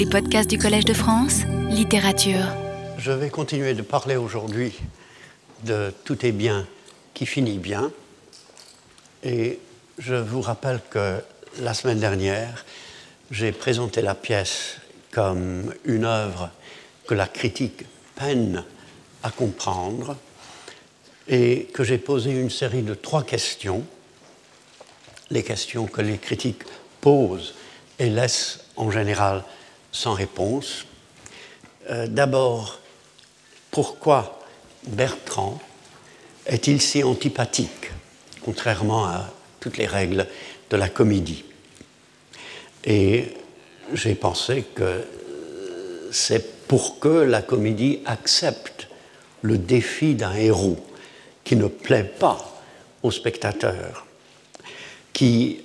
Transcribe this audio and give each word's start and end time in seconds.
Les 0.00 0.06
podcasts 0.06 0.48
du 0.48 0.56
Collège 0.56 0.86
de 0.86 0.94
France, 0.94 1.42
littérature. 1.68 2.46
Je 2.96 3.12
vais 3.12 3.28
continuer 3.28 3.74
de 3.74 3.82
parler 3.82 4.16
aujourd'hui 4.16 4.72
de 5.64 5.92
Tout 6.04 6.24
est 6.24 6.32
bien 6.32 6.66
qui 7.12 7.26
finit 7.26 7.58
bien. 7.58 7.92
Et 9.22 9.58
je 9.98 10.14
vous 10.14 10.40
rappelle 10.40 10.80
que 10.88 11.18
la 11.58 11.74
semaine 11.74 12.00
dernière, 12.00 12.64
j'ai 13.30 13.52
présenté 13.52 14.00
la 14.00 14.14
pièce 14.14 14.76
comme 15.10 15.74
une 15.84 16.06
œuvre 16.06 16.48
que 17.06 17.12
la 17.12 17.26
critique 17.26 17.84
peine 18.14 18.64
à 19.22 19.30
comprendre 19.30 20.16
et 21.28 21.68
que 21.74 21.84
j'ai 21.84 21.98
posé 21.98 22.30
une 22.30 22.48
série 22.48 22.82
de 22.82 22.94
trois 22.94 23.22
questions, 23.22 23.84
les 25.28 25.42
questions 25.42 25.86
que 25.86 26.00
les 26.00 26.16
critiques 26.16 26.62
posent 27.02 27.52
et 27.98 28.08
laissent 28.08 28.60
en 28.76 28.90
général 28.90 29.44
sans 29.92 30.14
réponse. 30.14 30.86
Euh, 31.90 32.06
d'abord, 32.06 32.78
pourquoi 33.70 34.40
Bertrand 34.86 35.58
est-il 36.46 36.80
si 36.80 37.02
antipathique, 37.04 37.90
contrairement 38.42 39.06
à 39.06 39.32
toutes 39.60 39.76
les 39.76 39.86
règles 39.86 40.26
de 40.70 40.76
la 40.76 40.88
comédie? 40.88 41.44
Et 42.84 43.34
j'ai 43.92 44.14
pensé 44.14 44.64
que 44.74 45.04
c'est 46.12 46.66
pour 46.66 46.98
que 46.98 47.08
la 47.08 47.42
comédie 47.42 48.00
accepte 48.06 48.88
le 49.42 49.58
défi 49.58 50.14
d'un 50.14 50.34
héros 50.34 50.78
qui 51.44 51.56
ne 51.56 51.66
plaît 51.66 52.04
pas 52.04 52.62
au 53.02 53.10
spectateur, 53.10 54.06
qui 55.12 55.62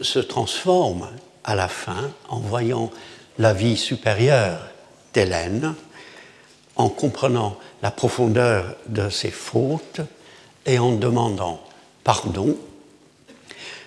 se 0.00 0.18
transforme 0.18 1.08
à 1.44 1.54
la 1.54 1.68
fin 1.68 2.10
en 2.28 2.40
voyant 2.40 2.90
la 3.38 3.52
vie 3.52 3.76
supérieure 3.76 4.60
d'Hélène, 5.14 5.74
en 6.76 6.88
comprenant 6.88 7.56
la 7.82 7.90
profondeur 7.90 8.76
de 8.86 9.08
ses 9.08 9.30
fautes 9.30 10.00
et 10.66 10.78
en 10.78 10.92
demandant 10.92 11.60
pardon, 12.04 12.56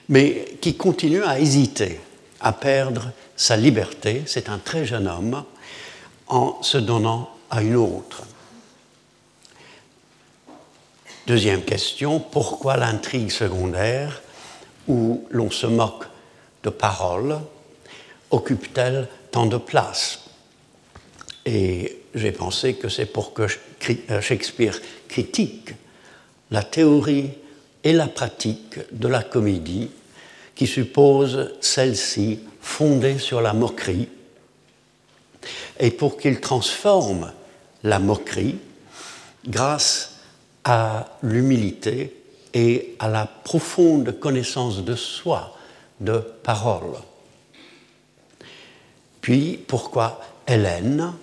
mais 0.09 0.45
qui 0.61 0.75
continue 0.75 1.23
à 1.23 1.39
hésiter, 1.39 1.99
à 2.39 2.53
perdre 2.53 3.11
sa 3.35 3.57
liberté, 3.57 4.23
c'est 4.25 4.49
un 4.49 4.57
très 4.57 4.85
jeune 4.85 5.07
homme, 5.07 5.43
en 6.27 6.61
se 6.61 6.77
donnant 6.77 7.29
à 7.49 7.61
une 7.61 7.75
autre. 7.75 8.23
Deuxième 11.27 11.63
question, 11.63 12.19
pourquoi 12.19 12.77
l'intrigue 12.77 13.31
secondaire, 13.31 14.21
où 14.87 15.25
l'on 15.29 15.49
se 15.49 15.67
moque 15.67 16.05
de 16.63 16.69
paroles, 16.69 17.39
occupe-t-elle 18.31 19.07
tant 19.31 19.45
de 19.45 19.57
place 19.57 20.19
Et 21.45 22.01
j'ai 22.13 22.31
pensé 22.31 22.75
que 22.75 22.89
c'est 22.89 23.05
pour 23.05 23.33
que 23.33 23.47
euh, 24.09 24.21
Shakespeare 24.21 24.79
critique 25.07 25.73
la 26.51 26.63
théorie 26.63 27.31
et 27.83 27.93
la 27.93 28.07
pratique 28.07 28.79
de 28.91 29.07
la 29.07 29.23
comédie 29.23 29.89
qui 30.55 30.67
suppose 30.67 31.53
celle-ci 31.61 32.39
fondée 32.61 33.17
sur 33.17 33.41
la 33.41 33.53
moquerie, 33.53 34.07
et 35.79 35.89
pour 35.89 36.17
qu'il 36.17 36.39
transforme 36.39 37.31
la 37.83 37.97
moquerie 37.97 38.57
grâce 39.47 40.17
à 40.63 41.17
l'humilité 41.23 42.15
et 42.53 42.95
à 42.99 43.07
la 43.07 43.25
profonde 43.25 44.19
connaissance 44.19 44.83
de 44.83 44.95
soi, 44.95 45.57
de 45.99 46.19
parole. 46.43 46.97
Puis, 49.21 49.63
pourquoi 49.67 50.19
Hélène 50.47 51.13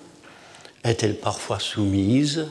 est-elle 0.85 1.19
parfois 1.19 1.59
soumise, 1.59 2.47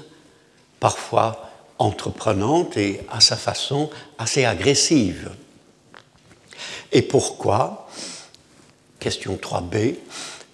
parfois 0.80 1.50
entreprenante 1.80 2.78
et 2.78 3.02
à 3.10 3.20
sa 3.22 3.38
façon 3.38 3.90
assez 4.18 4.46
agressive? 4.46 5.32
Et 6.92 7.02
pourquoi, 7.02 7.90
question 9.00 9.36
3b, 9.36 9.96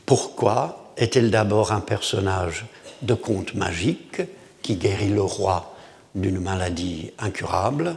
pourquoi 0.05 0.93
est-elle 0.97 1.31
d'abord 1.31 1.71
un 1.71 1.79
personnage 1.79 2.65
de 3.01 3.13
conte 3.13 3.53
magique 3.53 4.21
qui 4.61 4.75
guérit 4.75 5.09
le 5.09 5.21
roi 5.21 5.75
d'une 6.15 6.39
maladie 6.39 7.11
incurable, 7.19 7.95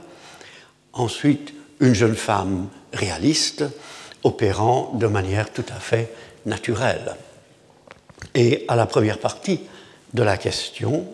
ensuite 0.93 1.53
une 1.81 1.95
jeune 1.95 2.17
femme 2.17 2.69
réaliste 2.93 3.65
opérant 4.23 4.93
de 4.95 5.07
manière 5.07 5.53
tout 5.53 5.65
à 5.69 5.79
fait 5.79 6.13
naturelle. 6.47 7.17
Et 8.35 8.65
à 8.69 8.77
la 8.77 8.87
première 8.87 9.19
partie 9.19 9.61
de 10.15 10.23
la 10.23 10.37
question, 10.37 11.07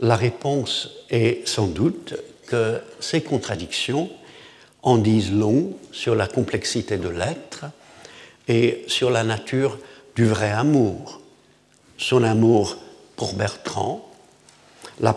la 0.00 0.16
réponse 0.16 0.90
est 1.10 1.46
sans 1.46 1.66
doute 1.66 2.14
que 2.46 2.80
ces 3.00 3.20
contradictions 3.20 4.08
en 4.82 4.96
disent 4.96 5.32
long 5.32 5.74
sur 5.92 6.14
la 6.14 6.26
complexité 6.26 6.96
de 6.96 7.08
l'être 7.08 7.66
et 8.46 8.84
sur 8.86 9.10
la 9.10 9.24
nature 9.24 9.78
du 10.16 10.24
vrai 10.24 10.50
amour. 10.50 11.20
Son 11.98 12.22
amour 12.22 12.76
pour 13.16 13.34
Bertrand 13.34 14.08
la 15.00 15.16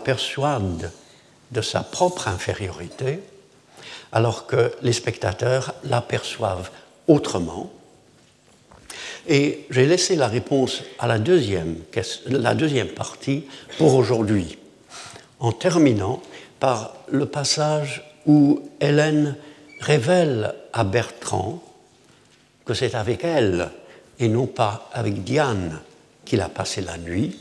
de 1.50 1.60
sa 1.60 1.80
propre 1.80 2.28
infériorité, 2.28 3.20
alors 4.12 4.46
que 4.46 4.72
les 4.82 4.92
spectateurs 4.92 5.74
l'aperçoivent 5.84 6.70
autrement 7.08 7.72
et 9.28 9.66
j'ai 9.70 9.86
laissé 9.86 10.16
la 10.16 10.28
réponse 10.28 10.82
à 10.98 11.06
la 11.06 11.18
deuxième, 11.18 11.76
la 12.26 12.54
deuxième 12.54 12.88
partie 12.88 13.44
pour 13.78 13.94
aujourd'hui, 13.94 14.58
en 15.40 15.52
terminant 15.52 16.22
par 16.60 16.94
le 17.08 17.26
passage 17.26 18.02
où 18.26 18.62
Hélène 18.80 19.36
révèle 19.80 20.54
à 20.72 20.84
Bertrand 20.84 21.62
que 22.64 22.74
c'est 22.74 22.94
avec 22.94 23.24
elle 23.24 23.70
et 24.18 24.28
non 24.28 24.46
pas 24.46 24.88
avec 24.92 25.24
Diane 25.24 25.80
qu'il 26.24 26.40
a 26.40 26.48
passé 26.48 26.80
la 26.80 26.98
nuit, 26.98 27.36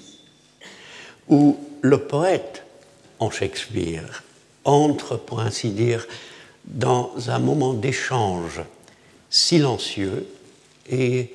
où 1.30 1.60
le 1.82 2.00
poète 2.00 2.64
en 3.20 3.30
Shakespeare 3.30 4.24
entre, 4.66 5.18
pour 5.18 5.40
ainsi 5.40 5.70
dire, 5.70 6.08
dans 6.66 7.12
un 7.28 7.40
moment 7.40 7.74
d'échange 7.74 8.62
silencieux 9.30 10.28
et 10.90 11.34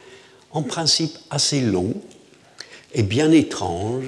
en 0.57 0.63
principe 0.63 1.19
assez 1.29 1.61
long 1.61 1.93
et 2.95 3.03
bien 3.03 3.31
étrange 3.31 4.07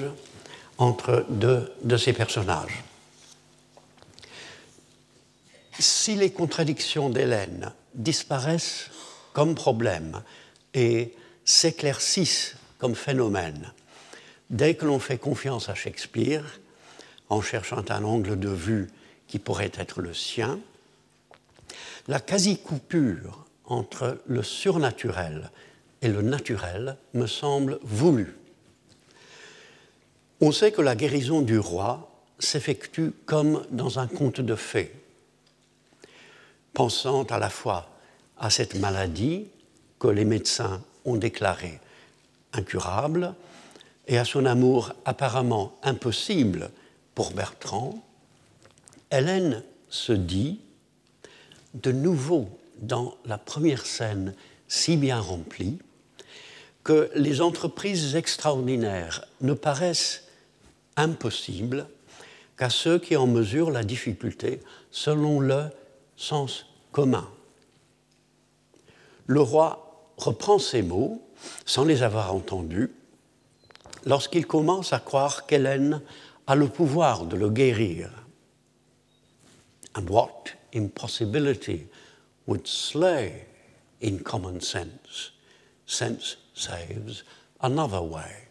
entre 0.79 1.23
deux 1.29 1.71
de 1.83 1.95
ces 1.95 2.11
personnages. 2.11 2.83
Si 5.77 6.15
les 6.15 6.31
contradictions 6.31 7.11
d'Hélène 7.11 7.71
disparaissent 7.93 8.89
comme 9.31 9.53
problème 9.53 10.23
et 10.73 11.13
s'éclaircissent 11.45 12.55
comme 12.79 12.95
phénomène 12.95 13.71
dès 14.49 14.73
que 14.73 14.87
l'on 14.87 14.97
fait 14.97 15.19
confiance 15.19 15.69
à 15.69 15.75
Shakespeare 15.75 16.59
en 17.29 17.41
cherchant 17.41 17.85
un 17.89 18.03
angle 18.03 18.39
de 18.39 18.49
vue 18.49 18.89
qui 19.27 19.37
pourrait 19.37 19.71
être 19.75 20.01
le 20.01 20.15
sien, 20.15 20.59
la 22.07 22.19
quasi-coupure 22.19 23.45
entre 23.65 24.17
le 24.25 24.41
surnaturel 24.41 25.51
et 26.01 26.07
le 26.07 26.21
naturel 26.21 26.97
me 27.13 27.27
semble 27.27 27.79
voulu. 27.83 28.35
On 30.41 30.51
sait 30.51 30.71
que 30.71 30.81
la 30.81 30.95
guérison 30.95 31.41
du 31.41 31.59
roi 31.59 32.09
s'effectue 32.39 33.11
comme 33.25 33.65
dans 33.71 33.99
un 33.99 34.07
conte 34.07 34.39
de 34.39 34.55
fées, 34.55 34.93
pensant 36.73 37.23
à 37.23 37.39
la 37.39 37.49
fois 37.49 37.89
à 38.37 38.49
cette 38.49 38.75
maladie 38.75 39.47
que 39.99 40.07
les 40.07 40.23
médecins 40.23 40.81
ont 41.03 41.17
déclarée 41.17 41.79
incurable 42.53 43.33
et 44.07 44.17
à 44.17 44.25
son 44.25 44.45
amour 44.45 44.93
apparemment 45.05 45.77
impossible 45.83 46.71
pour 47.13 47.31
Bertrand, 47.31 48.01
Hélène 49.11 49.63
se 49.89 50.13
dit, 50.13 50.59
de 51.73 51.91
nouveau 51.91 52.49
dans 52.77 53.15
la 53.25 53.37
première 53.37 53.85
scène 53.85 54.33
si 54.67 54.97
bien 54.97 55.19
remplie, 55.19 55.79
que 56.83 57.11
les 57.15 57.41
entreprises 57.41 58.15
extraordinaires 58.15 59.25
ne 59.41 59.53
paraissent 59.53 60.23
impossibles 60.95 61.87
qu'à 62.57 62.69
ceux 62.69 62.99
qui 62.99 63.15
en 63.15 63.27
mesurent 63.27 63.71
la 63.71 63.83
difficulté 63.83 64.61
selon 64.91 65.39
le 65.39 65.65
sens 66.17 66.65
commun. 66.91 67.29
Le 69.27 69.41
roi 69.41 70.11
reprend 70.17 70.59
ces 70.59 70.81
mots 70.81 71.21
sans 71.65 71.85
les 71.85 72.03
avoir 72.03 72.33
entendus 72.33 72.91
lorsqu'il 74.05 74.45
commence 74.45 74.91
à 74.91 74.99
croire 74.99 75.45
qu'Hélène 75.45 76.01
a 76.47 76.55
le 76.55 76.67
pouvoir 76.67 77.25
de 77.25 77.37
le 77.37 77.49
guérir. 77.49 78.09
And 79.95 80.09
what 80.09 80.45
impossibility 80.73 81.87
would 82.47 82.67
slay 82.67 83.45
in 84.01 84.17
common 84.19 84.59
sense? 84.59 85.33
Sense 85.85 86.37
another 87.61 88.03
way. 88.03 88.47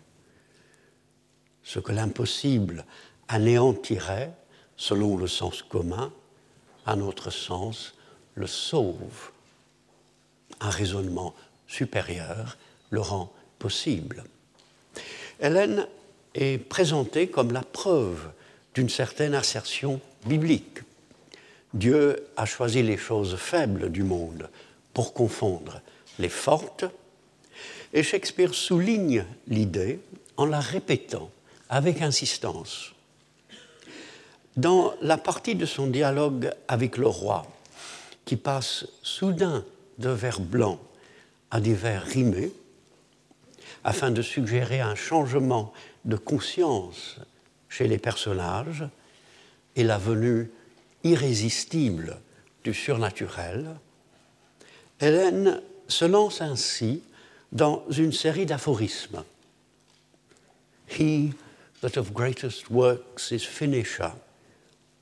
Ce 1.62 1.78
que 1.78 1.92
l'impossible 1.92 2.84
anéantirait, 3.28 4.32
selon 4.76 5.16
le 5.16 5.26
sens 5.26 5.62
commun, 5.62 6.12
à 6.86 6.96
notre 6.96 7.30
sens, 7.30 7.94
le 8.34 8.46
sauve. 8.46 9.30
Un 10.60 10.70
raisonnement 10.70 11.34
supérieur 11.66 12.56
le 12.90 13.00
rend 13.00 13.32
possible. 13.58 14.24
Hélène 15.40 15.86
est 16.34 16.58
présentée 16.58 17.28
comme 17.28 17.52
la 17.52 17.62
preuve 17.62 18.30
d'une 18.74 18.88
certaine 18.88 19.34
assertion 19.34 20.00
biblique. 20.24 20.78
Dieu 21.74 22.28
a 22.36 22.46
choisi 22.46 22.82
les 22.82 22.96
choses 22.96 23.36
faibles 23.36 23.90
du 23.90 24.02
monde 24.02 24.48
pour 24.94 25.12
confondre 25.12 25.80
les 26.18 26.28
fortes, 26.28 26.84
et 27.92 28.02
Shakespeare 28.02 28.54
souligne 28.54 29.24
l'idée 29.46 30.00
en 30.36 30.46
la 30.46 30.60
répétant 30.60 31.30
avec 31.68 32.02
insistance. 32.02 32.92
Dans 34.56 34.94
la 35.02 35.18
partie 35.18 35.54
de 35.54 35.66
son 35.66 35.86
dialogue 35.86 36.50
avec 36.66 36.96
le 36.96 37.06
roi, 37.06 37.46
qui 38.24 38.36
passe 38.36 38.86
soudain 39.02 39.64
de 39.98 40.10
vers 40.10 40.40
blancs 40.40 40.80
à 41.50 41.60
des 41.60 41.74
vers 41.74 42.02
rimés, 42.02 42.52
afin 43.84 44.10
de 44.10 44.20
suggérer 44.22 44.80
un 44.80 44.94
changement 44.94 45.72
de 46.04 46.16
conscience 46.16 47.16
chez 47.68 47.88
les 47.88 47.98
personnages 47.98 48.84
et 49.76 49.84
la 49.84 49.98
venue 49.98 50.50
irrésistible 51.04 52.20
du 52.64 52.74
surnaturel, 52.74 53.76
Hélène 55.00 55.60
se 55.86 56.04
lance 56.04 56.40
ainsi 56.40 57.02
dans 57.52 57.84
une 57.90 58.12
série 58.12 58.46
d'aphorismes. 58.46 59.24
He 60.88 61.32
that 61.80 61.96
of 61.96 62.12
greatest 62.12 62.70
works 62.70 63.30
is 63.30 63.44
finisher, 63.44 64.12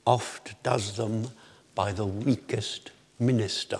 oft 0.05 0.55
does 0.63 0.97
them 0.97 1.29
by 1.75 1.93
the 1.93 2.07
weakest 2.07 2.93
minister. 3.19 3.79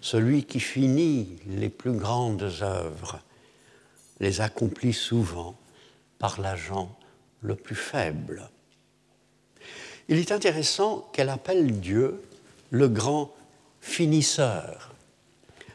Celui 0.00 0.44
qui 0.44 0.58
finit 0.58 1.38
les 1.46 1.68
plus 1.68 1.92
grandes 1.92 2.50
œuvres 2.62 3.20
les 4.18 4.40
accomplit 4.40 4.92
souvent 4.92 5.56
par 6.18 6.40
l'agent 6.40 6.96
le 7.40 7.54
plus 7.54 7.76
faible. 7.76 8.48
Il 10.08 10.18
est 10.18 10.32
intéressant 10.32 11.08
qu'elle 11.12 11.28
appelle 11.28 11.80
Dieu 11.80 12.20
le 12.70 12.88
grand 12.88 13.32
finisseur, 13.80 14.91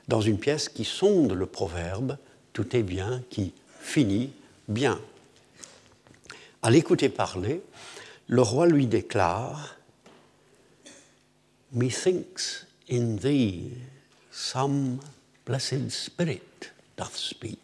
dans 0.08 0.22
une 0.22 0.40
pièce 0.40 0.70
qui 0.70 0.86
sonde 0.86 1.34
le 1.34 1.46
proverbe 1.46 2.18
Tout 2.54 2.76
est 2.76 2.84
bien 2.84 3.22
qui 3.30 3.54
finit 3.80 4.32
bien. 4.68 5.00
À 6.62 6.70
l'écouter 6.70 7.10
parler, 7.10 7.62
le 8.28 8.42
roi 8.42 8.68
lui 8.68 8.88
déclare 8.88 9.76
Methinks 11.74 12.66
in 12.90 13.18
thee 13.18 13.72
some 14.32 15.00
blessed 15.46 15.90
spirit 15.90 16.72
doth 16.96 17.16
speak, 17.16 17.60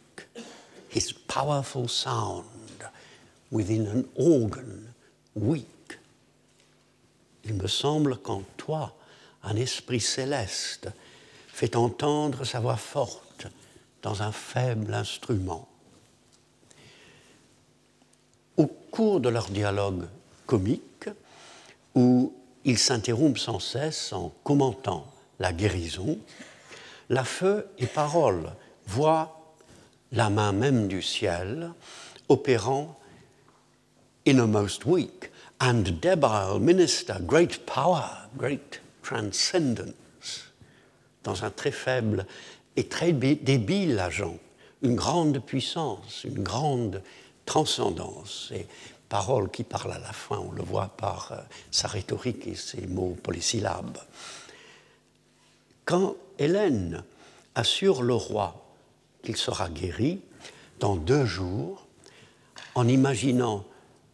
his 0.90 1.13
powerful 1.13 1.88
sound 1.88 2.44
within 3.51 3.88
an 3.88 4.04
organ 4.16 4.94
weak. 5.36 5.98
Il 7.45 7.56
me 7.56 7.68
semble 7.68 8.18
qu'en 8.18 8.44
toi, 8.57 8.95
un 9.44 9.56
esprit 9.56 10.00
céleste 10.00 10.90
fait 11.54 11.76
entendre 11.76 12.46
sa 12.46 12.60
voix 12.60 12.78
forte 12.78 13.48
dans 14.02 14.24
un 14.24 14.32
faible 14.32 14.92
instrument. 14.92 15.68
Au 18.58 18.66
cours 18.66 19.20
de 19.20 19.30
leur 19.30 19.48
dialogue 19.50 20.08
comique, 20.48 21.10
où 21.94 22.34
ils 22.66 22.80
s'interrompent 22.80 23.38
sans 23.38 23.60
cesse 23.60 24.14
en 24.14 24.34
commentant 24.44 25.06
la 25.40 25.54
guérison, 25.54 26.18
la 27.10 27.24
feu 27.24 27.68
et 27.78 27.86
parole 27.86 28.52
voient 28.88 29.54
la 30.12 30.32
main 30.32 30.54
même 30.54 30.88
du 30.88 31.04
ciel 31.04 31.72
opérant 32.30 32.98
in 34.26 34.40
a 34.40 34.48
most 34.48 34.86
weak 34.86 35.30
and 35.62 36.00
debile 36.02 36.60
minister, 36.60 37.16
great 37.22 37.66
power, 37.68 38.28
great 38.38 38.82
transcendence, 39.04 39.94
dans 41.24 41.44
un 41.44 41.50
très 41.50 41.72
faible 41.72 42.25
et 42.75 42.88
très 42.88 43.14
débile 43.14 44.00
agent, 44.00 44.38
une 44.81 44.96
grande 44.96 45.40
puissance, 45.40 46.24
une 46.24 46.42
grande 46.42 47.02
transcendance. 47.46 48.52
Et 48.54 48.68
parole 49.10 49.50
qui 49.52 49.64
parle 49.64 49.92
à 49.94 50.00
la 50.00 50.12
fin, 50.12 50.38
on 50.38 50.52
le 50.52 50.64
voit 50.64 50.90
par 50.98 51.31
euh, 51.31 51.38
sa 51.72 51.88
rhétorique 51.88 52.48
et 52.48 52.56
ses 52.56 52.88
mots 52.88 53.16
polysyllabes. 53.22 54.00
Quand 55.86 56.16
Hélène 56.40 57.04
assure 57.54 58.02
le 58.02 58.16
roi 58.16 58.66
qu'il 59.22 59.38
sera 59.38 59.69
guéri 59.69 60.22
dans 60.80 60.96
deux 60.96 61.26
jours, 61.26 61.86
en 62.76 62.88
imaginant 62.88 63.66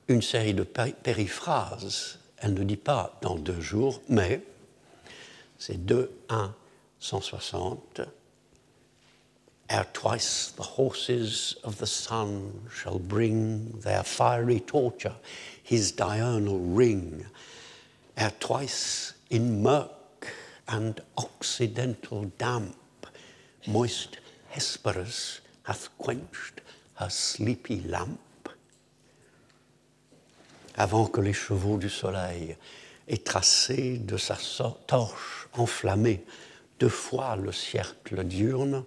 une 0.09 0.21
série 0.21 0.53
de 0.53 0.63
périphrases, 0.63 2.19
elle 2.39 2.53
ne 2.53 2.63
dit 2.63 2.75
pas 2.75 3.17
dans 3.21 3.35
deux 3.35 3.61
jours, 3.61 4.01
mais 4.09 4.41
c'est 5.57 5.85
2, 5.85 6.11
1, 6.29 6.53
160. 6.99 8.03
Ere 9.69 9.85
twice 9.93 10.51
the 10.51 10.63
horses 10.63 11.55
of 11.63 11.77
the 11.77 11.87
sun 11.87 12.67
shall 12.73 12.99
bring 12.99 13.79
their 13.79 14.03
fiery 14.03 14.59
torture, 14.59 15.15
his 15.63 15.91
diurnal 15.91 16.59
ring, 16.59 17.25
ere 18.17 18.33
twice 18.39 19.13
in 19.29 19.61
murk 19.61 20.33
and 20.67 20.99
occidental 21.17 22.31
damp, 22.37 22.75
moist 23.67 24.17
Hesperus 24.49 25.41
hath 25.63 25.89
quenched 25.97 26.61
her 26.95 27.09
sleepy 27.09 27.81
lamp. 27.81 28.19
Avant 30.75 31.07
que 31.07 31.21
les 31.21 31.33
chevaux 31.33 31.77
du 31.77 31.89
soleil 31.89 32.57
aient 33.07 33.23
tracé 33.23 33.99
de 33.99 34.17
sa 34.17 34.35
torche 34.87 35.47
enflammée 35.53 36.23
deux 36.79 36.89
fois 36.89 37.35
le 37.35 37.51
cercle 37.51 38.23
diurne, 38.23 38.83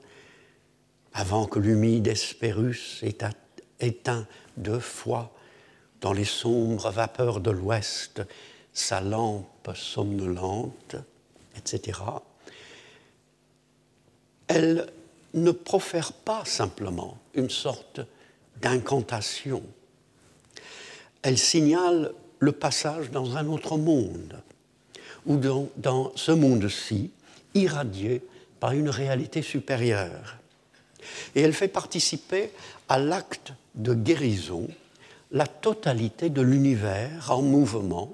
avant 1.12 1.47
que 1.47 1.59
l'humide 1.59 2.09
Hespérus 2.09 3.03
ait 3.03 3.19
éteint 3.81 4.27
deux 4.56 4.81
fois 4.81 5.32
dans 6.01 6.13
les 6.13 6.25
sombres 6.25 6.91
vapeurs 6.91 7.41
de 7.41 7.51
l'ouest 7.51 8.22
sa 8.72 9.01
lampe 9.01 9.70
somnolente, 9.75 10.96
etc., 11.56 12.01
elle 14.49 14.91
ne 15.34 15.51
profère 15.51 16.13
pas 16.13 16.44
simplement 16.44 17.19
une 17.34 17.51
sorte 17.51 18.01
d'incantation. 18.61 19.63
Elle 21.22 21.39
signale 21.39 22.13
le 22.39 22.53
passage 22.53 23.11
dans 23.11 23.37
un 23.37 23.46
autre 23.46 23.77
monde, 23.77 24.43
ou 25.27 25.37
dans 25.37 26.13
ce 26.17 26.32
monde-ci, 26.32 27.13
irradié 27.55 28.23
par 28.61 28.73
une 28.73 28.89
réalité 28.89 29.43
supérieure. 29.43 30.37
Et 31.35 31.41
elle 31.41 31.53
fait 31.53 31.69
participer 31.69 32.51
à 32.89 32.99
l'acte 32.99 33.53
de 33.75 33.94
guérison 33.94 34.69
la 35.31 35.47
totalité 35.47 36.31
de 36.31 36.43
l'univers 36.43 37.31
en 37.31 37.43
mouvement 37.43 38.13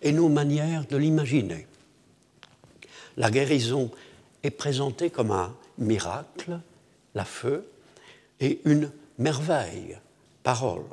et 0.00 0.12
nos 0.12 0.28
manières 0.28 0.86
de 0.86 0.96
l'imaginer. 0.96 1.66
La 3.16 3.30
guérison 3.30 3.90
est 4.42 4.50
présentée 4.50 5.10
comme 5.10 5.30
un 5.30 5.54
miracle, 5.78 6.58
la 7.14 7.24
feu, 7.24 7.68
et 8.40 8.60
une 8.64 8.90
merveille, 9.18 9.98
parole. 10.42 10.84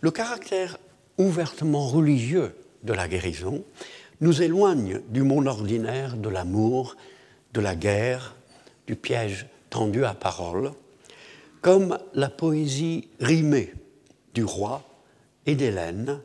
Le 0.00 0.10
caractère 0.10 0.78
ouvertement 1.18 1.86
religieux 1.86 2.56
de 2.82 2.92
la 2.92 3.08
guérison 3.08 3.62
nous 4.20 4.42
éloigne 4.42 5.00
du 5.08 5.22
monde 5.22 5.46
ordinaire 5.46 6.16
de 6.16 6.28
l'amour, 6.28 6.96
de 7.52 7.60
la 7.60 7.74
guerre, 7.74 8.34
du 8.86 8.96
piège 8.96 9.46
tendu 9.70 10.04
à 10.04 10.14
parole, 10.14 10.72
comme 11.60 11.98
la 12.14 12.28
poésie 12.28 13.08
rimée 13.20 13.74
du 14.34 14.44
roi 14.44 14.82
et 15.46 15.54
d'Hélène 15.54 16.20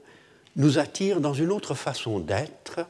nous 0.56 0.80
attire 0.80 1.22
dans 1.22 1.34
une 1.34 1.52
autre 1.52 1.74
façon 1.74 2.20
d'être 2.20 2.82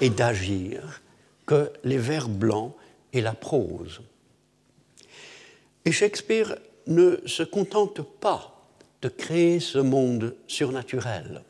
et 0.00 0.10
d'agir 0.10 1.02
que 1.46 1.72
les 1.84 1.98
vers 1.98 2.28
blancs 2.28 2.74
et 3.12 3.20
la 3.20 3.32
prose. 3.32 4.02
Et 5.84 5.92
Shakespeare 5.92 6.56
ne 6.86 7.16
se 7.26 7.42
contente 7.42 8.02
pas 8.02 8.68
de 9.02 9.08
créer 9.08 9.60
ce 9.60 9.78
monde 9.78 10.34
surnaturel. 10.46 11.42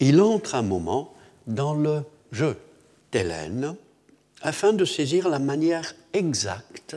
Il 0.00 0.20
entre 0.20 0.54
un 0.54 0.62
moment 0.62 1.14
dans 1.48 1.74
le 1.74 2.04
jeu 2.30 2.56
d'Hélène 3.10 3.74
afin 4.42 4.72
de 4.72 4.84
saisir 4.84 5.28
la 5.28 5.40
manière 5.40 5.94
exacte 6.12 6.96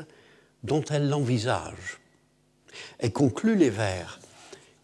dont 0.63 0.83
elle 0.89 1.09
l'envisage. 1.09 1.99
Elle 2.99 3.11
conclut 3.11 3.55
les 3.55 3.71
vers 3.71 4.19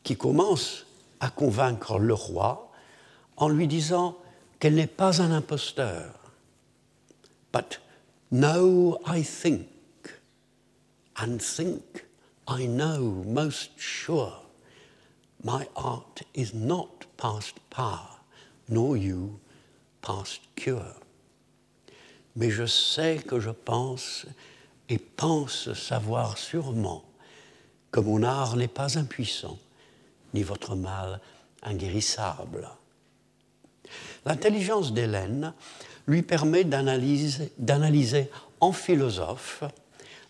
qui 0.03 0.17
commencent 0.17 0.86
à 1.19 1.29
convaincre 1.29 2.00
le 2.00 2.13
roi 2.13 2.71
en 3.36 3.50
lui 3.50 3.67
disant 3.67 4.17
qu'elle 4.59 4.75
n'est 4.75 4.88
pas 4.88 5.21
un 5.21 5.31
imposteur. 5.31 6.13
But 7.53 7.79
now 8.31 9.00
I 9.05 9.24
think, 9.24 9.67
and 11.19 11.38
think 11.39 12.05
I 12.47 12.67
know 12.67 13.24
most 13.25 13.71
sure, 13.77 14.41
my 15.43 15.67
art 15.75 16.24
is 16.33 16.53
not 16.53 17.05
past 17.17 17.55
power, 17.69 18.19
nor 18.69 18.97
you 18.97 19.39
past 20.01 20.42
cure. 20.56 21.00
Mais 22.36 22.50
je 22.50 22.66
sais 22.66 23.18
que 23.18 23.39
je 23.39 23.50
pense 23.50 24.25
et 24.89 24.98
pense 24.98 25.74
savoir 25.74 26.38
sûrement 26.38 27.04
que 27.92 28.00
mon 28.00 28.24
art 28.24 28.56
n'est 28.56 28.68
pas 28.68 28.98
impuissant, 28.98 29.58
ni 30.34 30.44
votre 30.44 30.75
mal 30.75 31.20
inguérissable. 31.63 32.70
L'intelligence 34.25 34.94
d'Hélène 34.94 35.54
lui 36.06 36.22
permet 36.22 36.63
d'analyser 36.63 38.30
en 38.60 38.72
philosophe 38.72 39.63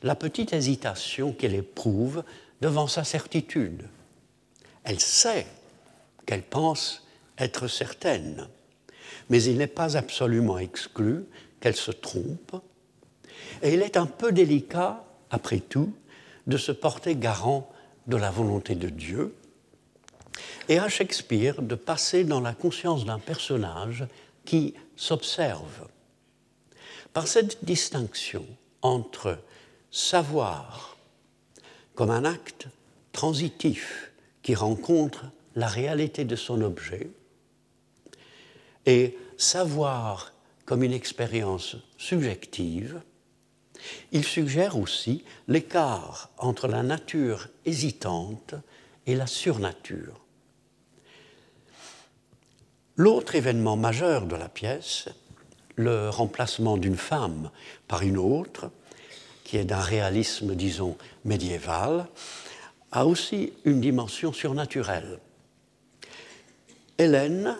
la 0.04 0.16
petite 0.16 0.54
hésitation 0.54 1.34
qu'elle 1.34 1.56
éprouve 1.56 2.24
devant 2.62 2.88
sa 2.88 3.04
certitude. 3.04 3.88
Elle 4.84 5.00
sait 5.00 5.48
qu'elle 6.26 6.44
pense 6.44 7.04
être 7.38 7.68
certaine, 7.68 8.48
mais 9.30 9.44
il 9.44 9.58
n'est 9.58 9.68
pas 9.68 9.98
absolument 9.98 10.58
exclu 10.58 11.26
qu'elle 11.60 11.76
se 11.76 11.92
trompe, 11.92 12.56
et 13.62 13.74
il 13.74 13.82
est 13.82 13.98
un 13.98 14.06
peu 14.06 14.32
délicat, 14.32 15.04
après 15.30 15.60
tout, 15.60 15.94
de 16.46 16.58
se 16.58 16.72
porter 16.72 17.16
garant 17.16 17.70
de 18.08 18.16
la 18.16 18.32
volonté 18.32 18.76
de 18.76 18.90
Dieu, 18.90 19.36
et 20.70 20.80
à 20.80 20.88
Shakespeare 20.88 21.62
de 21.62 21.76
passer 21.76 22.24
dans 22.24 22.42
la 22.42 22.54
conscience 22.54 23.06
d'un 23.06 23.20
personnage 23.20 24.06
qui 24.46 24.74
s'observe. 24.96 25.88
Par 27.14 27.28
cette 27.28 27.66
distinction 27.66 28.46
entre 28.82 29.40
savoir 29.92 30.98
comme 31.96 32.12
un 32.12 32.26
acte 32.26 32.68
transitif 33.12 34.12
qui 34.44 34.54
rencontre 34.54 35.26
la 35.56 35.68
réalité 35.68 36.26
de 36.26 36.36
son 36.36 36.62
objet 36.62 37.10
et 38.88 39.18
savoir 39.38 40.34
comme 40.66 40.82
une 40.82 40.94
expérience 40.94 41.76
subjective, 41.98 43.02
il 44.12 44.24
suggère 44.24 44.78
aussi 44.78 45.24
l'écart 45.48 46.32
entre 46.38 46.68
la 46.68 46.82
nature 46.82 47.48
hésitante 47.66 48.56
et 49.06 49.16
la 49.16 49.28
surnature. 49.28 50.20
L'autre 52.96 53.36
événement 53.36 53.78
majeur 53.78 54.26
de 54.26 54.36
la 54.36 54.50
pièce, 54.50 55.08
le 55.76 56.10
remplacement 56.10 56.78
d'une 56.78 56.98
femme 56.98 57.52
par 57.88 58.02
une 58.02 58.18
autre, 58.18 58.72
qui 59.44 59.58
est 59.58 59.66
d'un 59.66 59.80
réalisme, 59.80 60.56
disons, 60.56 60.98
médiéval, 61.24 62.08
a 62.92 63.06
aussi 63.06 63.54
une 63.66 63.80
dimension 63.80 64.34
surnaturelle. 64.34 65.20
Hélène, 66.98 67.56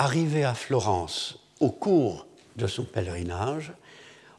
arrivée 0.00 0.44
à 0.44 0.54
Florence 0.54 1.38
au 1.60 1.70
cours 1.70 2.26
de 2.56 2.66
son 2.66 2.84
pèlerinage, 2.84 3.74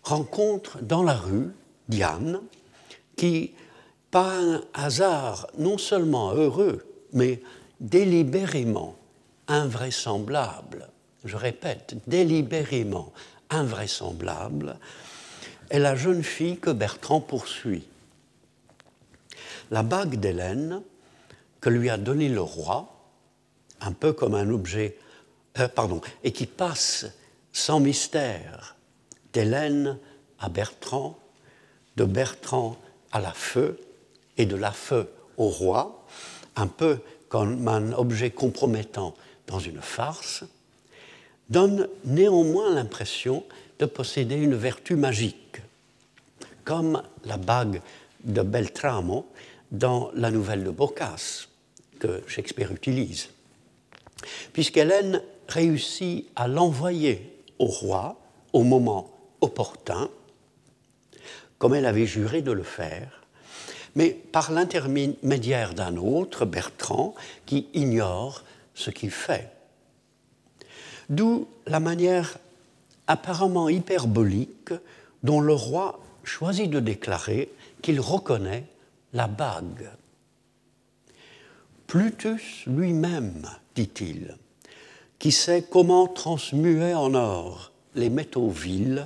rencontre 0.02 0.82
dans 0.82 1.04
la 1.04 1.14
rue 1.14 1.52
Diane, 1.88 2.42
qui, 3.16 3.54
par 4.10 4.28
un 4.28 4.64
hasard 4.74 5.46
non 5.60 5.78
seulement 5.78 6.34
heureux, 6.34 6.84
mais 7.14 7.44
délibérément 7.80 8.96
invraisemblable, 9.48 10.90
je 11.26 11.38
répète, 11.38 11.96
délibérément 12.08 13.14
invraisemblable, 13.52 14.80
est 15.70 15.78
la 15.78 15.96
jeune 15.96 16.24
fille 16.24 16.58
que 16.58 16.72
Bertrand 16.72 17.22
poursuit. 17.22 17.88
La 19.70 19.84
bague 19.84 20.16
d'Hélène 20.16 20.82
que 21.60 21.70
lui 21.70 21.92
a 21.92 21.98
donnée 21.98 22.30
le 22.30 22.42
roi, 22.42 22.88
un 23.80 23.92
peu 23.92 24.12
comme 24.12 24.34
un 24.34 24.50
objet, 24.50 24.98
euh, 25.60 25.68
pardon, 25.68 26.02
et 26.24 26.32
qui 26.32 26.46
passe 26.46 27.06
sans 27.52 27.80
mystère 27.80 28.76
d'Hélène 29.34 29.98
à 30.40 30.50
Bertrand, 30.50 31.18
de 31.98 32.06
Bertrand 32.06 32.78
à 33.12 33.20
la 33.20 33.34
feu 33.34 33.80
et 34.38 34.46
de 34.46 34.56
la 34.56 34.72
feu 34.72 35.10
au 35.38 35.48
roi, 35.48 36.06
un 36.56 36.68
peu 36.68 37.00
comme 37.30 37.68
un 37.68 37.94
objet 37.94 38.32
compromettant 38.32 39.16
dans 39.48 39.60
une 39.60 39.82
farce, 39.82 40.44
donne 41.50 41.88
néanmoins 42.06 42.74
l'impression 42.74 43.44
de 43.80 43.86
posséder 43.86 44.36
une 44.36 44.56
vertu 44.56 44.96
magique, 44.96 45.62
comme 46.64 47.04
la 47.26 47.38
bague 47.38 47.82
de 48.24 48.42
Beltramo 48.42 49.28
dans 49.72 50.12
la 50.14 50.32
nouvelle 50.32 50.64
de 50.64 50.70
Boccace 50.70 51.50
que 52.00 52.24
Shakespeare 52.28 52.72
utilise. 52.72 53.30
Puisqu'Hélène 54.54 55.22
réussit 55.52 56.28
à 56.36 56.48
l'envoyer 56.48 57.38
au 57.60 57.66
roi 57.66 58.18
au 58.54 58.64
moment 58.64 59.12
opportun, 59.42 60.10
comme 61.58 61.76
elle 61.76 61.86
avait 61.86 62.06
juré 62.06 62.42
de 62.42 62.52
le 62.52 62.64
faire, 62.64 63.22
mais 63.96 64.10
par 64.10 64.52
l'intermédiaire 64.52 65.74
d'un 65.74 65.98
autre, 65.98 66.46
Bertrand, 66.46 67.14
qui 67.46 67.68
ignore 67.74 68.44
ce 68.74 68.90
qu'il 68.90 69.12
fait. 69.12 69.52
D'où 71.10 71.48
la 71.68 71.80
manière 71.80 72.38
apparemment 73.08 73.68
hyperbolique 73.68 74.74
dont 75.24 75.42
le 75.42 75.54
roi 75.54 76.00
choisit 76.24 76.70
de 76.70 76.80
déclarer 76.80 77.52
qu'il 77.82 78.00
reconnaît 78.00 78.64
la 79.14 79.28
bague. 79.28 79.90
Plutus 81.88 82.64
lui-même, 82.68 83.46
dit-il, 83.76 84.38
qui 85.22 85.32
sait 85.32 85.62
comment 85.62 86.08
transmuer 86.08 86.96
en 86.96 87.14
or 87.14 87.72
les 87.94 88.10
métaux 88.10 88.50
vils, 88.50 89.06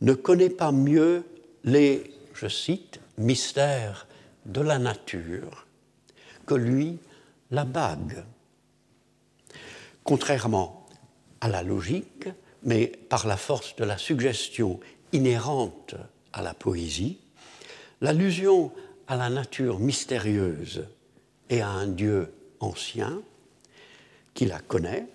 ne 0.00 0.12
connaît 0.14 0.50
pas 0.50 0.70
mieux 0.70 1.24
les, 1.64 2.14
je 2.32 2.46
cite, 2.46 3.00
mystères 3.18 4.06
de 4.44 4.60
la 4.60 4.78
nature 4.78 5.66
que 6.46 6.54
lui, 6.54 6.98
la 7.50 7.64
bague. 7.64 8.22
Contrairement 10.04 10.86
à 11.40 11.48
la 11.48 11.64
logique, 11.64 12.28
mais 12.62 12.86
par 12.86 13.26
la 13.26 13.36
force 13.36 13.74
de 13.74 13.84
la 13.84 13.98
suggestion 13.98 14.78
inhérente 15.12 15.96
à 16.32 16.40
la 16.40 16.54
poésie, 16.54 17.18
l'allusion 18.00 18.70
à 19.08 19.16
la 19.16 19.28
nature 19.28 19.80
mystérieuse 19.80 20.86
et 21.50 21.62
à 21.62 21.68
un 21.68 21.88
Dieu 21.88 22.32
ancien 22.60 23.20
qui 24.34 24.46
la 24.46 24.60
connaît 24.60 25.08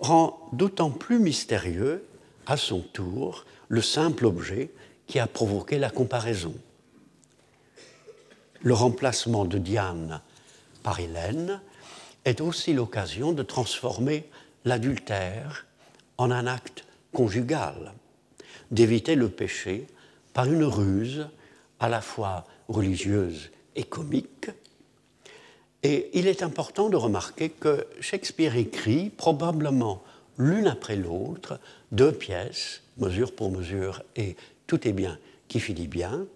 rend 0.00 0.48
d'autant 0.52 0.90
plus 0.90 1.18
mystérieux, 1.18 2.04
à 2.46 2.56
son 2.56 2.80
tour, 2.80 3.44
le 3.68 3.82
simple 3.82 4.26
objet 4.26 4.70
qui 5.06 5.18
a 5.18 5.26
provoqué 5.26 5.78
la 5.78 5.90
comparaison. 5.90 6.54
Le 8.62 8.74
remplacement 8.74 9.44
de 9.44 9.58
Diane 9.58 10.20
par 10.82 11.00
Hélène 11.00 11.60
est 12.24 12.40
aussi 12.40 12.72
l'occasion 12.72 13.32
de 13.32 13.42
transformer 13.42 14.28
l'adultère 14.64 15.66
en 16.16 16.30
un 16.30 16.46
acte 16.46 16.84
conjugal, 17.12 17.94
d'éviter 18.70 19.14
le 19.14 19.28
péché 19.28 19.86
par 20.32 20.46
une 20.46 20.64
ruse 20.64 21.28
à 21.80 21.88
la 21.88 22.00
fois 22.00 22.46
religieuse 22.68 23.50
et 23.76 23.84
comique. 23.84 24.50
Et 25.82 26.10
il 26.14 26.26
est 26.26 26.42
important 26.42 26.88
de 26.88 26.96
remarquer 26.96 27.50
que 27.50 27.86
Shakespeare 28.00 28.56
écrit 28.56 29.10
probablement 29.10 30.02
l'une 30.38 30.66
après 30.66 30.96
l'autre 30.96 31.60
deux 31.92 32.12
pièces, 32.12 32.82
mesure 32.96 33.34
pour 33.34 33.50
mesure 33.50 34.02
et 34.16 34.36
tout 34.66 34.86
est 34.88 34.92
bien 34.92 35.18
qui 35.46 35.60
finit 35.60 35.88
bien, 35.88 36.26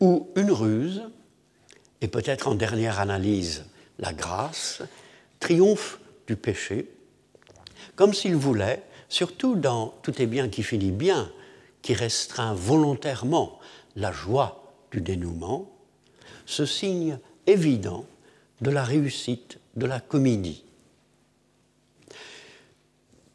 où 0.00 0.28
une 0.36 0.50
ruse, 0.50 1.02
et 2.00 2.08
peut-être 2.08 2.48
en 2.48 2.54
dernière 2.54 3.00
analyse 3.00 3.64
la 3.98 4.12
grâce, 4.12 4.82
triomphe 5.40 6.00
du 6.26 6.36
péché, 6.36 6.90
comme 7.96 8.14
s'il 8.14 8.36
voulait, 8.36 8.82
surtout 9.08 9.56
dans 9.56 9.94
Tout 10.02 10.20
est 10.20 10.26
bien 10.26 10.48
qui 10.48 10.62
finit 10.62 10.92
bien, 10.92 11.30
qui 11.82 11.94
restreint 11.94 12.54
volontairement 12.54 13.58
la 13.96 14.12
joie 14.12 14.74
du 14.90 15.00
dénouement, 15.00 15.70
ce 16.46 16.66
signe 16.66 17.18
évident 17.46 18.04
de 18.60 18.70
la 18.70 18.84
réussite 18.84 19.58
de 19.76 19.86
la 19.86 20.00
comédie. 20.00 20.64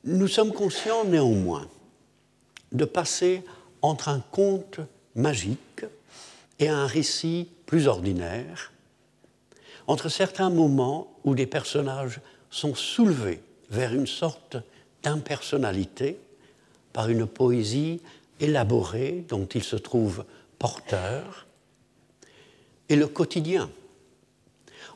Nous 0.03 0.27
sommes 0.27 0.51
conscients 0.51 1.06
néanmoins 1.06 1.68
de 2.72 2.86
passer 2.86 3.44
entre 3.82 4.10
un 4.10 4.20
conte 4.20 4.80
magique 5.15 5.86
et 6.60 6.68
un 6.68 6.86
récit 6.86 7.50
plus 7.65 7.88
ordinaire, 7.88 8.72
entre 9.88 10.10
certains 10.10 10.50
moments 10.50 11.13
où 11.24 11.36
des 11.36 11.48
personnages 11.48 12.20
sont 12.50 12.75
soulevés 12.75 13.42
vers 13.70 13.94
une 13.94 14.08
sorte 14.08 14.58
d'impersonnalité 15.03 16.18
par 16.92 17.10
une 17.10 17.25
poésie 17.25 18.01
élaborée 18.39 19.25
dont 19.27 19.46
ils 19.46 19.63
se 19.63 19.75
trouvent 19.75 20.25
porteurs, 20.60 21.48
et 22.89 22.96
le 22.96 23.08
quotidien, 23.08 23.70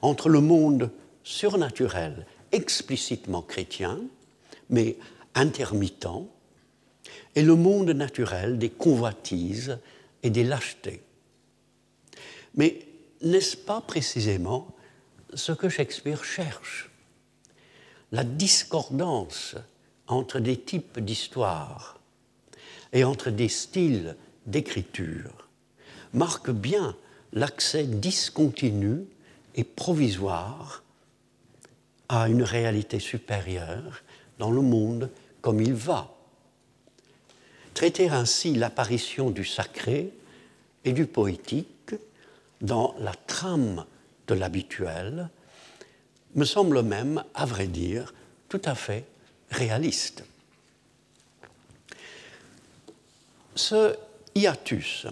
entre 0.02 0.30
le 0.30 0.42
monde 0.42 0.92
surnaturel 1.24 2.26
explicitement 2.52 3.42
chrétien, 3.42 4.00
mais 4.70 4.98
intermittent, 5.36 6.08
et 7.36 7.42
le 7.42 7.56
monde 7.56 7.90
naturel 7.90 8.58
des 8.58 8.70
convoitises 8.70 9.80
et 10.24 10.30
des 10.30 10.44
lâchetés. 10.44 11.02
Mais 12.56 12.88
n'est-ce 13.22 13.56
pas 13.56 13.82
précisément 13.82 14.68
ce 15.34 15.52
que 15.52 15.70
Shakespeare 15.70 16.24
cherche? 16.24 16.90
La 18.12 18.24
discordance 18.24 19.56
entre 20.08 20.40
des 20.40 20.58
types 20.58 21.00
d'histoire 21.00 22.00
et 22.94 23.04
entre 23.04 23.30
des 23.30 23.50
styles 23.50 24.16
d'écriture 24.46 25.50
marque 26.14 26.50
bien 26.50 26.96
l'accès 27.34 27.84
discontinu 27.84 29.06
et 29.58 29.64
provisoire 29.64 30.84
à 32.08 32.30
une 32.30 32.44
réalité 32.44 33.00
supérieure 33.00 34.02
dans 34.40 34.52
le 34.52 34.62
monde 34.62 35.10
comme 35.42 35.60
il 35.60 35.74
va. 35.74 36.14
Traiter 37.74 38.10
ainsi 38.10 38.54
l'apparition 38.54 39.30
du 39.30 39.44
sacré 39.44 40.14
et 40.86 40.94
du 40.94 41.06
poétique 41.06 41.96
dans 42.62 42.96
la 43.00 43.14
trame 43.14 43.86
de 44.28 44.34
l'habituel 44.34 45.30
me 46.36 46.46
semble 46.46 46.84
même, 46.84 47.24
à 47.34 47.46
vrai 47.46 47.68
dire, 47.68 48.14
tout 48.50 48.62
à 48.64 48.76
fait 48.76 49.06
réaliste. 49.50 50.24
Ce 53.56 53.96
hiatus 54.36 55.08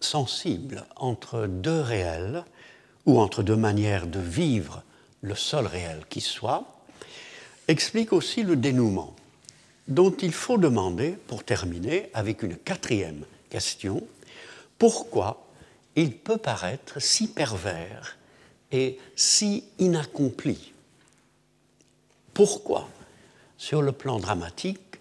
sensible 0.00 0.86
entre 0.96 1.46
deux 1.46 1.80
réels 1.80 2.44
ou 3.10 3.18
entre 3.18 3.42
deux 3.42 3.56
manières 3.56 4.06
de 4.06 4.20
vivre 4.20 4.84
le 5.20 5.34
seul 5.34 5.66
réel 5.66 6.04
qui 6.08 6.20
soit, 6.20 6.84
explique 7.66 8.12
aussi 8.12 8.44
le 8.44 8.54
dénouement, 8.54 9.16
dont 9.88 10.12
il 10.12 10.32
faut 10.32 10.58
demander, 10.58 11.16
pour 11.26 11.42
terminer, 11.42 12.08
avec 12.14 12.44
une 12.44 12.56
quatrième 12.56 13.24
question, 13.48 14.06
pourquoi 14.78 15.44
il 15.96 16.12
peut 16.12 16.38
paraître 16.38 17.02
si 17.02 17.26
pervers 17.26 18.16
et 18.70 18.96
si 19.16 19.64
inaccompli. 19.80 20.72
Pourquoi, 22.32 22.88
sur 23.58 23.82
le 23.82 23.90
plan 23.90 24.20
dramatique, 24.20 25.00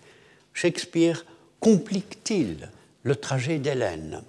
Shakespeare 0.54 1.25
complique-t-il 1.60 2.70
le 3.04 3.16
trajet 3.16 3.60
d'Hélène, 3.60 4.24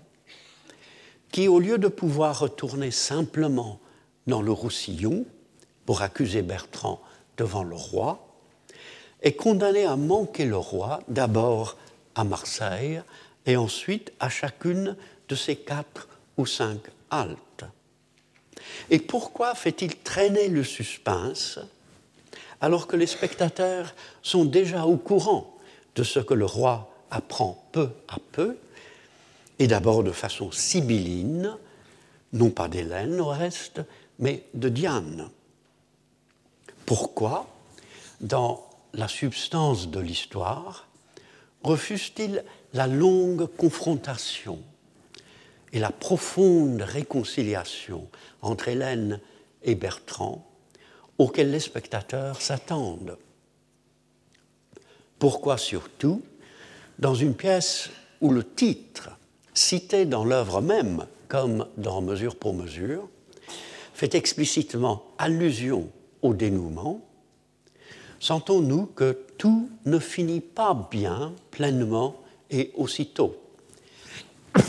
qui, 1.32 1.48
au 1.48 1.60
lieu 1.60 1.78
de 1.78 1.88
pouvoir 1.88 2.40
retourner 2.40 2.90
simplement 2.90 3.78
dans 4.26 4.42
le 4.42 4.52
Roussillon, 4.52 5.24
pour 5.86 6.02
accuser 6.02 6.42
Bertrand 6.42 7.00
devant 7.36 7.64
le 7.64 7.74
roi, 7.74 8.26
est 9.22 9.32
condamné 9.32 9.84
à 9.84 9.96
manquer 9.96 10.44
le 10.44 10.56
roi, 10.56 11.00
d'abord 11.08 11.76
à 12.14 12.24
Marseille 12.24 13.02
et 13.46 13.56
ensuite 13.56 14.12
à 14.20 14.28
chacune 14.28 14.96
de 15.28 15.34
ses 15.34 15.56
quatre 15.56 16.08
ou 16.36 16.46
cinq 16.46 16.78
haltes. 17.10 17.64
Et 18.90 18.98
pourquoi 18.98 19.54
fait-il 19.54 19.96
traîner 19.96 20.48
le 20.48 20.64
suspense 20.64 21.58
alors 22.60 22.86
que 22.86 22.96
les 22.96 23.06
spectateurs 23.06 23.94
sont 24.22 24.44
déjà 24.44 24.84
au 24.84 24.96
courant 24.96 25.56
de 25.94 26.02
ce 26.02 26.20
que 26.20 26.34
le 26.34 26.44
roi 26.44 26.92
apprend 27.10 27.64
peu 27.72 27.88
à 28.08 28.18
peu, 28.32 28.56
et 29.60 29.66
d'abord 29.66 30.02
de 30.02 30.10
façon 30.10 30.50
sibylline, 30.50 31.56
non 32.32 32.50
pas 32.50 32.66
d'Hélène 32.66 33.20
au 33.20 33.28
reste, 33.28 33.82
mais 34.18 34.46
de 34.54 34.70
Diane. 34.70 35.28
Pourquoi, 36.86 37.46
dans 38.22 38.66
la 38.94 39.06
substance 39.06 39.88
de 39.90 40.00
l'histoire, 40.00 40.88
refuse-t-il 41.62 42.42
la 42.72 42.86
longue 42.86 43.46
confrontation 43.56 44.60
et 45.74 45.78
la 45.78 45.90
profonde 45.90 46.80
réconciliation 46.80 48.08
entre 48.40 48.68
Hélène 48.68 49.20
et 49.62 49.74
Bertrand 49.74 50.50
auxquelles 51.18 51.50
les 51.50 51.60
spectateurs 51.60 52.40
s'attendent? 52.40 53.18
Pourquoi 55.18 55.58
surtout, 55.58 56.22
dans 56.98 57.14
une 57.14 57.34
pièce 57.34 57.90
où 58.22 58.30
le 58.30 58.42
titre, 58.42 59.10
cité 59.54 60.06
dans 60.06 60.24
l'œuvre 60.24 60.60
même 60.60 61.06
comme 61.30 61.66
dans 61.76 62.02
Mesure 62.02 62.34
pour 62.34 62.52
mesure, 62.54 63.08
fait 63.94 64.14
explicitement 64.16 65.04
allusion 65.16 65.88
au 66.22 66.34
dénouement, 66.34 67.00
sentons-nous 68.18 68.86
que 68.86 69.16
tout 69.38 69.70
ne 69.86 69.98
finit 70.00 70.40
pas 70.40 70.88
bien, 70.90 71.32
pleinement 71.50 72.16
et 72.50 72.72
aussitôt. 72.76 73.36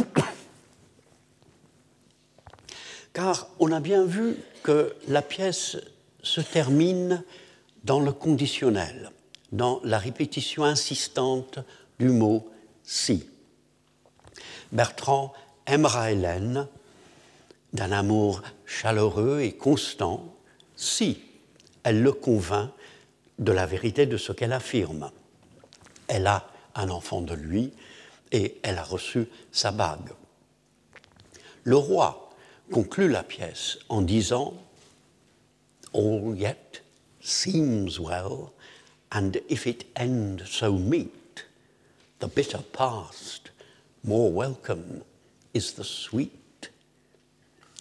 Car 3.13 3.50
on 3.60 3.72
a 3.72 3.80
bien 3.80 4.06
vu 4.06 4.38
que 4.63 4.96
la 5.08 5.24
pièce 5.24 5.78
se 6.22 6.41
termine 6.41 7.24
dans 7.84 8.00
le 8.00 8.12
conditionnel, 8.12 9.12
dans 9.52 9.82
la 9.84 9.98
répétition 9.98 10.63
insistante 10.63 11.58
du 12.00 12.10
mot 12.10 12.48
si. 12.84 13.26
Bertrand 14.71 15.34
aimera 15.65 16.12
Hélène 16.12 16.67
d'un 17.73 17.91
amour 17.91 18.41
chaleureux 18.65 19.41
et 19.41 19.53
constant 19.53 20.34
si 20.75 21.21
elle 21.84 22.01
le 22.01 22.12
convainc 22.12 22.71
de 23.39 23.51
la 23.51 23.65
vérité 23.65 24.05
de 24.05 24.17
ce 24.17 24.31
qu'elle 24.31 24.53
affirme. 24.53 25.12
Elle 26.07 26.27
a 26.27 26.47
un 26.75 26.89
enfant 26.89 27.21
de 27.21 27.34
lui 27.34 27.73
et 28.31 28.60
elle 28.63 28.77
a 28.77 28.84
reçu 28.84 29.27
sa 29.51 29.71
bague. 29.71 30.12
Le 31.63 31.75
roi 31.75 32.31
conclut 32.71 33.10
la 33.10 33.23
pièce 33.23 33.79
en 33.89 34.01
disant 34.01 34.53
All 35.93 36.36
yet 36.38 36.84
seems 37.21 37.99
well, 37.99 38.51
and 39.12 39.34
if 39.49 39.65
it 39.65 39.86
end 39.95 40.43
so 40.45 40.73
meet, 40.73 41.45
the 42.19 42.27
bitter 42.27 42.62
past, 42.71 43.40
more 44.03 44.31
welcome 44.31 45.03
is 45.53 45.73
the 45.73 45.83
sweet. 45.83 46.71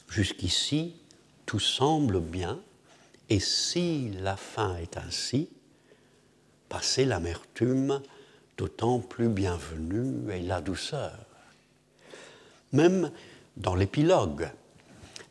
Jusqu'ici, 0.09 0.95
tout 1.47 1.61
semble 1.61 2.21
bien, 2.21 2.59
et 3.31 3.41
si 3.41 4.11
la 4.21 4.37
fin 4.37 4.77
est 4.77 4.97
ainsi, 4.99 5.49
passer 6.69 7.05
l'amertume, 7.05 8.03
d'autant 8.59 8.99
plus 8.99 9.29
bienvenue 9.29 10.31
est 10.31 10.43
la 10.43 10.61
douceur. 10.61 11.17
Même 12.73 13.11
dans 13.57 13.75
l'épilogue, 13.75 14.51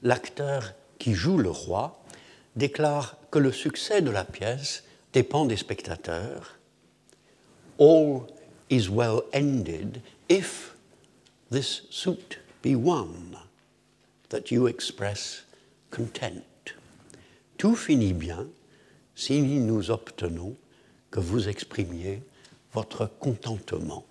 l'acteur 0.01 0.73
qui 0.97 1.13
joue 1.13 1.37
le 1.37 1.51
roi 1.51 2.03
déclare 2.55 3.17
que 3.29 3.39
le 3.39 3.51
succès 3.51 4.01
de 4.01 4.09
la 4.09 4.23
pièce 4.23 4.83
dépend 5.13 5.45
des 5.45 5.57
spectateurs. 5.57 6.57
All 7.79 8.23
is 8.69 8.89
well 8.89 9.21
ended 9.33 10.01
if 10.29 10.75
this 11.49 11.83
suit 11.89 12.39
be 12.61 12.75
won, 12.75 13.37
that 14.29 14.51
you 14.51 14.67
express 14.67 15.43
content. 15.91 16.43
Tout 17.57 17.75
finit 17.75 18.13
bien 18.13 18.47
si 19.15 19.41
nous 19.41 19.91
obtenons 19.91 20.55
que 21.11 21.19
vous 21.19 21.49
exprimiez 21.49 22.21
votre 22.73 23.07
contentement. 23.19 24.05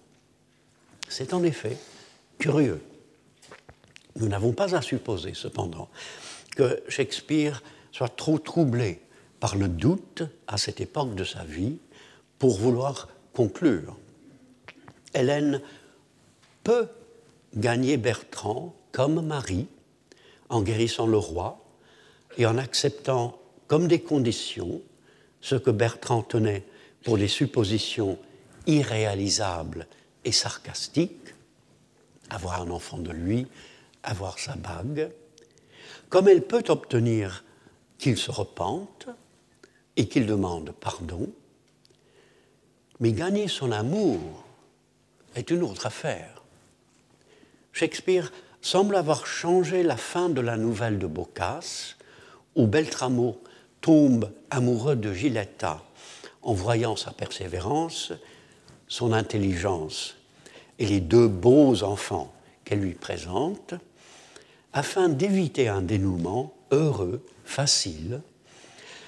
C'est 1.09 1.33
en 1.33 1.43
effet 1.45 1.77
curieux. 2.39 2.83
Nous 4.17 4.29
n'avons 4.29 4.53
pas 4.53 4.75
à 4.75 4.83
supposer, 4.83 5.33
cependant, 5.35 5.89
que 6.57 6.83
Shakespeare 6.89 7.63
soit 7.93 8.15
trop 8.15 8.39
troublé 8.39 9.01
par 9.41 9.57
le 9.57 9.69
doute 9.69 10.23
à 10.47 10.59
cette 10.59 10.81
époque 10.81 11.15
de 11.15 11.25
sa 11.25 11.45
vie 11.45 11.79
pour 12.39 12.59
vouloir 12.59 13.09
conclure. 13.33 13.97
Hélène 15.15 15.63
peut 16.65 16.89
gagner 17.57 17.97
Bertrand 17.97 18.75
comme 18.93 19.25
mari 19.25 19.67
en 20.49 20.63
guérissant 20.63 21.07
le 21.07 21.19
roi 21.19 21.65
et 22.37 22.47
en 22.47 22.59
acceptant 22.59 23.39
comme 23.67 23.89
des 23.89 24.01
conditions 24.01 24.81
ce 25.41 25.55
que 25.55 25.71
Bertrand 25.71 26.23
tenait 26.23 26.65
pour 27.05 27.19
des 27.19 27.29
suppositions 27.29 28.19
irréalisables 28.67 29.87
et 30.25 30.33
sarcastiques, 30.33 31.35
avoir 32.31 32.63
un 32.63 32.71
enfant 32.71 32.99
de 32.99 33.13
lui, 33.13 33.47
avoir 34.03 34.39
sa 34.39 34.57
bague, 34.57 35.11
comme 36.09 36.29
elle 36.29 36.43
peut 36.43 36.65
obtenir 36.69 37.45
qu'il 37.99 38.17
se 38.17 38.31
repente 38.31 39.09
et 39.97 40.09
qu'il 40.09 40.27
demande 40.27 40.73
pardon, 40.81 41.29
mais 43.01 43.13
gagner 43.13 43.49
son 43.49 43.73
amour 43.73 44.45
est 45.35 45.51
une 45.51 45.63
autre 45.63 45.87
affaire. 45.87 46.38
Shakespeare 47.79 48.33
semble 48.61 48.97
avoir 48.97 49.25
changé 49.25 49.85
la 49.85 49.97
fin 49.97 50.29
de 50.29 50.41
la 50.41 50.57
nouvelle 50.57 50.99
de 50.99 51.07
Boccace, 51.07 51.97
où 52.57 52.67
Beltramo 52.67 53.41
tombe 53.81 54.33
amoureux 54.51 54.97
de 54.97 55.13
Giletta 55.13 55.85
en 56.43 56.55
voyant 56.55 56.97
sa 56.97 57.13
persévérance, 57.13 58.13
son 58.89 59.13
intelligence 59.13 60.17
et 60.81 60.87
les 60.87 61.01
deux 61.01 61.29
beaux 61.29 61.85
enfants 61.85 62.35
qu'elle 62.65 62.81
lui 62.81 62.95
présente, 62.95 63.75
afin 64.73 65.09
d'éviter 65.09 65.69
un 65.69 65.83
dénouement 65.83 66.55
heureux, 66.73 67.25
facile, 67.45 68.23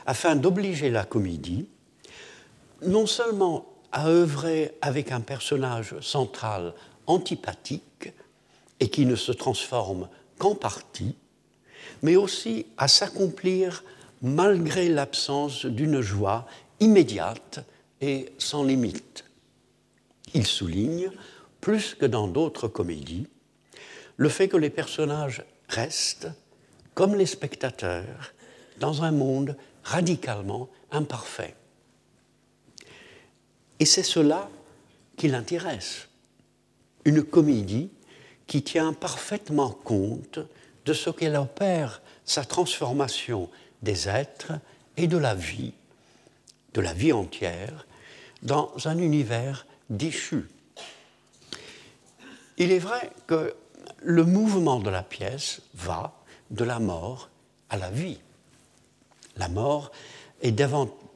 afin 0.07 0.37
d'obliger 0.37 0.91
la 0.91 1.05
comédie 1.05 1.67
non 2.83 3.07
seulement 3.07 3.67
à 3.91 4.07
œuvrer 4.07 4.77
avec 4.81 5.11
un 5.11 5.21
personnage 5.21 5.99
central 6.01 6.73
antipathique 7.09 7.83
et 8.81 8.89
qui 8.89 9.07
ne 9.07 9.17
se 9.17 9.33
transforme 9.33 10.09
qu'en 10.39 10.55
partie, 10.55 11.15
mais 12.03 12.17
aussi 12.17 12.67
à 12.79 12.89
s'accomplir 12.89 13.85
malgré 14.23 14.89
l'absence 14.89 15.67
d'une 15.67 16.01
joie 16.01 16.47
immédiate 16.81 17.61
et 18.01 18.33
sans 18.39 18.65
limite. 18.65 19.25
Il 20.35 20.47
souligne, 20.47 21.11
plus 21.61 21.95
que 21.95 22.07
dans 22.07 22.29
d'autres 22.29 22.69
comédies, 22.69 23.27
le 24.17 24.29
fait 24.29 24.49
que 24.49 24.57
les 24.57 24.71
personnages 24.71 25.45
restent, 25.69 26.29
comme 26.95 27.15
les 27.15 27.27
spectateurs, 27.27 28.33
dans 28.79 29.03
un 29.03 29.13
monde 29.13 29.57
radicalement 29.85 30.69
imparfait. 30.91 31.55
Et 33.79 33.85
c'est 33.85 34.03
cela 34.03 34.51
qui 35.17 35.29
l'intéresse. 35.29 36.09
Une 37.05 37.23
comédie 37.23 37.91
qui 38.51 38.65
tient 38.65 38.93
parfaitement 38.93 39.71
compte 39.71 40.41
de 40.85 40.93
ce 40.93 41.09
qu'elle 41.09 41.37
opère 41.37 42.03
sa 42.25 42.45
transformation 42.45 43.49
des 43.81 44.09
êtres 44.09 44.55
et 44.97 45.07
de 45.07 45.17
la 45.17 45.37
vie, 45.37 45.73
de 46.75 46.81
la 46.81 46.93
vie 46.93 47.13
entière, 47.13 47.87
dans 48.43 48.73
un 48.87 48.99
univers 48.99 49.69
déchu. 49.89 50.49
Il 52.59 52.73
est 52.73 52.81
vrai 52.81 53.13
que 53.29 53.55
le 54.03 54.25
mouvement 54.25 54.81
de 54.81 54.91
la 54.91 55.05
pièce 55.05 55.63
va 55.75 56.21
de 56.51 56.65
la 56.65 56.81
mort 56.81 57.31
à 57.69 57.77
la 57.77 57.93
vie. 57.93 58.19
La 59.37 59.49
mort 59.49 59.93
est 60.43 60.51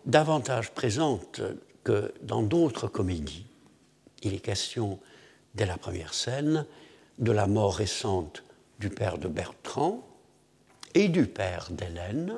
davantage 0.07 0.71
présente 0.71 1.41
que 1.83 2.15
dans 2.23 2.45
d'autres 2.45 2.87
comédies. 2.87 3.47
Il 4.23 4.35
est 4.35 4.39
question, 4.39 5.01
dès 5.57 5.67
la 5.67 5.77
première 5.77 6.15
scène, 6.15 6.65
de 7.19 7.33
la 7.33 7.47
mort 7.47 7.77
récente 7.77 8.43
du 8.79 8.91
père 8.91 9.19
de 9.19 9.29
Bertrand 9.29 10.07
et 10.95 11.09
du 11.09 11.27
père 11.27 11.69
d'Hélène, 11.71 12.35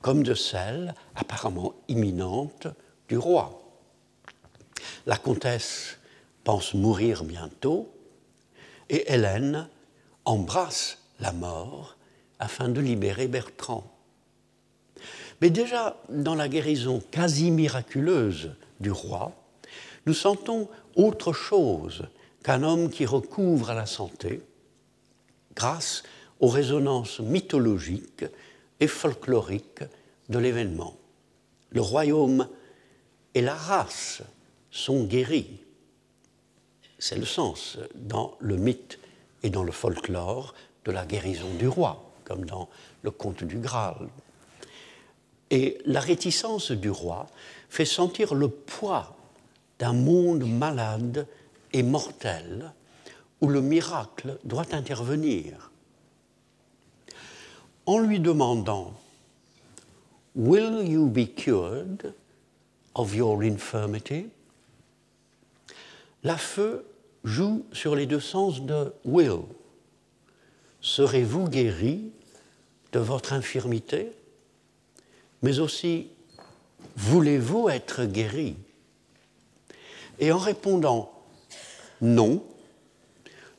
comme 0.00 0.22
de 0.22 0.34
celle 0.34 0.94
apparemment 1.14 1.74
imminente 1.88 2.68
du 3.08 3.18
roi. 3.18 3.62
La 5.06 5.16
comtesse 5.16 5.98
pense 6.44 6.74
mourir 6.74 7.24
bientôt 7.24 7.92
et 8.88 9.12
Hélène 9.12 9.68
embrasse 10.24 10.98
la 11.20 11.32
mort 11.32 11.96
afin 12.38 12.68
de 12.68 12.80
libérer 12.80 13.28
Bertrand. 13.28 13.84
Mais 15.40 15.50
déjà 15.50 15.96
dans 16.08 16.34
la 16.34 16.48
guérison 16.48 17.02
quasi 17.10 17.50
miraculeuse 17.50 18.54
du 18.80 18.90
roi, 18.90 19.32
nous 20.06 20.14
sentons 20.14 20.68
autre 20.94 21.32
chose 21.32 22.08
qu'un 22.46 22.62
homme 22.62 22.90
qui 22.90 23.06
recouvre 23.06 23.72
la 23.72 23.86
santé 23.86 24.40
grâce 25.56 26.04
aux 26.38 26.46
résonances 26.46 27.18
mythologiques 27.18 28.24
et 28.78 28.86
folkloriques 28.86 29.82
de 30.28 30.38
l'événement. 30.38 30.94
Le 31.70 31.80
royaume 31.80 32.48
et 33.34 33.40
la 33.40 33.56
race 33.56 34.22
sont 34.70 35.06
guéris. 35.06 35.58
C'est 37.00 37.18
le 37.18 37.24
sens 37.24 37.78
dans 37.96 38.36
le 38.38 38.56
mythe 38.56 39.00
et 39.42 39.50
dans 39.50 39.64
le 39.64 39.72
folklore 39.72 40.54
de 40.84 40.92
la 40.92 41.04
guérison 41.04 41.52
du 41.58 41.66
roi, 41.66 42.12
comme 42.22 42.44
dans 42.44 42.68
le 43.02 43.10
conte 43.10 43.42
du 43.42 43.58
Graal. 43.58 44.08
Et 45.50 45.78
la 45.84 45.98
réticence 45.98 46.70
du 46.70 46.90
roi 46.90 47.26
fait 47.68 47.84
sentir 47.84 48.36
le 48.36 48.46
poids 48.46 49.16
d'un 49.80 49.94
monde 49.94 50.48
malade 50.48 51.26
et 51.72 51.82
mortel 51.82 52.72
où 53.40 53.48
le 53.48 53.60
miracle 53.60 54.38
doit 54.44 54.74
intervenir. 54.74 55.70
En 57.84 57.98
lui 57.98 58.20
demandant 58.20 58.94
Will 60.34 60.86
you 60.86 61.06
be 61.06 61.26
cured 61.34 62.12
of 62.94 63.14
your 63.14 63.42
infirmity? 63.42 64.28
La 66.22 66.36
feu 66.36 66.84
joue 67.24 67.64
sur 67.72 67.94
les 67.94 68.06
deux 68.06 68.20
sens 68.20 68.62
de 68.62 68.92
will. 69.04 69.42
Serez-vous 70.80 71.48
guéri 71.48 72.10
de 72.92 72.98
votre 72.98 73.32
infirmité? 73.32 74.12
Mais 75.42 75.58
aussi, 75.58 76.08
voulez-vous 76.96 77.68
être 77.68 78.04
guéri? 78.04 78.56
Et 80.18 80.32
en 80.32 80.38
répondant 80.38 81.15
non, 82.00 82.42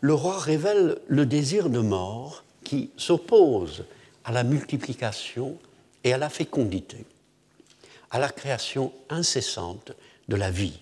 le 0.01 0.13
roi 0.13 0.37
révèle 0.39 0.97
le 1.07 1.25
désir 1.25 1.69
de 1.69 1.79
mort 1.79 2.43
qui 2.63 2.91
s'oppose 2.97 3.85
à 4.23 4.31
la 4.31 4.43
multiplication 4.43 5.57
et 6.03 6.13
à 6.13 6.17
la 6.17 6.29
fécondité, 6.29 7.05
à 8.11 8.19
la 8.19 8.29
création 8.29 8.93
incessante 9.09 9.93
de 10.27 10.35
la 10.35 10.51
vie. 10.51 10.79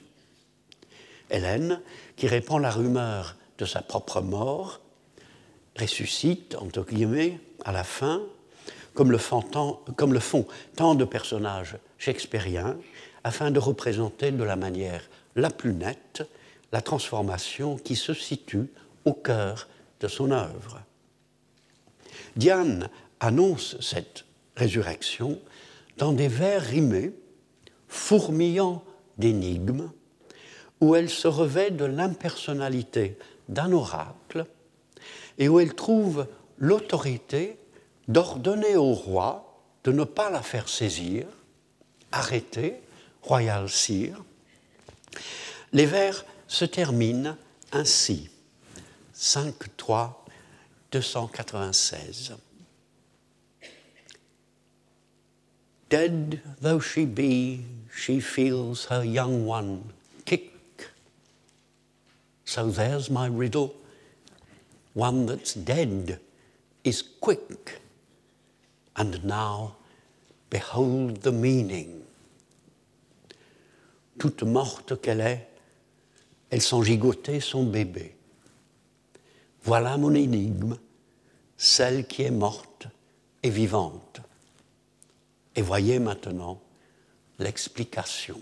Hélène, 1.29 1.81
qui 2.15 2.27
répand 2.27 2.61
la 2.61 2.71
rumeur 2.71 3.35
de 3.57 3.65
sa 3.65 3.81
propre 3.81 4.21
mort, 4.21 4.81
ressuscite, 5.79 6.55
entre 6.55 6.83
guillemets, 6.83 7.39
à 7.63 7.71
la 7.71 7.83
fin, 7.83 8.21
comme 8.93 9.11
le, 9.11 9.17
font 9.17 9.41
tant, 9.41 9.81
comme 9.95 10.13
le 10.13 10.19
font 10.19 10.47
tant 10.75 10.95
de 10.95 11.05
personnages 11.05 11.77
shakespeariens, 11.97 12.77
afin 13.23 13.51
de 13.51 13.59
représenter 13.59 14.31
de 14.31 14.43
la 14.43 14.55
manière 14.55 15.01
la 15.35 15.49
plus 15.49 15.73
nette 15.73 16.23
la 16.75 16.81
transformation 16.81 17.77
qui 17.77 17.95
se 17.95 18.13
situe 18.13 18.67
au 19.05 19.13
cœur 19.13 19.69
de 20.01 20.09
son 20.09 20.31
œuvre. 20.31 20.81
Diane 22.35 22.89
annonce 23.21 23.79
cette 23.79 24.25
résurrection 24.57 25.39
dans 25.97 26.11
des 26.11 26.27
vers 26.27 26.61
rimés, 26.61 27.13
fourmillant 27.87 28.83
d'énigmes, 29.17 29.89
où 30.81 30.95
elle 30.95 31.09
se 31.09 31.29
revêt 31.29 31.71
de 31.71 31.85
l'impersonnalité 31.85 33.17
d'un 33.47 33.71
oracle 33.71 34.43
et 35.37 35.47
où 35.47 35.61
elle 35.61 35.75
trouve 35.75 36.27
l'autorité 36.57 37.57
d'ordonner 38.09 38.75
au 38.75 38.91
roi 38.91 39.61
de 39.85 39.93
ne 39.93 40.03
pas 40.03 40.29
la 40.29 40.41
faire 40.41 40.67
saisir, 40.67 41.25
arrêter, 42.11 42.81
royal 43.21 43.69
sire. 43.69 44.21
Les 45.71 45.85
vers 45.85 46.25
se 46.55 46.65
terminent 46.67 47.35
ainsi. 47.73 48.29
5, 49.13 49.53
3, 49.77 50.15
296. 50.89 52.31
Dead 55.89 56.41
though 56.61 56.79
she 56.79 57.05
be, 57.05 57.65
she 57.93 58.21
feels 58.21 58.85
her 58.85 59.03
young 59.03 59.45
one 59.45 59.83
kick. 60.23 60.51
So 62.45 62.69
there's 62.69 63.09
my 63.09 63.27
riddle. 63.27 63.75
One 64.93 65.25
that's 65.25 65.53
dead 65.53 66.19
is 66.85 67.01
quick. 67.01 67.81
And 68.95 69.25
now, 69.25 69.75
behold 70.49 71.21
the 71.21 71.33
meaning. 71.33 72.03
Toute 74.17 74.43
morte 74.43 75.01
qu'elle 75.01 75.19
est, 75.19 75.54
elle 76.49 76.61
sent 76.61 76.83
gigoter 76.83 77.39
son 77.39 77.63
bébé. 77.63 78.15
Voilà 79.63 79.97
mon 79.97 80.13
énigme, 80.13 80.77
celle 81.57 82.05
qui 82.05 82.23
est 82.23 82.31
morte 82.31 82.87
et 83.43 83.49
vivante. 83.49 84.21
Et 85.55 85.61
voyez 85.61 85.99
maintenant 85.99 86.61
l'explication. 87.39 88.39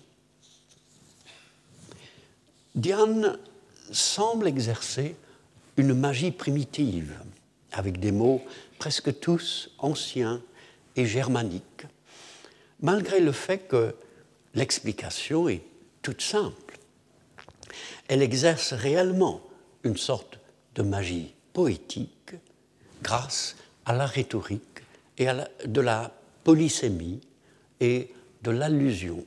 Diane 2.75 3.37
semble 3.91 4.47
exercer 4.47 5.15
une 5.77 5.93
magie 5.93 6.31
primitive, 6.31 7.13
avec 7.71 7.99
des 7.99 8.11
mots 8.11 8.43
presque 8.79 9.19
tous 9.19 9.69
anciens 9.79 10.41
et 10.95 11.05
germaniques, 11.05 11.85
malgré 12.81 13.19
le 13.19 13.31
fait 13.31 13.59
que 13.59 13.95
l'explication 14.55 15.47
est 15.49 15.63
toute 16.01 16.21
simple. 16.21 16.62
Elle 18.07 18.21
exerce 18.21 18.73
réellement 18.73 19.41
une 19.83 19.97
sorte 19.97 20.39
de 20.75 20.81
magie 20.81 21.33
poétique 21.53 22.33
grâce 23.01 23.55
à 23.86 23.93
la 23.93 24.05
rhétorique 24.05 24.81
et 25.17 25.27
à 25.27 25.47
de 25.65 25.81
la 25.81 26.12
polysémie 26.43 27.21
et 27.79 28.09
de 28.41 28.51
l'allusion. 28.51 29.25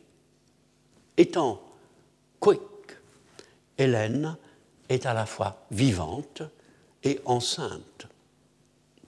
Étant 1.16 1.62
quick, 2.40 2.61
Hélène 3.78 4.37
est 4.88 5.06
à 5.06 5.14
la 5.14 5.26
fois 5.26 5.66
vivante 5.70 6.42
et 7.04 7.20
enceinte. 7.24 8.06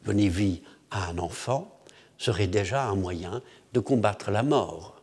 Donner 0.04 0.28
vie 0.28 0.62
à 0.90 1.08
un 1.08 1.18
enfant 1.18 1.78
serait 2.16 2.46
déjà 2.46 2.88
un 2.88 2.94
moyen 2.94 3.42
de 3.72 3.80
combattre 3.80 4.30
la 4.30 4.42
mort. 4.42 5.00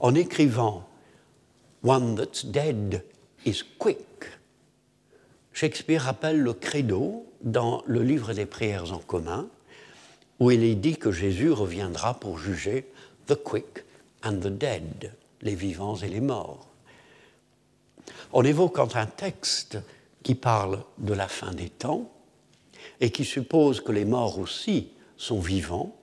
En 0.00 0.14
écrivant 0.14 0.88
One 1.82 2.14
that's 2.14 2.44
dead 2.44 3.04
is 3.44 3.62
quick, 3.78 4.28
Shakespeare 5.52 6.00
rappelle 6.00 6.40
le 6.40 6.54
credo 6.54 7.26
dans 7.42 7.82
le 7.86 8.02
livre 8.02 8.32
des 8.32 8.46
prières 8.46 8.92
en 8.92 8.98
commun, 8.98 9.48
où 10.40 10.50
il 10.50 10.62
est 10.64 10.74
dit 10.74 10.96
que 10.96 11.12
Jésus 11.12 11.50
reviendra 11.50 12.14
pour 12.14 12.38
juger 12.38 12.90
the 13.26 13.34
quick 13.34 13.84
and 14.24 14.38
the 14.38 14.48
dead, 14.48 15.12
les 15.42 15.54
vivants 15.54 15.96
et 15.96 16.08
les 16.08 16.20
morts. 16.20 16.68
En 18.32 18.44
évoquant 18.44 18.88
un 18.94 19.06
texte 19.06 19.78
qui 20.22 20.34
parle 20.34 20.82
de 20.98 21.12
la 21.12 21.28
fin 21.28 21.52
des 21.52 21.68
temps 21.68 22.10
et 23.00 23.10
qui 23.10 23.24
suppose 23.24 23.80
que 23.80 23.92
les 23.92 24.04
morts 24.04 24.38
aussi 24.38 24.88
sont 25.16 25.40
vivants, 25.40 25.94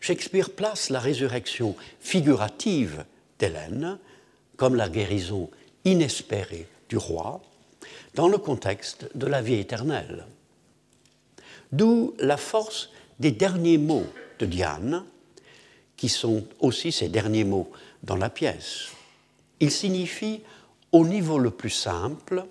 Shakespeare 0.00 0.50
place 0.50 0.90
la 0.90 1.00
résurrection 1.00 1.76
figurative 2.00 3.04
d'Hélène 3.38 3.98
comme 4.56 4.74
la 4.74 4.88
guérison 4.88 5.50
inespérée 5.84 6.66
du 6.88 6.96
roi 6.96 7.42
dans 8.14 8.28
le 8.28 8.38
contexte 8.38 9.08
de 9.14 9.26
la 9.26 9.42
vie 9.42 9.54
éternelle. 9.54 10.24
D'où 11.72 12.14
la 12.18 12.36
force 12.36 12.90
des 13.18 13.32
derniers 13.32 13.78
mots 13.78 14.06
de 14.38 14.46
Diane, 14.46 15.04
qui 15.96 16.08
sont 16.08 16.44
aussi 16.60 16.92
ces 16.92 17.08
derniers 17.08 17.44
mots 17.44 17.70
dans 18.02 18.16
la 18.16 18.30
pièce. 18.30 18.88
Ils 19.60 19.70
signifient 19.70 20.42
au 20.92 21.06
niveau 21.06 21.38
le 21.38 21.50
plus 21.50 21.70
simple, 21.70 22.44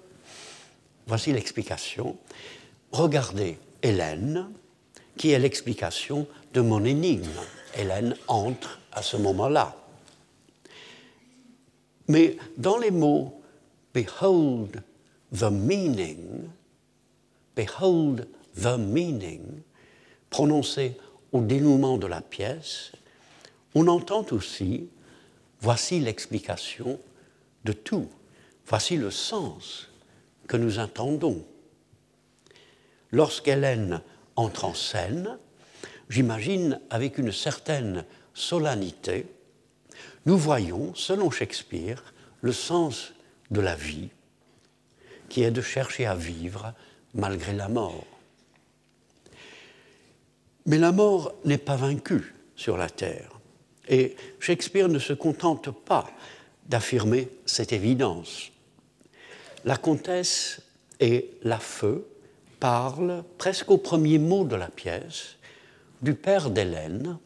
voici 1.07 1.31
l'explication, 1.31 2.17
regardez 2.91 3.57
Hélène, 3.81 4.49
qui 5.17 5.31
est 5.31 5.39
l'explication 5.39 6.27
de 6.53 6.61
mon 6.61 6.83
énigme. 6.83 7.29
Hélène 7.75 8.15
entre 8.27 8.79
à 8.91 9.01
ce 9.01 9.17
moment-là. 9.17 9.75
Mais 12.07 12.37
dans 12.57 12.77
les 12.77 12.91
mots 12.91 13.41
Behold 13.93 14.83
the 15.31 15.51
meaning, 15.51 16.49
Behold 17.55 18.27
the 18.55 18.77
meaning, 18.77 19.61
prononcé 20.29 20.97
au 21.31 21.41
dénouement 21.41 21.97
de 21.97 22.07
la 22.07 22.21
pièce, 22.21 22.91
on 23.75 23.87
entend 23.87 24.25
aussi 24.31 24.87
Voici 25.63 26.01
l'explication 26.01 26.99
de 27.63 27.71
tout, 27.71 28.09
voici 28.67 28.97
le 28.97 29.09
sens 29.09 29.87
que 30.45 30.57
nous 30.57 30.77
entendons. 30.77 31.45
Lorsqu'Hélène 33.13 34.01
entre 34.35 34.65
en 34.65 34.73
scène, 34.73 35.37
j'imagine 36.09 36.81
avec 36.89 37.17
une 37.17 37.31
certaine 37.31 38.03
solennité, 38.33 39.25
nous 40.25 40.37
voyons, 40.37 40.93
selon 40.95 41.31
Shakespeare, 41.31 42.03
le 42.41 42.51
sens 42.51 43.13
de 43.51 43.61
la 43.61 43.75
vie, 43.75 44.09
qui 45.29 45.43
est 45.43 45.51
de 45.51 45.61
chercher 45.61 46.05
à 46.05 46.15
vivre 46.15 46.73
malgré 47.13 47.53
la 47.53 47.67
mort. 47.67 48.05
Mais 50.65 50.77
la 50.77 50.91
mort 50.91 51.33
n'est 51.43 51.57
pas 51.57 51.75
vaincue 51.75 52.35
sur 52.55 52.77
la 52.77 52.89
terre. 52.89 53.39
Et 53.89 54.15
Shakespeare 54.39 54.87
ne 54.87 54.99
se 54.99 55.13
contente 55.13 55.71
pas 55.71 56.09
d'affirmer 56.67 57.29
cette 57.45 57.73
évidence. 57.73 58.51
La 59.65 59.75
comtesse 59.75 60.61
et 60.99 61.31
la 61.43 61.59
feu 61.59 62.07
parlent, 62.61 63.23
presque 63.37 63.71
au 63.71 63.77
premier 63.77 64.19
mot 64.19 64.45
de 64.45 64.55
la 64.55 64.69
pièce, 64.69 65.35
du 66.01 66.13
père 66.13 66.49
d'Hélène, 66.49 67.17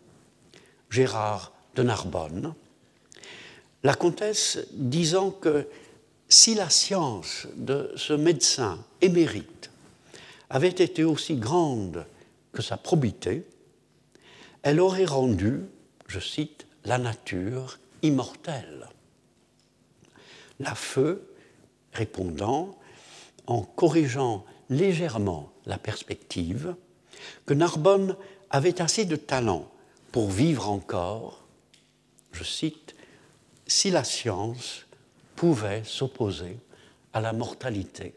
Gérard 0.89 1.51
de 1.75 1.83
Narbonne, 1.83 2.55
la 3.83 3.93
comtesse 3.93 4.59
disant 4.71 5.31
que 5.31 5.67
si 6.29 6.55
la 6.55 6.69
science 6.69 7.47
de 7.55 7.91
ce 7.95 8.13
médecin 8.13 8.83
émérite 9.01 9.69
avait 10.49 10.67
été 10.67 11.03
aussi 11.03 11.35
grande 11.35 12.05
que 12.51 12.61
sa 12.61 12.77
probité, 12.77 13.45
elle 14.63 14.79
aurait 14.79 15.05
rendu, 15.05 15.61
je 16.07 16.19
cite, 16.19 16.65
la 16.83 16.97
nature 16.97 17.79
immortelle. 18.01 18.89
La 20.59 20.75
feu, 20.75 21.33
répondant, 21.93 22.77
en 23.45 23.61
corrigeant 23.61 24.45
légèrement 24.69 25.51
la 25.65 25.77
perspective, 25.77 26.75
que 27.45 27.53
Narbonne 27.53 28.15
avait 28.49 28.81
assez 28.81 29.05
de 29.05 29.15
talent 29.15 29.69
pour 30.11 30.29
vivre 30.29 30.69
encore, 30.69 31.45
je 32.31 32.43
cite, 32.43 32.95
si 33.67 33.91
la 33.91 34.03
science 34.03 34.86
pouvait 35.36 35.84
s'opposer 35.84 36.58
à 37.13 37.21
la 37.21 37.34
mortalité. 37.34 38.13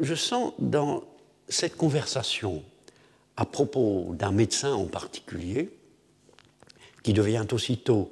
Je 0.00 0.14
sens 0.14 0.52
dans 0.58 1.04
cette 1.48 1.76
conversation 1.76 2.62
à 3.36 3.44
propos 3.44 4.14
d'un 4.14 4.32
médecin 4.32 4.72
en 4.72 4.86
particulier, 4.86 5.70
qui 7.02 7.12
devient 7.12 7.46
aussitôt 7.52 8.10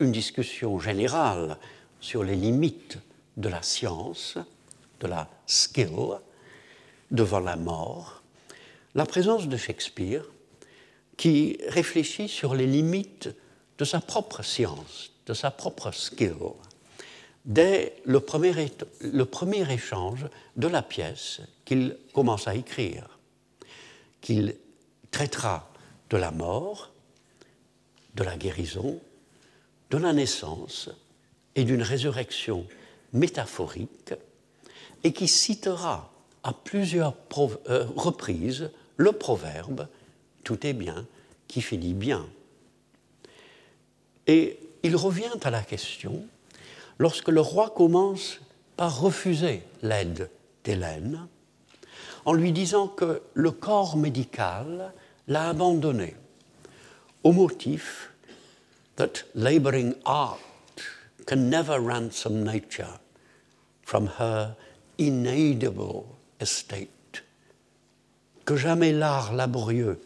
une 0.00 0.12
discussion 0.12 0.78
générale 0.78 1.58
sur 2.00 2.22
les 2.22 2.36
limites 2.36 2.98
de 3.36 3.48
la 3.48 3.62
science, 3.62 4.38
de 5.00 5.06
la 5.06 5.28
skill, 5.46 6.18
devant 7.10 7.40
la 7.40 7.56
mort, 7.56 8.22
la 8.94 9.06
présence 9.06 9.48
de 9.48 9.56
Shakespeare 9.56 10.24
qui 11.16 11.58
réfléchit 11.68 12.28
sur 12.28 12.54
les 12.54 12.66
limites 12.66 13.30
de 13.78 13.84
sa 13.84 14.00
propre 14.00 14.42
science, 14.42 15.12
de 15.26 15.34
sa 15.34 15.50
propre 15.50 15.92
skill, 15.92 16.34
dès 17.44 17.94
le 18.04 18.20
premier, 18.20 19.72
échange 19.72 20.26
de 20.56 20.68
la 20.68 20.82
pièce 20.82 21.40
qu'il 21.64 21.96
commence 22.12 22.48
à 22.48 22.54
écrire, 22.54 23.18
qu'il 24.20 24.56
traitera 25.10 25.70
de 26.10 26.16
la 26.16 26.30
mort, 26.30 26.92
de 28.14 28.24
la 28.24 28.36
guérison, 28.36 29.00
de 29.90 29.96
la 29.96 30.12
naissance 30.12 30.90
et 31.54 31.64
d'une 31.64 31.82
résurrection 31.82 32.66
métaphorique, 33.12 34.14
et 35.04 35.12
qui 35.12 35.28
citera 35.28 36.12
à 36.42 36.52
plusieurs 36.52 37.14
euh, 37.68 37.86
reprises 37.96 38.70
le 38.96 39.12
proverbe 39.12 39.86
Tout 40.44 40.66
est 40.66 40.72
bien 40.72 41.06
qui 41.46 41.62
finit 41.62 41.94
bien. 41.94 42.28
Et 44.28 44.60
il 44.82 44.94
revient 44.94 45.38
à 45.42 45.50
la 45.50 45.62
question 45.62 46.24
lorsque 46.98 47.28
le 47.28 47.40
roi 47.40 47.70
commence 47.70 48.40
par 48.76 49.00
refuser 49.00 49.62
l'aide 49.82 50.30
d'Hélène, 50.62 51.26
en 52.24 52.32
lui 52.32 52.52
disant 52.52 52.86
que 52.86 53.22
le 53.34 53.50
corps 53.50 53.96
médical 53.96 54.92
l'a 55.26 55.48
abandonné 55.48 56.14
au 57.24 57.32
motif 57.32 58.12
that 58.96 59.24
laboring 59.34 59.94
art 60.04 60.38
can 61.26 61.36
never 61.36 61.78
ransom 61.78 62.44
nature 62.44 63.00
from 63.82 64.10
her 64.18 64.54
estate, 66.40 67.24
que 68.44 68.56
jamais 68.56 68.92
l'art 68.92 69.32
laborieux 69.34 70.00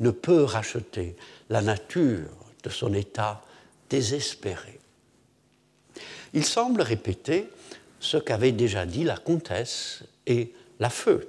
ne 0.00 0.10
peut 0.10 0.42
racheter 0.44 1.16
la 1.48 1.62
nature 1.62 2.30
de 2.62 2.70
son 2.70 2.94
état 2.94 3.42
désespéré. 3.90 4.78
Il 6.32 6.44
semble 6.44 6.80
répéter 6.80 7.50
ce 7.98 8.16
qu'avait 8.16 8.52
déjà 8.52 8.86
dit 8.86 9.04
la 9.04 9.18
comtesse 9.18 10.04
et 10.26 10.54
la 10.78 10.88
feu, 10.88 11.28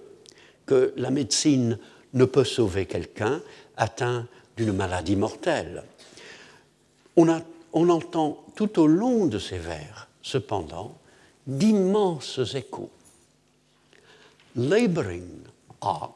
que 0.66 0.94
la 0.96 1.10
médecine 1.10 1.78
ne 2.14 2.26
peut 2.26 2.46
sauver 2.46 2.86
quelqu'un 2.86 3.42
atteint 3.76 4.28
d'une 4.56 4.72
maladie 4.72 5.16
mortelle. 5.16 5.84
On, 7.18 7.28
on, 7.74 7.90
entend 7.90 8.46
tout 8.56 8.80
au 8.80 8.88
long 8.88 9.26
de 9.26 9.40
ces 9.40 9.58
vers, 9.58 10.08
cependant, 10.22 10.98
d'immenses 11.48 12.40
échos. 12.54 12.92
Laboring 14.56 15.42
art, 15.82 16.16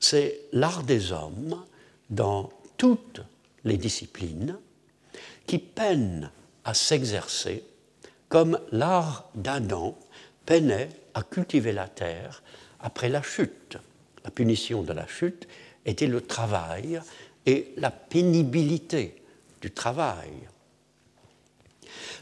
c'est 0.00 0.40
l'art 0.52 0.82
des 0.82 1.12
hommes 1.12 1.64
dans 2.10 2.50
toutes 2.76 3.20
les 3.64 3.76
disciplines 3.76 4.56
qui 5.46 5.58
peinent 5.58 6.30
à 6.64 6.74
s'exercer 6.74 7.64
comme 8.28 8.58
l'art 8.72 9.30
d'Adam 9.34 9.96
peinait 10.46 10.88
à 11.14 11.22
cultiver 11.22 11.72
la 11.72 11.88
terre 11.88 12.42
après 12.80 13.08
la 13.08 13.22
chute. 13.22 13.78
La 14.24 14.30
punition 14.30 14.82
de 14.82 14.92
la 14.92 15.06
chute 15.06 15.46
était 15.84 16.06
le 16.06 16.20
travail 16.20 17.00
et 17.46 17.72
la 17.76 17.90
pénibilité 17.90 19.22
du 19.60 19.70
travail. 19.70 20.32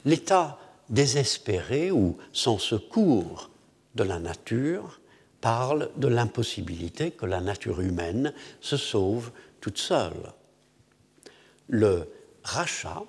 L'état 0.04 0.58
désespéré 0.88 1.90
ou 1.90 2.18
sans 2.32 2.58
secours 2.58 3.50
de 3.94 4.02
la 4.02 4.18
nature 4.18 5.00
parle 5.40 5.90
de 5.96 6.08
l'impossibilité 6.08 7.10
que 7.12 7.26
la 7.26 7.40
nature 7.40 7.80
humaine 7.80 8.32
se 8.60 8.76
sauve 8.76 9.32
toute 9.60 9.78
seule. 9.78 10.32
Le 11.68 12.08
rachat 12.42 13.02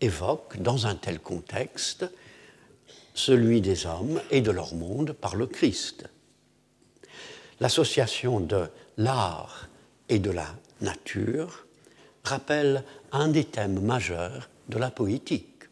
évoque, 0.00 0.58
dans 0.58 0.86
un 0.86 0.94
tel 0.94 1.20
contexte, 1.20 2.06
celui 3.14 3.60
des 3.60 3.86
hommes 3.86 4.20
et 4.30 4.40
de 4.40 4.50
leur 4.50 4.74
monde 4.74 5.12
par 5.12 5.36
le 5.36 5.46
Christ. 5.46 6.08
L'association 7.60 8.40
de 8.40 8.66
l'art 8.98 9.68
et 10.08 10.18
de 10.18 10.30
la 10.30 10.54
nature 10.80 11.66
rappelle 12.24 12.84
un 13.12 13.28
des 13.28 13.44
thèmes 13.44 13.80
majeurs 13.80 14.50
de 14.68 14.78
la 14.78 14.90
poétique. 14.90 15.64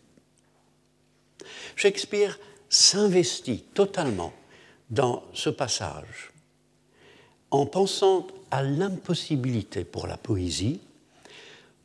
Shakespeare 1.77 2.39
s'investit 2.69 3.65
totalement 3.75 4.33
dans 4.91 5.25
ce 5.35 5.51
passage 5.51 6.33
en 7.51 7.67
pensant 7.67 8.27
à 8.51 8.63
l'impossibilité 8.63 9.85
pour 9.85 10.07
la 10.07 10.17
poésie, 10.17 10.81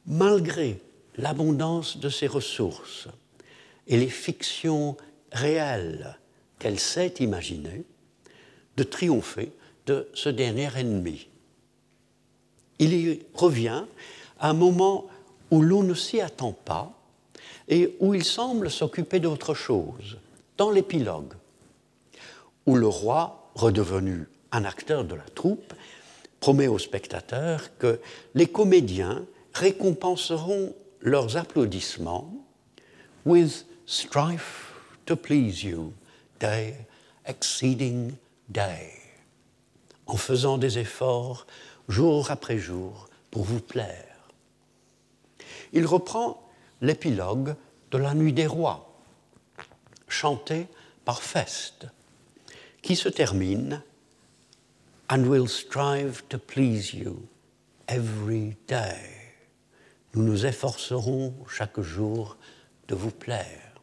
malgré 0.07 0.81
l'abondance 1.17 1.97
de 1.97 2.09
ses 2.09 2.27
ressources 2.27 3.07
et 3.87 3.97
les 3.97 4.09
fictions 4.09 4.95
réelles 5.31 6.17
qu'elle 6.59 6.79
sait 6.79 7.13
imaginer, 7.19 7.83
de 8.77 8.83
triompher 8.83 9.51
de 9.85 10.07
ce 10.13 10.29
dernier 10.29 10.69
ennemi. 10.77 11.27
Il 12.79 12.93
y 12.93 13.21
revient 13.33 13.83
à 14.39 14.49
un 14.49 14.53
moment 14.53 15.07
où 15.51 15.61
l'on 15.61 15.83
ne 15.83 15.93
s'y 15.93 16.21
attend 16.21 16.53
pas 16.53 16.93
et 17.67 17.95
où 17.99 18.13
il 18.13 18.23
semble 18.23 18.69
s'occuper 18.69 19.19
d'autre 19.19 19.53
chose, 19.53 20.17
dans 20.57 20.71
l'épilogue, 20.71 21.33
où 22.65 22.75
le 22.75 22.87
roi, 22.87 23.51
redevenu 23.55 24.27
un 24.51 24.63
acteur 24.63 25.03
de 25.03 25.15
la 25.15 25.23
troupe, 25.35 25.73
promet 26.39 26.67
aux 26.67 26.79
spectateurs 26.79 27.77
que 27.77 27.99
les 28.33 28.47
comédiens 28.47 29.25
récompenseront 29.53 30.73
leurs 31.01 31.37
applaudissements 31.37 32.31
with 33.25 33.65
strife 33.85 34.73
to 35.05 35.15
please 35.15 35.63
you, 35.63 35.93
day 36.39 36.75
exceeding 37.25 38.17
day, 38.49 38.91
en 40.07 40.17
faisant 40.17 40.57
des 40.57 40.77
efforts 40.79 41.45
jour 41.87 42.31
après 42.31 42.57
jour 42.57 43.09
pour 43.31 43.43
vous 43.43 43.59
plaire. 43.59 44.05
Il 45.73 45.85
reprend 45.85 46.41
l'épilogue 46.81 47.55
de 47.91 47.97
la 47.97 48.13
Nuit 48.13 48.33
des 48.33 48.47
Rois, 48.47 48.99
chanté 50.07 50.67
par 51.05 51.21
Feste, 51.21 51.87
qui 52.81 52.95
se 52.95 53.09
termine 53.09 53.81
And 55.11 55.25
we'll 55.25 55.47
strive 55.47 56.21
to 56.29 56.37
please 56.37 56.93
you 56.93 57.27
every 57.87 58.55
day. 58.67 59.18
Nous 60.13 60.23
nous 60.23 60.45
efforcerons 60.45 61.33
chaque 61.49 61.79
jour 61.79 62.37
de 62.87 62.95
vous 62.95 63.11
plaire. 63.11 63.81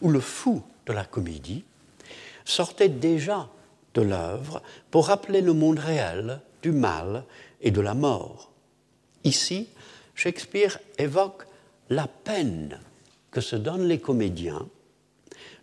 Où 0.00 0.10
le 0.10 0.20
fou 0.20 0.62
de 0.86 0.92
la 0.92 1.04
comédie 1.04 1.64
sortait 2.44 2.88
déjà 2.88 3.48
de 3.94 4.02
l'œuvre 4.02 4.62
pour 4.90 5.06
rappeler 5.06 5.40
le 5.40 5.52
monde 5.52 5.78
réel 5.78 6.40
du 6.62 6.70
mal 6.70 7.24
et 7.60 7.70
de 7.70 7.80
la 7.80 7.94
mort. 7.94 8.50
Ici, 9.24 9.68
Shakespeare 10.14 10.78
évoque 10.98 11.46
la 11.90 12.06
peine 12.06 12.80
que 13.30 13.40
se 13.40 13.56
donnent 13.56 13.88
les 13.88 14.00
comédiens 14.00 14.66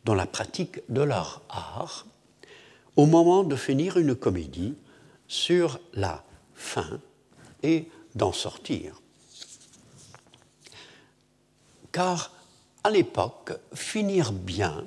dans 0.04 0.16
la 0.16 0.26
pratique 0.26 0.82
de 0.90 1.02
leur 1.02 1.42
art 1.50 2.06
au 2.96 3.06
moment 3.06 3.44
de 3.44 3.56
finir 3.56 3.98
une 3.98 4.16
comédie 4.16 4.76
sur 5.28 5.80
la 5.94 6.24
fin 6.54 7.00
et 7.64 7.88
d'en 8.16 8.34
sortir. 8.34 9.03
Car 11.94 12.34
à 12.84 12.90
l'époque, 12.90 13.54
finir 13.74 14.34
bien 14.34 14.84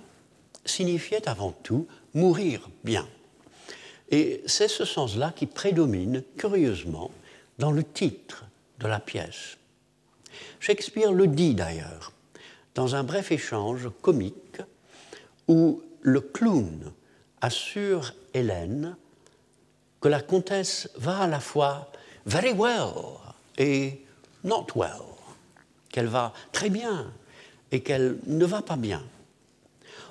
signifiait 0.66 1.26
avant 1.28 1.52
tout 1.52 1.86
mourir 2.12 2.68
bien. 2.84 3.06
Et 4.10 4.42
c'est 4.46 4.68
ce 4.68 4.84
sens-là 4.84 5.32
qui 5.34 5.46
prédomine 5.46 6.22
curieusement 6.36 7.10
dans 7.58 7.70
le 7.70 7.82
titre 7.82 8.44
de 8.78 8.86
la 8.86 9.00
pièce. 9.00 9.56
Shakespeare 10.60 11.12
le 11.12 11.26
dit 11.26 11.54
d'ailleurs 11.54 12.12
dans 12.74 12.94
un 12.94 13.04
bref 13.04 13.32
échange 13.32 13.88
comique 14.02 14.60
où 15.48 15.82
le 16.02 16.20
clown 16.20 16.92
assure 17.40 18.12
Hélène 18.34 18.96
que 20.00 20.08
la 20.08 20.20
comtesse 20.20 20.90
va 20.96 21.20
à 21.20 21.26
la 21.26 21.40
fois 21.40 21.90
very 22.26 22.52
well 22.52 22.92
et 23.56 24.04
not 24.44 24.66
well, 24.74 25.15
qu'elle 25.96 26.09
va 26.09 26.35
très 26.52 26.68
bien 26.68 27.11
et 27.72 27.82
qu'elle 27.82 28.18
ne 28.26 28.44
va 28.44 28.61
pas 28.61 28.76
bien, 28.76 29.02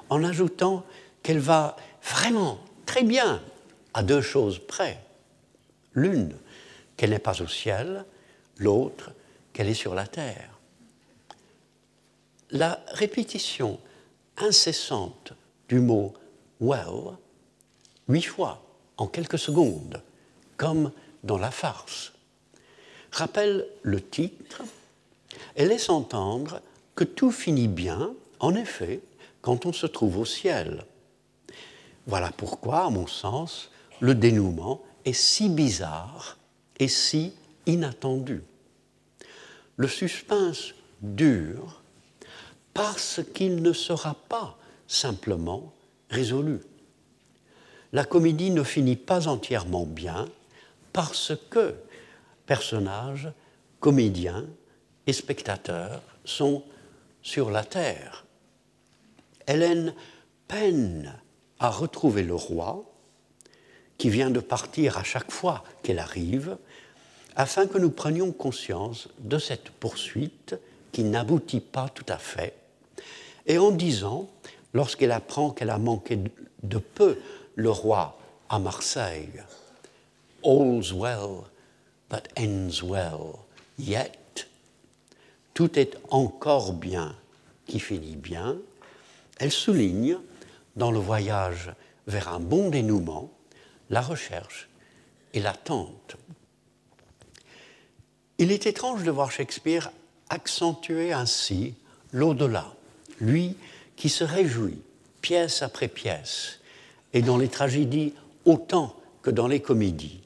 en 0.10 0.24
ajoutant 0.24 0.84
qu'elle 1.22 1.38
va 1.38 1.76
vraiment 2.02 2.58
très 2.88 3.04
bien 3.04 3.40
à 3.94 4.02
deux 4.02 4.22
choses 4.22 4.58
près. 4.58 5.00
L'une, 5.94 6.36
qu'elle 6.98 7.12
n'est 7.12 7.20
pas 7.20 7.40
au 7.40 7.48
ciel, 7.48 8.04
l'autre, 8.58 9.12
qu'elle 9.54 9.70
est 9.70 9.76
sur 9.76 9.94
la 9.94 10.08
terre. 10.08 10.58
La 12.50 12.84
répétition 12.94 13.80
incessante 14.38 15.34
du 15.70 15.82
mot 15.82 16.16
well, 16.62 17.16
huit 18.10 18.24
fois 18.24 18.66
en 18.98 19.06
quelques 19.06 19.38
secondes, 19.38 20.02
comme 20.58 20.92
dans 21.24 21.38
la 21.38 21.52
farce, 21.52 22.12
rappelle 23.12 23.68
le 23.84 24.02
titre 24.02 24.64
et 25.56 25.66
laisse 25.66 25.90
entendre 25.90 26.62
que 26.96 27.04
tout 27.04 27.32
finit 27.32 27.68
bien, 27.68 28.14
en 28.40 28.56
effet, 28.56 29.02
quand 29.42 29.66
on 29.66 29.74
se 29.74 29.86
trouve 29.86 30.20
au 30.20 30.26
ciel. 30.26 30.86
Voilà 32.08 32.32
pourquoi, 32.36 32.86
à 32.86 32.90
mon 32.90 33.08
sens, 33.08 33.70
le 34.00 34.16
dénouement 34.16 34.82
est 35.06 35.14
si 35.14 35.50
bizarre 35.50 36.38
et 36.80 36.88
si 36.88 37.34
inattendu 37.66 38.42
le 39.78 39.88
suspense 39.88 40.74
dure 41.02 41.82
parce 42.74 43.22
qu'il 43.34 43.62
ne 43.62 43.74
sera 43.74 44.16
pas 44.30 44.58
simplement 44.88 45.74
résolu. 46.10 46.60
La 47.94 48.04
comédie 48.04 48.52
ne 48.52 48.64
finit 48.64 48.96
pas 48.96 49.28
entièrement 49.28 49.86
bien 49.86 50.28
parce 50.94 51.34
que 51.50 51.76
personnages, 52.46 53.32
comédiens 53.80 54.46
et 55.08 55.14
spectateurs 55.14 56.02
sont 56.24 56.64
sur 57.22 57.50
la 57.50 57.64
terre. 57.64 58.26
Hélène 59.48 59.94
peine 60.48 61.14
à 61.60 61.70
retrouver 61.70 62.24
le 62.24 62.36
roi, 62.36 62.84
qui 63.98 64.10
vient 64.10 64.30
de 64.30 64.40
partir 64.40 64.98
à 64.98 65.04
chaque 65.04 65.32
fois 65.32 65.64
qu'elle 65.82 66.00
arrive, 66.00 66.58
afin 67.36 67.68
que 67.68 67.78
nous 67.78 67.92
prenions 67.92 68.32
conscience 68.32 69.08
de 69.20 69.38
cette 69.40 69.70
poursuite 69.70 70.56
qui 70.92 71.04
n'aboutit 71.04 71.60
pas 71.60 71.90
tout 71.90 72.06
à 72.08 72.18
fait, 72.18 72.56
et 73.46 73.58
en 73.58 73.72
disant, 73.72 74.30
lorsqu'elle 74.74 75.12
apprend 75.12 75.52
qu'elle 75.52 75.70
a 75.70 75.78
manqué 75.78 76.20
de 76.64 76.78
peu 76.78 77.20
le 77.56 77.70
roi 77.70 78.18
à 78.50 78.60
Marseille, 78.60 79.44
All's 80.44 80.92
well 80.92 81.44
that 82.10 82.24
ends 82.38 82.84
well, 82.84 83.40
yet, 83.80 84.12
tout 85.56 85.80
est 85.80 85.98
encore 86.10 86.74
bien 86.74 87.16
qui 87.66 87.80
finit 87.80 88.18
bien, 88.18 88.58
elle 89.40 89.52
souligne, 89.52 90.18
dans 90.76 90.92
le 90.92 91.00
voyage 91.00 91.72
vers 92.06 92.28
un 92.28 92.42
bon 92.42 92.70
dénouement, 92.70 93.32
la 93.90 94.02
recherche 94.02 94.68
et 95.34 95.40
l'attente. 95.40 96.18
Il 98.38 98.52
est 98.52 98.68
étrange 98.68 99.04
de 99.04 99.12
voir 99.12 99.32
Shakespeare 99.32 99.92
accentuer 100.30 101.14
ainsi 101.14 101.76
l'au-delà, 102.12 102.74
lui 103.22 103.56
qui 103.96 104.10
se 104.10 104.26
réjouit, 104.26 104.82
pièce 105.22 105.62
après 105.62 105.88
pièce, 105.88 106.60
et 107.14 107.22
dans 107.22 107.38
les 107.38 107.48
tragédies 107.48 108.14
autant 108.44 108.94
que 109.22 109.32
dans 109.32 109.48
les 109.48 109.62
comédies, 109.62 110.22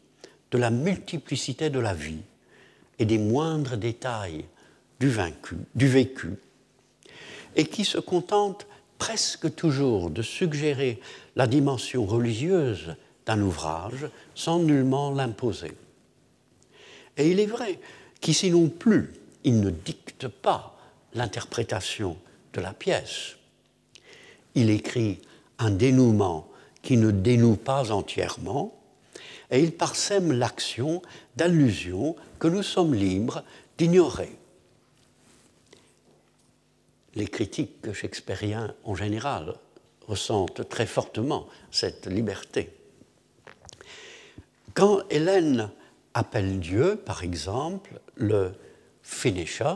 de 0.49 0.57
la 0.57 0.71
multiplicité 0.71 1.69
de 1.69 1.79
la 1.79 1.93
vie 1.93 2.23
et 2.97 3.05
des 3.05 3.19
moindres 3.19 3.77
détails 3.77 4.45
du, 4.99 5.09
vaincu, 5.09 5.55
du 5.75 5.87
vécu, 5.87 6.33
et 7.55 7.65
qui 7.65 7.85
se 7.85 7.97
contente 7.97 8.67
presque 8.97 9.55
toujours 9.55 10.09
de 10.09 10.21
suggérer 10.21 10.99
la 11.35 11.47
dimension 11.47 12.05
religieuse 12.05 12.95
d'un 13.25 13.41
ouvrage 13.41 14.07
sans 14.35 14.59
nullement 14.59 15.11
l'imposer. 15.11 15.73
Et 17.17 17.31
il 17.31 17.39
est 17.39 17.45
vrai 17.45 17.79
qu'ici 18.21 18.51
non 18.51 18.69
plus, 18.69 19.13
il 19.43 19.59
ne 19.61 19.69
dicte 19.69 20.27
pas 20.27 20.77
l'interprétation 21.13 22.17
de 22.53 22.61
la 22.61 22.73
pièce. 22.73 23.35
Il 24.55 24.69
écrit 24.69 25.19
un 25.59 25.71
dénouement 25.71 26.49
qui 26.81 26.97
ne 26.97 27.11
dénoue 27.11 27.55
pas 27.55 27.91
entièrement, 27.91 28.73
et 29.51 29.61
il 29.61 29.71
parsème 29.71 30.31
l'action 30.31 31.01
d'allusions 31.35 32.15
que 32.39 32.47
nous 32.47 32.63
sommes 32.63 32.93
libres 32.93 33.43
d'ignorer. 33.77 34.38
Les 37.15 37.27
critiques 37.27 37.91
shakespeariens 37.93 38.73
en 38.83 38.95
général 38.95 39.55
ressentent 40.07 40.67
très 40.69 40.85
fortement 40.85 41.47
cette 41.71 42.07
liberté. 42.07 42.69
Quand 44.73 45.01
Hélène 45.09 45.69
appelle 46.13 46.59
Dieu, 46.59 46.95
par 46.95 47.23
exemple, 47.23 47.99
le 48.15 48.53
finisher, 49.03 49.73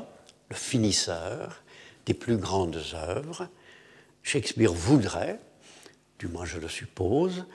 le 0.50 0.56
finisseur 0.56 1.62
des 2.06 2.14
plus 2.14 2.38
grandes 2.38 2.82
œuvres, 2.94 3.48
Shakespeare 4.24 4.74
voudrait, 4.74 5.40
du 6.20 6.28
moins 6.28 6.46
je 6.46 6.60
le 6.60 6.70
suppose, 6.70 7.46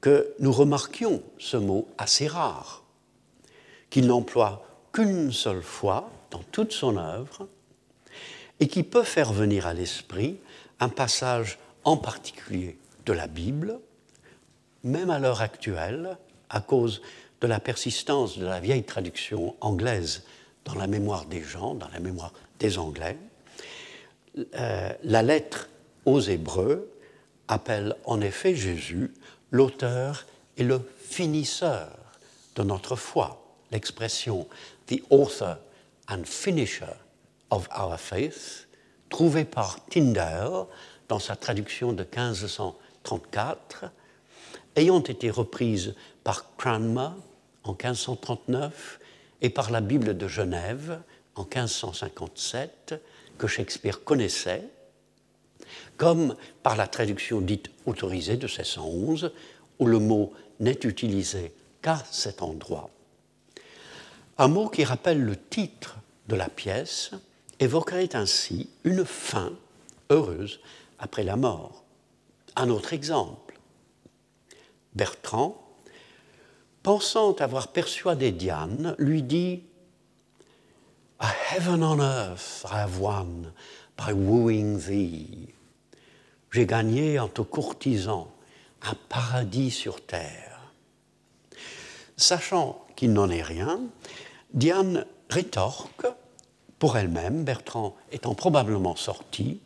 que 0.00 0.34
nous 0.38 0.52
remarquions 0.52 1.22
ce 1.38 1.56
mot 1.56 1.88
assez 1.98 2.26
rare, 2.26 2.82
qu'il 3.90 4.06
n'emploie 4.06 4.66
qu'une 4.92 5.32
seule 5.32 5.62
fois 5.62 6.10
dans 6.30 6.42
toute 6.52 6.72
son 6.72 6.96
œuvre, 6.96 7.48
et 8.60 8.68
qui 8.68 8.82
peut 8.82 9.04
faire 9.04 9.32
venir 9.32 9.66
à 9.66 9.74
l'esprit 9.74 10.38
un 10.80 10.88
passage 10.88 11.58
en 11.84 11.96
particulier 11.96 12.76
de 13.06 13.12
la 13.12 13.26
Bible, 13.26 13.78
même 14.84 15.10
à 15.10 15.18
l'heure 15.18 15.40
actuelle, 15.40 16.16
à 16.50 16.60
cause 16.60 17.02
de 17.40 17.46
la 17.46 17.60
persistance 17.60 18.38
de 18.38 18.46
la 18.46 18.60
vieille 18.60 18.84
traduction 18.84 19.54
anglaise 19.60 20.24
dans 20.64 20.74
la 20.74 20.86
mémoire 20.86 21.24
des 21.24 21.42
gens, 21.42 21.74
dans 21.74 21.88
la 21.88 22.00
mémoire 22.00 22.32
des 22.58 22.78
Anglais. 22.78 23.16
Euh, 24.54 24.92
la 25.02 25.22
lettre 25.22 25.68
aux 26.04 26.20
Hébreux 26.20 26.90
appelle 27.48 27.96
en 28.04 28.20
effet 28.20 28.54
Jésus 28.54 29.14
l'auteur 29.50 30.26
et 30.56 30.64
le 30.64 30.80
finisseur 31.08 31.90
de 32.56 32.62
notre 32.62 32.96
foi. 32.96 33.42
L'expression 33.72 34.46
the 34.86 35.02
author 35.10 35.56
and 36.08 36.24
finisher 36.24 36.94
of 37.50 37.68
our 37.76 37.98
faith, 37.98 38.68
trouvée 39.08 39.44
par 39.44 39.84
Tyndale 39.86 40.66
dans 41.08 41.18
sa 41.18 41.36
traduction 41.36 41.92
de 41.92 42.02
1534, 42.02 43.86
ayant 44.76 45.02
été 45.02 45.30
reprise 45.30 45.94
par 46.24 46.56
Cranmer 46.56 47.10
en 47.64 47.72
1539 47.72 49.00
et 49.40 49.50
par 49.50 49.70
la 49.70 49.80
Bible 49.80 50.16
de 50.16 50.28
Genève 50.28 51.00
en 51.34 51.42
1557, 51.42 52.94
que 53.38 53.46
Shakespeare 53.46 54.02
connaissait, 54.04 54.64
comme 55.96 56.36
par 56.62 56.76
la 56.76 56.86
traduction 56.86 57.40
dite 57.40 57.70
autorisée 57.86 58.36
de 58.36 58.46
1611, 58.46 59.32
où 59.78 59.86
le 59.86 59.98
mot 59.98 60.32
n'est 60.60 60.80
utilisé 60.84 61.52
qu'à 61.82 62.02
cet 62.10 62.42
endroit. 62.42 62.90
Un 64.38 64.48
mot 64.48 64.68
qui 64.68 64.84
rappelle 64.84 65.20
le 65.20 65.36
titre 65.36 65.96
de 66.28 66.36
la 66.36 66.48
pièce 66.48 67.12
évoquerait 67.60 68.14
ainsi 68.14 68.68
une 68.84 69.04
fin 69.04 69.52
heureuse 70.10 70.60
après 70.98 71.24
la 71.24 71.36
mort. 71.36 71.84
Un 72.56 72.70
autre 72.70 72.92
exemple. 72.92 73.58
Bertrand, 74.94 75.62
pensant 76.82 77.32
avoir 77.34 77.68
persuadé 77.68 78.32
Diane, 78.32 78.94
lui 78.98 79.22
dit 79.22 79.62
A 81.18 81.32
heaven 81.52 81.82
on 81.82 82.00
earth 82.00 82.64
I 82.70 82.78
have 82.80 83.00
won 83.00 83.52
by 83.96 84.12
wooing 84.12 84.78
thee. 84.78 85.54
J'ai 86.50 86.66
gagné 86.66 87.18
en 87.18 87.28
te 87.28 87.42
courtisant 87.42 88.32
un 88.82 88.94
paradis 89.08 89.70
sur 89.70 90.04
terre. 90.04 90.72
Sachant 92.16 92.84
qu'il 92.96 93.12
n'en 93.12 93.28
est 93.28 93.42
rien, 93.42 93.80
Diane 94.54 95.04
rétorque 95.28 96.06
pour 96.78 96.96
elle-même, 96.96 97.44
Bertrand 97.44 97.96
étant 98.12 98.34
probablement 98.34 98.96
sorti, 98.96 99.60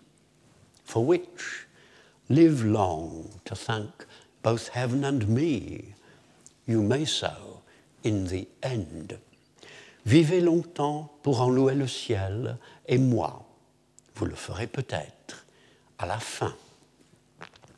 For 0.85 1.07
which 1.07 1.69
live 2.29 2.65
long 2.65 3.25
to 3.45 3.55
thank 3.55 3.91
both 4.43 4.71
heaven 4.75 5.05
and 5.05 5.29
me, 5.29 5.95
you 6.67 6.83
may 6.83 7.07
so 7.07 7.63
in 8.05 8.25
the 8.25 8.47
end. 8.63 9.19
Vivez 10.05 10.41
longtemps 10.41 11.13
pour 11.23 11.41
en 11.41 11.49
louer 11.49 11.75
le 11.75 11.87
ciel, 11.87 12.57
et 12.89 12.99
moi, 12.99 13.45
vous 14.17 14.27
le 14.27 14.35
ferez 14.35 14.67
peut-être 14.67 15.47
à 15.99 16.07
la 16.07 16.19
fin. 16.19 16.55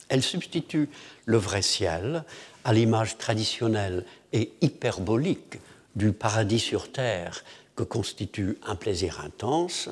Elle 0.09 0.23
substitue 0.23 0.89
le 1.27 1.37
vrai 1.37 1.63
ciel 1.63 2.25
à 2.65 2.73
l'image 2.73 3.19
traditionnelle 3.19 4.05
et 4.33 4.53
hyperbolique 4.61 5.59
du 5.97 6.13
paradis 6.13 6.61
sur 6.61 6.91
terre 6.91 7.45
que 7.77 7.83
constitue 7.83 8.59
un 8.67 8.77
plaisir 8.77 9.21
intense, 9.21 9.89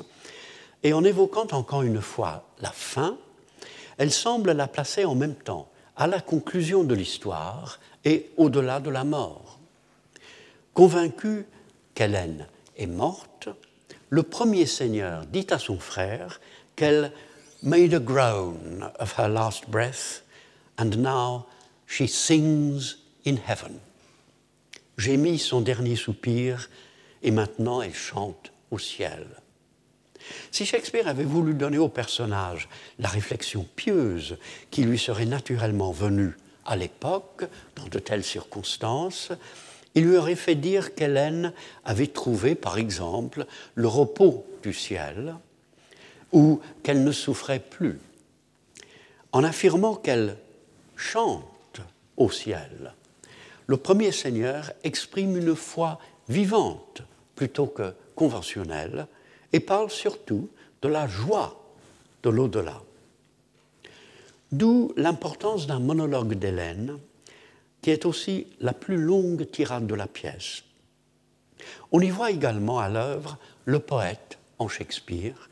et 0.83 0.93
en 0.93 1.03
évoquant 1.03 1.47
encore 1.51 1.83
une 1.83 2.01
fois 2.01 2.47
la 2.61 2.71
fin, 2.71 3.17
elle 3.97 4.11
semble 4.11 4.51
la 4.51 4.67
placer 4.67 5.05
en 5.05 5.15
même 5.15 5.35
temps 5.35 5.69
à 5.95 6.07
la 6.07 6.19
conclusion 6.19 6.83
de 6.83 6.95
l'histoire 6.95 7.79
et 8.05 8.31
au-delà 8.37 8.79
de 8.79 8.89
la 8.89 9.03
mort. 9.03 9.59
Convaincu 10.73 11.45
qu'Hélène 11.93 12.47
est 12.77 12.87
morte, 12.87 13.49
le 14.09 14.23
premier 14.23 14.65
seigneur 14.65 15.25
dit 15.25 15.47
à 15.51 15.59
son 15.59 15.79
frère 15.79 16.39
qu'elle 16.75 17.11
made 17.61 17.93
a 17.93 17.99
groan 17.99 18.91
of 18.99 19.17
her 19.17 19.27
last 19.27 19.69
breath, 19.69 20.23
and 20.77 20.97
now 20.97 21.45
she 21.87 22.07
sings 22.07 22.97
in 23.25 23.37
heaven. 23.47 23.79
Gémit 24.97 25.39
son 25.39 25.61
dernier 25.61 25.95
soupir, 25.95 26.69
et 27.23 27.31
maintenant 27.31 27.81
elle 27.81 27.93
chante 27.93 28.51
au 28.71 28.77
ciel. 28.79 29.25
Si 30.51 30.65
Shakespeare 30.65 31.07
avait 31.07 31.23
voulu 31.23 31.53
donner 31.53 31.77
au 31.77 31.89
personnage 31.89 32.69
la 32.99 33.09
réflexion 33.09 33.67
pieuse 33.75 34.37
qui 34.71 34.83
lui 34.83 34.97
serait 34.97 35.25
naturellement 35.25 35.91
venue 35.91 36.35
à 36.65 36.75
l'époque, 36.75 37.45
dans 37.75 37.87
de 37.87 37.99
telles 37.99 38.23
circonstances, 38.23 39.31
il 39.95 40.05
lui 40.05 40.17
aurait 40.17 40.35
fait 40.35 40.55
dire 40.55 40.95
qu'Hélène 40.95 41.53
avait 41.85 42.07
trouvé, 42.07 42.55
par 42.55 42.77
exemple, 42.77 43.45
le 43.75 43.87
repos 43.87 44.45
du 44.63 44.73
ciel, 44.73 45.35
ou 46.31 46.61
qu'elle 46.81 47.03
ne 47.03 47.11
souffrait 47.11 47.59
plus, 47.59 47.99
en 49.33 49.43
affirmant 49.43 49.95
qu'elle 49.95 50.37
chante 50.95 51.81
au 52.17 52.31
ciel. 52.31 52.93
Le 53.67 53.77
premier 53.77 54.11
Seigneur 54.11 54.71
exprime 54.83 55.37
une 55.37 55.55
foi 55.55 55.99
vivante 56.29 57.03
plutôt 57.35 57.67
que 57.67 57.93
conventionnelle 58.15 59.07
et 59.51 59.59
parle 59.59 59.89
surtout 59.89 60.49
de 60.81 60.87
la 60.87 61.07
joie 61.07 61.59
de 62.23 62.29
l'au-delà. 62.29 62.81
D'où 64.51 64.93
l'importance 64.97 65.65
d'un 65.67 65.79
monologue 65.79 66.35
d'Hélène, 66.35 66.99
qui 67.81 67.91
est 67.91 68.05
aussi 68.05 68.47
la 68.61 68.73
plus 68.73 68.97
longue 68.97 69.49
tirade 69.51 69.87
de 69.87 69.95
la 69.95 70.07
pièce. 70.07 70.63
On 71.91 71.99
y 71.99 72.09
voit 72.09 72.31
également 72.31 72.79
à 72.79 72.89
l'œuvre 72.89 73.37
le 73.65 73.79
poète 73.79 74.37
en 74.59 74.67
Shakespeare, 74.67 75.49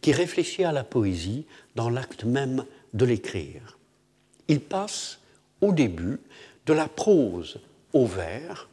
qui 0.00 0.12
réfléchit 0.12 0.64
à 0.64 0.72
la 0.72 0.84
poésie 0.84 1.46
dans 1.74 1.90
l'acte 1.90 2.24
même 2.24 2.64
de 2.94 3.04
l'écrire. 3.04 3.76
Il 4.48 4.60
passe 4.60 5.18
au 5.60 5.72
début 5.72 6.20
de 6.66 6.72
la 6.72 6.88
prose 6.88 7.60
au 7.92 8.06
vers, 8.06 8.68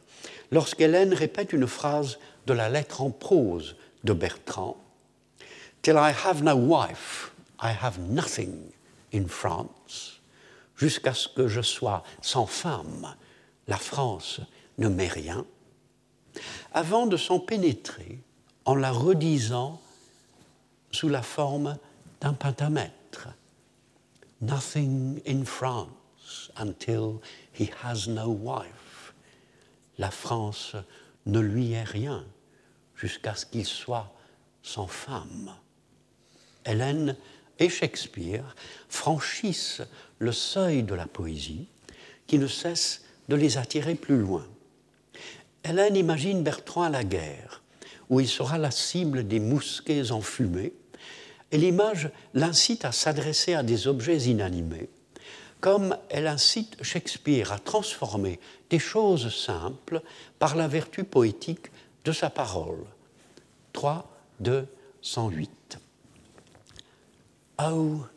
lorsqu'Hélène 0.50 1.12
répète 1.12 1.52
une 1.52 1.66
phrase 1.66 2.18
de 2.46 2.52
la 2.52 2.68
lettre 2.68 3.02
en 3.02 3.10
prose 3.10 3.76
de 4.04 4.12
Bertrand 4.12 4.76
Till 5.82 5.96
I 5.96 6.10
have 6.10 6.42
no 6.42 6.56
wife, 6.56 7.32
I 7.60 7.70
have 7.70 7.98
nothing 7.98 8.72
in 9.12 9.28
France. 9.28 10.20
Jusqu'à 10.76 11.14
ce 11.14 11.28
que 11.28 11.48
je 11.48 11.62
sois 11.62 12.02
sans 12.22 12.46
femme, 12.46 13.14
la 13.68 13.76
France 13.76 14.40
ne 14.78 14.88
m'est 14.88 15.08
rien. 15.08 15.44
Avant 16.72 17.06
de 17.06 17.16
s'en 17.16 17.38
pénétrer 17.38 18.18
en 18.64 18.74
la 18.74 18.90
redisant 18.90 19.80
sous 20.90 21.08
la 21.08 21.22
forme 21.22 21.78
d'un 22.20 22.32
pentamètre. 22.32 23.28
Nothing 24.40 25.20
in 25.26 25.44
France 25.44 26.50
until 26.58 27.20
he 27.58 27.70
has 27.84 28.08
no 28.08 28.28
wife. 28.28 29.14
La 29.98 30.10
France 30.10 30.74
ne 31.26 31.38
lui 31.40 31.72
est 31.72 31.84
rien 31.84 32.24
jusqu'à 32.96 33.34
ce 33.34 33.46
qu'il 33.46 33.66
soit 33.66 34.12
sans 34.62 34.86
femme. 34.86 35.54
Hélène 36.64 37.16
et 37.58 37.68
Shakespeare 37.68 38.54
franchissent 38.88 39.82
le 40.18 40.32
seuil 40.32 40.82
de 40.82 40.94
la 40.94 41.06
poésie 41.06 41.68
qui 42.26 42.38
ne 42.38 42.46
cesse 42.46 43.04
de 43.28 43.36
les 43.36 43.58
attirer 43.58 43.94
plus 43.94 44.18
loin. 44.18 44.46
Hélène 45.64 45.96
imagine 45.96 46.42
Bertrand 46.42 46.82
à 46.82 46.90
la 46.90 47.04
guerre, 47.04 47.62
où 48.08 48.20
il 48.20 48.28
sera 48.28 48.58
la 48.58 48.70
cible 48.70 49.26
des 49.26 49.40
mousquets 49.40 50.12
enfumés, 50.12 50.72
et 51.52 51.58
l'image 51.58 52.10
l'incite 52.34 52.84
à 52.84 52.92
s'adresser 52.92 53.54
à 53.54 53.62
des 53.62 53.86
objets 53.86 54.18
inanimés, 54.24 54.88
comme 55.60 55.96
elle 56.08 56.26
incite 56.26 56.82
Shakespeare 56.82 57.52
à 57.52 57.58
transformer 57.58 58.40
des 58.70 58.78
choses 58.78 59.34
simples 59.34 60.02
par 60.38 60.56
la 60.56 60.68
vertu 60.68 61.04
poétique 61.04 61.68
de 62.06 62.12
sa 62.12 62.30
parole. 62.30 62.86
3, 63.74 64.02
2, 64.40 64.66
108. 65.02 65.76
Oh, 67.58 68.08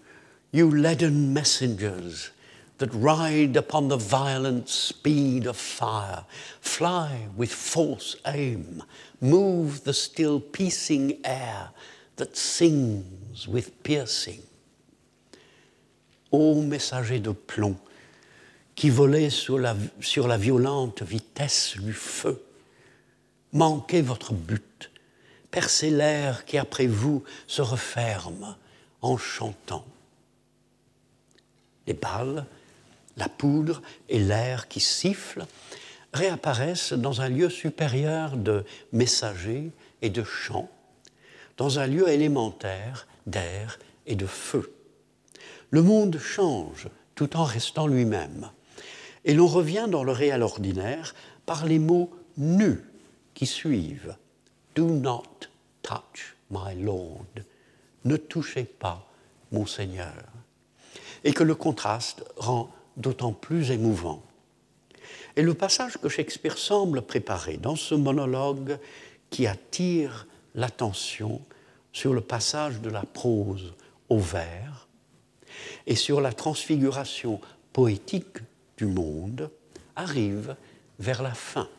you 0.52 0.70
leaden 0.70 1.34
messengers 1.34 2.30
that 2.78 2.94
ride 2.94 3.58
upon 3.58 3.88
the 3.88 3.98
violent 3.98 4.70
speed 4.70 5.48
of 5.48 5.58
fire, 5.58 6.24
fly 6.62 7.28
with 7.36 7.52
false 7.52 8.16
aim, 8.28 8.84
move 9.20 9.84
the 9.84 9.94
still 9.94 10.40
piecing 10.40 11.18
air 11.26 11.70
that 12.18 12.38
sings 12.38 13.48
with 13.48 13.84
piercing. 13.84 14.44
Ô 16.32 16.62
messager 16.62 17.20
de 17.20 17.34
plomb, 17.34 17.76
qui 18.76 18.92
la, 18.92 19.76
sur 20.00 20.28
la 20.28 20.38
violente 20.38 21.02
vitesse 21.02 21.76
du 21.76 21.92
feu, 21.92 22.40
manquez 23.54 24.02
votre 24.02 24.34
but, 24.34 24.92
percez 25.52 25.90
l'air 25.90 26.46
qui 26.46 26.58
après 26.58 26.88
vous 26.88 27.24
se 27.48 27.62
referme, 27.62 28.56
en 29.02 29.18
chantant. 29.18 29.86
Les 31.88 31.94
balles, 31.94 32.46
la 33.18 33.30
poudre 33.30 33.82
et 34.10 34.20
l'air 34.20 34.68
qui 34.68 34.80
siffle 34.80 35.46
réapparaissent 36.14 36.94
dans 36.94 37.22
un 37.22 37.30
lieu 37.30 37.50
supérieur 37.50 38.36
de 38.36 38.66
messagers 38.92 39.72
et 40.02 40.10
de 40.10 40.24
chants, 40.24 40.70
dans 41.58 41.80
un 41.80 41.88
lieu 41.88 42.10
élémentaire 42.10 43.08
d'air 43.26 43.80
et 44.06 44.16
de 44.16 44.26
feu. 44.26 44.74
Le 45.70 45.82
monde 45.82 46.20
change 46.20 46.90
tout 47.16 47.38
en 47.38 47.44
restant 47.44 47.88
lui-même. 47.88 48.50
Et 49.26 49.34
l'on 49.34 49.48
revient 49.48 49.88
dans 49.90 50.04
le 50.04 50.12
réel 50.12 50.42
ordinaire 50.42 51.14
par 51.46 51.66
les 51.66 51.80
mots 51.80 52.10
nus 52.38 52.89
qui 53.40 53.46
suivent. 53.46 54.18
Do 54.76 54.86
not 54.86 55.48
touch 55.82 56.36
my 56.52 56.76
Lord 56.76 57.26
ne 58.04 58.18
touchez 58.18 58.66
pas 58.66 59.10
mon 59.54 59.66
Seigneur, 59.66 60.26
et 61.24 61.32
que 61.32 61.44
le 61.44 61.56
contraste 61.56 62.26
rend 62.36 62.70
d'autant 62.98 63.32
plus 63.32 63.72
émouvant. 63.72 64.22
Et 65.38 65.42
le 65.42 65.54
passage 65.54 65.98
que 65.98 66.10
Shakespeare 66.10 66.58
semble 66.58 67.02
préparer 67.02 67.56
dans 67.56 67.78
ce 67.78 67.96
monologue 67.96 68.78
qui 69.30 69.48
attire 69.48 70.28
l'attention 70.54 71.42
sur 71.94 72.14
le 72.14 72.22
passage 72.22 72.82
de 72.82 72.90
la 72.90 73.04
prose 73.04 73.74
au 74.10 74.20
vers 74.20 74.90
et 75.88 75.96
sur 75.96 76.20
la 76.20 76.34
transfiguration 76.34 77.40
poétique 77.72 78.40
du 78.78 78.86
monde 78.86 79.50
arrive 79.96 80.58
vers 81.00 81.24
la 81.24 81.34
fin. 81.34 81.70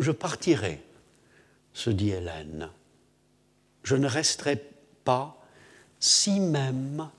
Je 0.00 0.12
partirai, 0.12 0.80
se 1.74 1.90
dit 1.90 2.08
Hélène, 2.08 2.70
je 3.82 3.96
ne 3.96 4.06
resterai 4.06 4.56
pas 5.04 5.36
si 5.98 6.40
même 6.40 7.10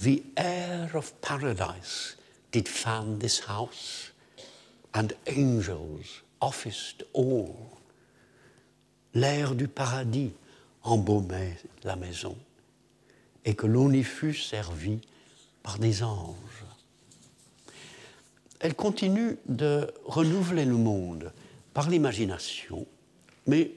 the 0.00 0.22
air 0.34 0.96
of 0.96 1.12
paradise 1.20 2.16
did 2.52 2.68
fan 2.68 3.18
this 3.18 3.42
house 3.46 4.12
and 4.94 5.08
angels 5.26 6.22
officed 6.40 7.04
all. 7.12 7.54
L'air 9.12 9.54
du 9.54 9.68
paradis 9.68 10.32
embaumait 10.84 11.58
la 11.84 11.96
maison 11.96 12.34
et 13.44 13.54
que 13.54 13.66
l'on 13.66 13.92
y 13.92 14.02
fut 14.02 14.34
servi 14.34 15.02
par 15.62 15.78
des 15.78 16.02
anges. 16.02 16.64
Elle 18.60 18.74
continue 18.74 19.36
de 19.48 19.92
renouveler 20.06 20.64
le 20.64 20.78
monde 20.78 21.30
par 21.76 21.90
l'imagination, 21.90 22.86
mais 23.46 23.70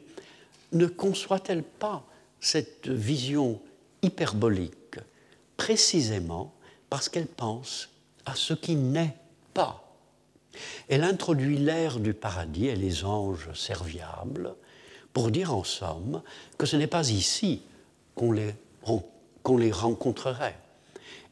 ne 0.71 0.85
conçoit-elle 0.85 1.63
pas 1.63 2.05
cette 2.39 2.87
vision 2.87 3.59
hyperbolique 4.01 4.99
précisément 5.57 6.53
parce 6.89 7.09
qu'elle 7.09 7.27
pense 7.27 7.89
à 8.25 8.35
ce 8.35 8.53
qui 8.53 8.75
n'est 8.75 9.17
pas? 9.53 9.83
Elle 10.87 11.03
introduit 11.03 11.57
l'ère 11.57 11.99
du 11.99 12.13
paradis 12.13 12.67
et 12.67 12.77
les 12.77 13.03
anges 13.03 13.51
serviables 13.53 14.55
pour 15.11 15.29
dire 15.29 15.53
en 15.53 15.65
somme 15.65 16.21
que 16.57 16.65
ce 16.65 16.77
n'est 16.77 16.87
pas 16.87 17.09
ici 17.09 17.63
qu'on 18.15 18.31
les, 18.31 18.55
qu'on 19.43 19.57
les 19.57 19.73
rencontrerait 19.73 20.57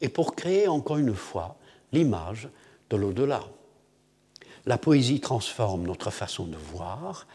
et 0.02 0.10
pour 0.10 0.36
créer 0.36 0.68
encore 0.68 0.98
une 0.98 1.14
fois 1.14 1.56
l'image 1.92 2.50
de 2.90 2.96
l'au-delà. 2.98 3.42
La 4.66 4.78
poésie 4.78 5.20
transforme 5.20 5.86
notre 5.86 6.10
façon 6.10 6.46
de 6.46 6.56
voir, 6.56 7.26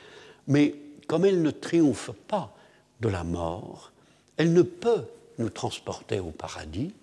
mais 0.47 0.76
comme 1.07 1.26
elle 1.26 1.41
ne 1.41 1.51
triomphe 1.51 2.11
pas 2.28 2.55
de 3.01 3.09
la 3.09 3.24
mort, 3.24 3.91
elle 4.38 4.53
ne 4.53 4.61
peut 4.61 5.05
nous 5.38 5.49
transporter 5.49 6.19
au 6.19 6.32
paradis, 6.32 6.93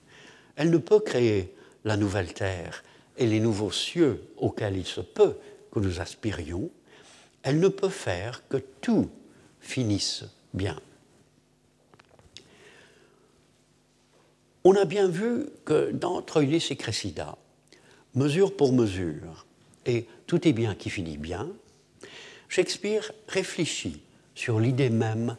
elle 0.57 0.71
ne 0.71 0.79
peut 0.79 1.01
créer 1.01 1.55
la 1.85 1.97
nouvelle 1.97 2.33
terre 2.33 2.83
et 3.17 3.27
les 3.27 3.41
nouveaux 3.41 3.73
cieux 3.73 4.23
auxquels 4.37 4.77
il 4.77 4.87
se 4.87 5.01
peut 5.01 5.37
que 5.73 5.81
nous 5.81 6.01
aspirions, 6.01 6.71
elle 7.43 7.61
ne 7.61 7.69
peut 7.69 7.89
faire 7.89 8.47
que 8.49 8.59
tout 8.81 9.09
finisse 9.61 10.25
bien. 10.53 10.79
On 14.65 14.75
a 14.75 14.85
bien 14.85 15.09
vu 15.09 15.47
que 15.65 15.91
dans 15.91 16.21
Troilus 16.21 16.71
et 16.71 16.77
Cressida, 16.77 17.37
mesure 18.15 18.55
pour 18.55 18.73
mesure, 18.73 19.47
et 19.87 20.07
tout 20.27 20.47
est 20.47 20.53
bien 20.53 20.75
qui 20.75 20.91
finit 20.91 21.19
bien, 21.19 21.49
Shakespeare 22.49 23.13
réfléchit 23.29 24.03
sur 24.35 24.61
l'idée 24.61 24.91
même 24.91 25.37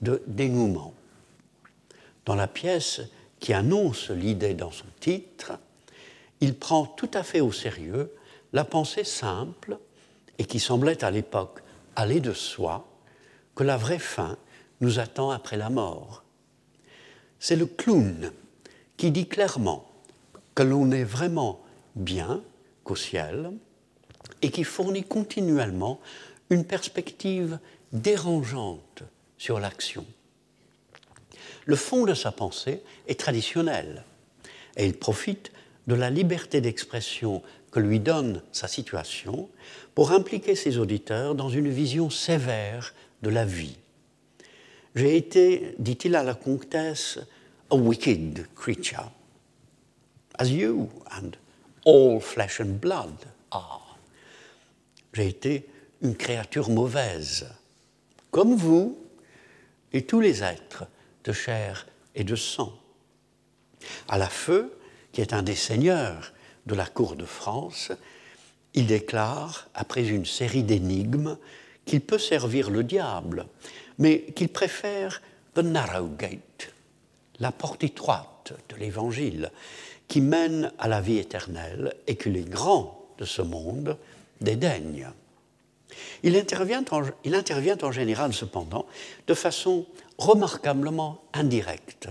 de 0.00 0.22
dénouement. 0.26 0.94
Dans 2.24 2.34
la 2.34 2.46
pièce 2.46 3.00
qui 3.40 3.52
annonce 3.52 4.10
l'idée 4.10 4.54
dans 4.54 4.70
son 4.70 4.86
titre, 5.00 5.52
il 6.40 6.54
prend 6.54 6.86
tout 6.86 7.10
à 7.14 7.22
fait 7.22 7.40
au 7.40 7.52
sérieux 7.52 8.12
la 8.52 8.64
pensée 8.64 9.04
simple 9.04 9.78
et 10.38 10.44
qui 10.44 10.60
semblait 10.60 11.04
à 11.04 11.10
l'époque 11.10 11.62
aller 11.96 12.20
de 12.20 12.32
soi 12.32 12.86
que 13.54 13.64
la 13.64 13.76
vraie 13.76 13.98
fin 13.98 14.36
nous 14.80 14.98
attend 14.98 15.30
après 15.30 15.56
la 15.56 15.70
mort. 15.70 16.22
C'est 17.38 17.56
le 17.56 17.66
clown 17.66 18.32
qui 18.96 19.10
dit 19.10 19.26
clairement 19.26 19.90
que 20.54 20.62
l'on 20.62 20.90
est 20.90 21.04
vraiment 21.04 21.60
bien 21.96 22.42
qu'au 22.84 22.96
ciel 22.96 23.52
et 24.40 24.50
qui 24.50 24.64
fournit 24.64 25.04
continuellement 25.04 26.00
une 26.50 26.64
perspective 26.64 27.58
dérangeante 27.92 29.02
sur 29.38 29.60
l'action. 29.60 30.06
Le 31.64 31.76
fond 31.76 32.04
de 32.06 32.14
sa 32.14 32.32
pensée 32.32 32.82
est 33.06 33.20
traditionnel 33.20 34.04
et 34.76 34.86
il 34.86 34.94
profite 34.94 35.52
de 35.86 35.94
la 35.94 36.10
liberté 36.10 36.60
d'expression 36.60 37.42
que 37.70 37.80
lui 37.80 38.00
donne 38.00 38.42
sa 38.52 38.68
situation 38.68 39.48
pour 39.94 40.12
impliquer 40.12 40.54
ses 40.54 40.78
auditeurs 40.78 41.34
dans 41.34 41.48
une 41.48 41.68
vision 41.68 42.10
sévère 42.10 42.94
de 43.22 43.30
la 43.30 43.44
vie. 43.44 43.76
J'ai 44.94 45.16
été, 45.16 45.74
dit-il 45.78 46.14
à 46.16 46.22
la 46.22 46.34
comtesse, 46.34 47.18
a 47.70 47.74
wicked 47.74 48.46
creature, 48.54 49.10
as 50.38 50.50
you 50.50 50.90
and 51.10 51.30
all 51.86 52.20
flesh 52.20 52.60
and 52.60 52.78
blood 52.80 53.16
are. 53.50 53.91
J'ai 55.12 55.28
été 55.28 55.68
une 56.00 56.16
créature 56.16 56.70
mauvaise, 56.70 57.46
comme 58.30 58.54
vous 58.54 58.98
et 59.92 60.02
tous 60.02 60.20
les 60.20 60.42
êtres 60.42 60.84
de 61.24 61.32
chair 61.32 61.86
et 62.14 62.24
de 62.24 62.36
sang. 62.36 62.72
À 64.08 64.18
la 64.18 64.28
feu, 64.28 64.76
qui 65.12 65.20
est 65.20 65.32
un 65.32 65.42
des 65.42 65.54
seigneurs 65.54 66.32
de 66.66 66.74
la 66.74 66.86
cour 66.86 67.16
de 67.16 67.24
France, 67.24 67.92
il 68.74 68.86
déclare, 68.86 69.68
après 69.74 70.06
une 70.08 70.24
série 70.24 70.62
d'énigmes, 70.62 71.36
qu'il 71.84 72.00
peut 72.00 72.18
servir 72.18 72.70
le 72.70 72.84
diable, 72.84 73.46
mais 73.98 74.22
qu'il 74.34 74.48
préfère 74.48 75.20
the 75.54 75.58
narrow 75.58 76.08
gate, 76.08 76.72
la 77.38 77.52
porte 77.52 77.84
étroite, 77.84 78.32
de 78.68 78.76
l'Évangile 78.76 79.50
qui 80.08 80.20
mène 80.20 80.72
à 80.78 80.88
la 80.88 81.00
vie 81.00 81.18
éternelle 81.18 81.94
et 82.06 82.16
que 82.16 82.28
les 82.28 82.42
grands 82.42 83.08
de 83.18 83.24
ce 83.24 83.42
monde 83.42 83.96
dédaignent. 84.40 85.08
Il 86.22 86.36
intervient, 86.36 86.84
en, 86.90 87.02
il 87.24 87.92
général 87.92 88.32
cependant 88.32 88.86
de 89.26 89.34
façon 89.34 89.86
remarquablement 90.18 91.22
indirecte. 91.32 92.08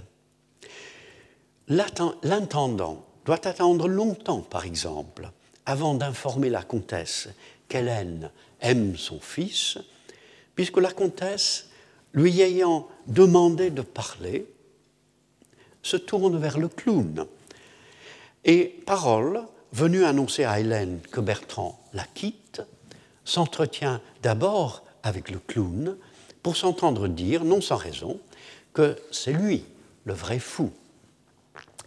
L'intendant 1.68 3.06
doit 3.26 3.48
attendre 3.48 3.88
longtemps, 3.88 4.42
par 4.42 4.66
exemple, 4.66 5.32
avant 5.66 5.94
d'informer 5.94 6.50
la 6.50 6.64
comtesse 6.64 7.30
qu'Hélène 7.70 8.32
aime 8.60 8.98
son 8.98 9.20
fils, 9.20 9.78
puisque 10.56 10.78
la 10.78 10.92
comtesse, 10.92 11.70
lui 12.14 12.42
ayant 12.42 12.88
demandé 13.08 13.70
de 13.70 13.82
parler, 13.82 14.46
se 15.82 15.98
tourne 15.98 16.38
vers 16.38 16.60
le 16.60 16.68
clown. 16.68 17.26
Et 18.44 18.66
Parole, 18.86 19.42
venu 19.72 20.04
annoncer 20.04 20.44
à 20.44 20.60
Hélène 20.60 21.00
que 21.12 21.22
Bertrand 21.22 21.81
la 21.94 22.04
quitte, 22.04 22.62
s'entretient 23.26 24.02
d'abord 24.22 24.84
avec 25.04 25.30
le 25.30 25.40
clown 25.40 25.98
pour 26.44 26.58
s'entendre 26.58 27.08
dire, 27.08 27.44
non 27.44 27.62
sans 27.62 27.76
raison, 27.76 28.20
que 28.74 28.98
c'est 29.12 29.34
lui 29.34 29.64
le 30.06 30.14
vrai 30.14 30.40
fou. 30.40 30.72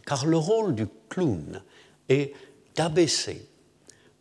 Car 0.06 0.26
le 0.26 0.36
rôle 0.36 0.74
du 0.74 0.86
clown 1.08 1.62
est 2.08 2.32
d'abaisser 2.76 3.46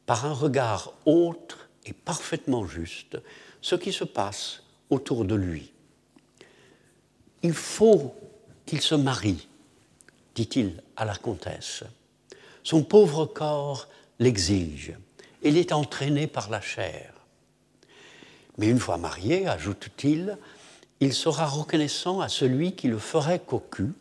par 0.05 0.25
un 0.25 0.33
regard 0.33 0.93
autre 1.05 1.69
et 1.85 1.93
parfaitement 1.93 2.65
juste 2.65 3.17
ce 3.61 3.75
qui 3.75 3.91
se 3.91 4.03
passe 4.03 4.63
autour 4.89 5.25
de 5.25 5.35
lui. 5.35 5.71
Il 7.41 7.53
faut 7.53 8.15
qu'il 8.65 8.81
se 8.81 8.95
marie, 8.95 9.47
dit-il 10.35 10.81
à 10.95 11.05
la 11.05 11.15
comtesse. 11.15 11.83
Son 12.63 12.83
pauvre 12.83 13.25
corps 13.25 13.87
l'exige. 14.19 14.93
Il 15.43 15.57
est 15.57 15.71
entraîné 15.71 16.27
par 16.27 16.49
la 16.49 16.61
chair. 16.61 17.13
Mais 18.57 18.67
une 18.67 18.79
fois 18.79 18.97
marié, 18.97 19.47
ajoute-t-il, 19.47 20.37
il 20.99 21.13
sera 21.13 21.45
reconnaissant 21.45 22.21
à 22.21 22.29
celui 22.29 22.75
qui 22.75 22.87
le 22.87 22.99
ferait 22.99 23.41
cocu 23.45 23.91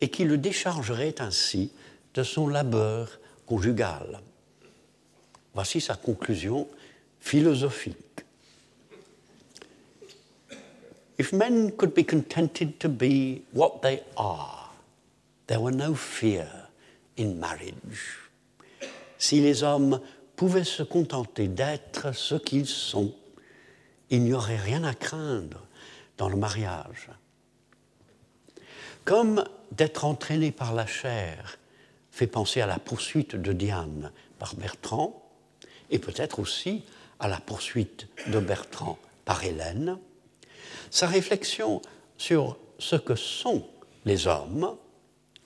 et 0.00 0.08
qui 0.08 0.24
le 0.24 0.38
déchargerait 0.38 1.16
ainsi 1.18 1.72
de 2.14 2.22
son 2.22 2.46
labeur 2.48 3.18
conjugal. 3.46 4.20
Voici 5.54 5.80
sa 5.80 5.96
conclusion 5.96 6.68
philosophique. 7.20 7.96
If 11.18 11.32
men 11.32 11.72
could 11.72 11.92
be 11.92 12.04
contented 12.04 12.78
to 12.78 12.88
be 12.88 13.42
what 13.52 13.80
they 13.82 14.02
are, 14.16 14.70
there 15.48 15.60
were 15.60 15.74
no 15.74 15.94
fear 15.94 16.46
in 17.18 17.34
marriage. 17.34 18.30
Si 19.18 19.40
les 19.40 19.62
hommes 19.62 20.00
pouvaient 20.40 20.64
se 20.64 20.82
contenter 20.82 21.48
d'être 21.48 22.12
ce 22.12 22.34
qu'ils 22.34 22.66
sont, 22.66 23.12
il 24.08 24.22
n'y 24.22 24.32
aurait 24.32 24.56
rien 24.56 24.84
à 24.84 24.94
craindre 24.94 25.66
dans 26.16 26.30
le 26.30 26.36
mariage. 26.36 27.10
Comme 29.04 29.44
d'être 29.70 30.06
entraîné 30.06 30.50
par 30.50 30.72
la 30.72 30.86
chair 30.86 31.58
fait 32.10 32.26
penser 32.26 32.62
à 32.62 32.66
la 32.66 32.78
poursuite 32.78 33.36
de 33.36 33.52
Diane 33.52 34.12
par 34.38 34.54
Bertrand, 34.54 35.30
et 35.90 35.98
peut-être 35.98 36.38
aussi 36.38 36.84
à 37.18 37.28
la 37.28 37.38
poursuite 37.38 38.08
de 38.28 38.40
Bertrand 38.40 38.98
par 39.26 39.44
Hélène, 39.44 39.98
sa 40.90 41.06
réflexion 41.06 41.82
sur 42.16 42.56
ce 42.78 42.96
que 42.96 43.14
sont 43.14 43.68
les 44.06 44.26
hommes, 44.26 44.74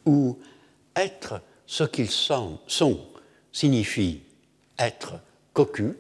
ou 0.06 0.38
être 0.94 1.40
ce 1.66 1.82
qu'ils 1.82 2.12
sont, 2.12 2.60
signifie 3.50 4.22
être 4.78 5.14
cocu, 5.52 5.96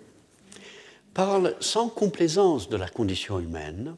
parle 1.12 1.54
sans 1.60 1.88
complaisance 1.88 2.68
de 2.68 2.76
la 2.76 2.88
condition 2.88 3.38
humaine, 3.38 3.94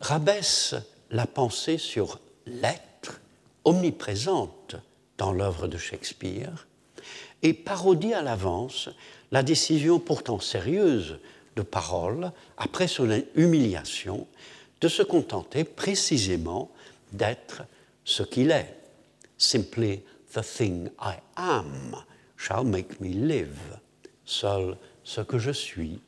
rabaisse 0.00 0.74
la 1.10 1.26
pensée 1.26 1.78
sur 1.78 2.18
l'être 2.46 3.20
omniprésente 3.64 4.76
dans 5.18 5.32
l'œuvre 5.32 5.68
de 5.68 5.78
Shakespeare 5.78 6.66
et 7.42 7.54
parodie 7.54 8.14
à 8.14 8.22
l'avance 8.22 8.88
la 9.30 9.42
décision 9.42 9.98
pourtant 9.98 10.40
sérieuse 10.40 11.18
de 11.56 11.62
Parole, 11.62 12.32
après 12.56 12.88
son 12.88 13.08
humiliation, 13.36 14.26
de 14.80 14.88
se 14.88 15.02
contenter 15.02 15.64
précisément 15.64 16.70
d'être 17.12 17.62
ce 18.04 18.22
qu'il 18.22 18.50
est. 18.50 18.74
Simply 19.38 20.02
the 20.34 20.42
thing 20.42 20.88
I 21.00 21.14
am 21.36 21.96
shall 22.44 22.64
make 22.64 23.00
me 23.00 23.08
live. 23.08 23.78
Seul 24.24 24.76
ce 25.02 25.20
que 25.20 25.38
je 25.38 25.50
suis 25.50 26.00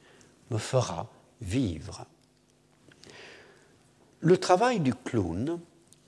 me 0.50 0.58
fera 0.58 1.08
vivre. 1.40 2.06
Le 4.20 4.36
travail 4.36 4.80
du 4.80 4.94
clown 4.94 5.58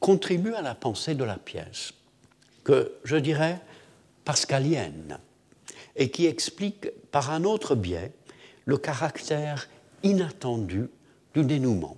contribue 0.01 0.55
à 0.55 0.63
la 0.63 0.75
pensée 0.75 1.15
de 1.15 1.25
la 1.25 1.37
pièce, 1.37 1.93
que 2.65 2.93
je 3.05 3.17
dirais 3.17 3.61
pascalienne, 4.25 5.19
et 5.97 6.11
qui 6.11 6.27
explique 6.27 6.89
par 7.11 7.31
un 7.31 7.45
autre 7.45 7.75
biais 7.75 8.13
le 8.65 8.77
caractère 8.77 9.69
inattendu 10.03 10.89
du 11.35 11.45
dénouement. 11.45 11.97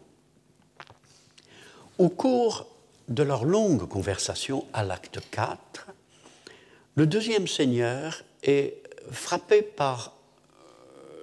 Au 1.99 2.09
cours 2.09 2.66
de 3.09 3.22
leur 3.22 3.45
longue 3.45 3.89
conversation 3.89 4.66
à 4.72 4.85
l'acte 4.85 5.20
4, 5.31 5.89
le 6.97 7.07
deuxième 7.07 7.47
seigneur 7.47 8.22
est 8.43 8.82
frappé 9.11 9.62
par 9.62 10.16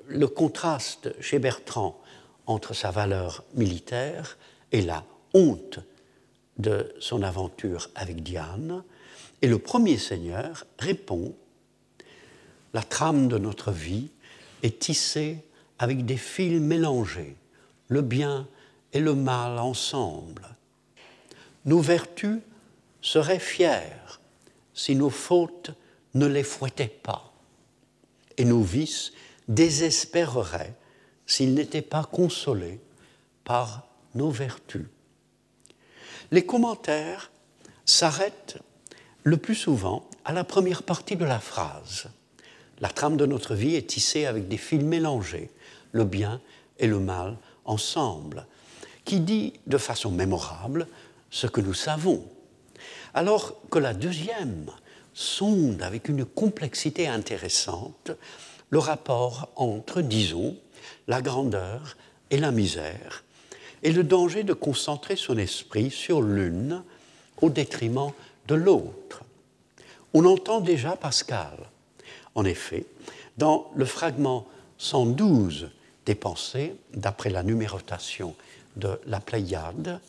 le 0.07 0.27
contraste 0.27 1.13
chez 1.21 1.39
Bertrand 1.39 1.99
entre 2.45 2.73
sa 2.73 2.91
valeur 2.91 3.43
militaire 3.53 4.37
et 4.71 4.81
la 4.81 5.03
honte 5.33 5.79
de 6.57 6.93
son 6.99 7.21
aventure 7.21 7.89
avec 7.95 8.23
Diane, 8.23 8.83
et 9.41 9.47
le 9.47 9.59
premier 9.59 9.97
seigneur 9.97 10.65
répond 10.79 11.35
La 12.73 12.81
trame 12.81 13.27
de 13.27 13.37
notre 13.37 13.71
vie 13.71 14.09
est 14.63 14.79
tissée 14.79 15.37
avec 15.79 16.05
des 16.05 16.17
fils 16.17 16.59
mélangés, 16.59 17.35
le 17.89 18.01
bien 18.01 18.47
et 18.93 18.99
le 18.99 19.13
mal 19.13 19.59
ensemble. 19.59 20.47
Nos 21.65 21.81
vertus 21.81 22.39
seraient 23.01 23.39
fières 23.39 24.16
si 24.77 24.95
nos 24.95 25.09
fautes 25.09 25.71
ne 26.13 26.27
les 26.27 26.43
fouettaient 26.43 26.87
pas, 26.87 27.33
et 28.37 28.45
nos 28.45 28.61
vices 28.61 29.11
désespérerait 29.49 30.75
s'il 31.25 31.55
n'était 31.55 31.81
pas 31.81 32.03
consolé 32.03 32.79
par 33.43 33.87
nos 34.13 34.29
vertus. 34.29 34.85
Les 36.31 36.45
commentaires 36.45 37.31
s'arrêtent 37.85 38.59
le 39.23 39.37
plus 39.37 39.55
souvent 39.55 40.07
à 40.23 40.31
la 40.31 40.43
première 40.43 40.83
partie 40.83 41.15
de 41.15 41.25
la 41.25 41.39
phrase. 41.39 42.07
La 42.79 42.89
trame 42.89 43.17
de 43.17 43.25
notre 43.25 43.55
vie 43.55 43.75
est 43.75 43.89
tissée 43.89 44.25
avec 44.25 44.47
des 44.47 44.57
fils 44.57 44.83
mélangés, 44.83 45.49
le 45.91 46.05
bien 46.05 46.39
et 46.77 46.87
le 46.87 46.99
mal 46.99 47.37
ensemble, 47.65 48.45
qui 49.05 49.21
dit 49.21 49.53
de 49.65 49.77
façon 49.77 50.11
mémorable 50.11 50.87
ce 51.31 51.47
que 51.47 51.61
nous 51.61 51.73
savons, 51.73 52.23
alors 53.13 53.55
que 53.69 53.79
la 53.79 53.93
deuxième 53.93 54.67
sonde 55.13 55.81
avec 55.81 56.09
une 56.09 56.25
complexité 56.25 57.07
intéressante 57.07 58.11
le 58.69 58.79
rapport 58.79 59.49
entre, 59.55 60.01
disons, 60.01 60.55
la 61.07 61.21
grandeur 61.21 61.97
et 62.29 62.37
la 62.37 62.51
misère, 62.51 63.23
et 63.83 63.91
le 63.91 64.03
danger 64.03 64.43
de 64.43 64.53
concentrer 64.53 65.15
son 65.15 65.37
esprit 65.37 65.89
sur 65.89 66.21
l'une 66.21 66.83
au 67.41 67.49
détriment 67.49 68.11
de 68.47 68.55
l'autre. 68.55 69.21
On 70.13 70.25
entend 70.25 70.59
déjà 70.59 70.95
Pascal. 70.95 71.57
En 72.35 72.45
effet, 72.45 72.85
dans 73.37 73.71
le 73.75 73.85
fragment 73.85 74.47
112 74.77 75.69
des 76.05 76.15
pensées, 76.15 76.75
d'après 76.93 77.29
la 77.29 77.43
numérotation 77.43 78.35
de 78.75 78.99
la 79.05 79.19
Pléiade, 79.19 79.99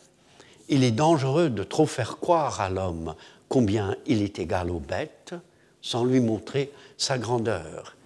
il 0.68 0.84
est 0.84 0.92
dangereux 0.92 1.50
de 1.50 1.62
trop 1.62 1.86
faire 1.86 2.18
croire 2.18 2.60
à 2.60 2.70
l'homme 2.70 3.14
combien 3.48 3.96
il 4.06 4.22
est 4.22 4.38
égal 4.38 4.70
aux 4.70 4.80
bêtes 4.80 5.34
sans 5.80 6.04
lui 6.04 6.20
montrer 6.20 6.72
sa 6.96 7.18
grandeur 7.18 7.96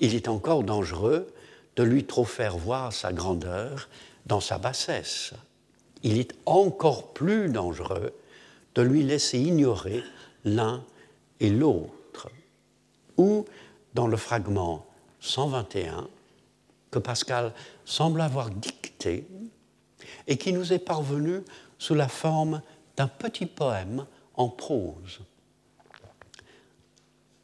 il 0.00 0.14
est 0.14 0.28
encore 0.28 0.64
dangereux 0.64 1.32
de 1.76 1.82
lui 1.82 2.04
trop 2.04 2.24
faire 2.24 2.56
voir 2.56 2.92
sa 2.92 3.12
grandeur 3.12 3.88
dans 4.26 4.40
sa 4.40 4.58
bassesse. 4.58 5.32
Il 6.02 6.18
est 6.18 6.34
encore 6.46 7.12
plus 7.12 7.48
dangereux 7.50 8.12
de 8.74 8.82
lui 8.82 9.02
laisser 9.02 9.38
ignorer 9.38 10.02
l'un 10.44 10.82
et 11.38 11.50
l'autre. 11.50 12.28
Ou 13.18 13.44
dans 13.94 14.06
le 14.06 14.16
fragment 14.16 14.86
121 15.20 16.08
que 16.90 16.98
Pascal 16.98 17.52
semble 17.84 18.22
avoir 18.22 18.50
dicté 18.50 19.26
et 20.26 20.38
qui 20.38 20.52
nous 20.52 20.72
est 20.72 20.78
parvenu 20.78 21.42
sous 21.80 21.94
la 21.94 22.08
forme 22.08 22.62
d'un 22.96 23.08
petit 23.08 23.46
poème 23.46 24.06
en 24.34 24.50
prose. 24.50 25.20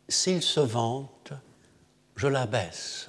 S'il 0.08 0.42
se 0.42 0.60
vante, 0.60 1.32
je 2.14 2.28
l'abaisse. 2.28 3.08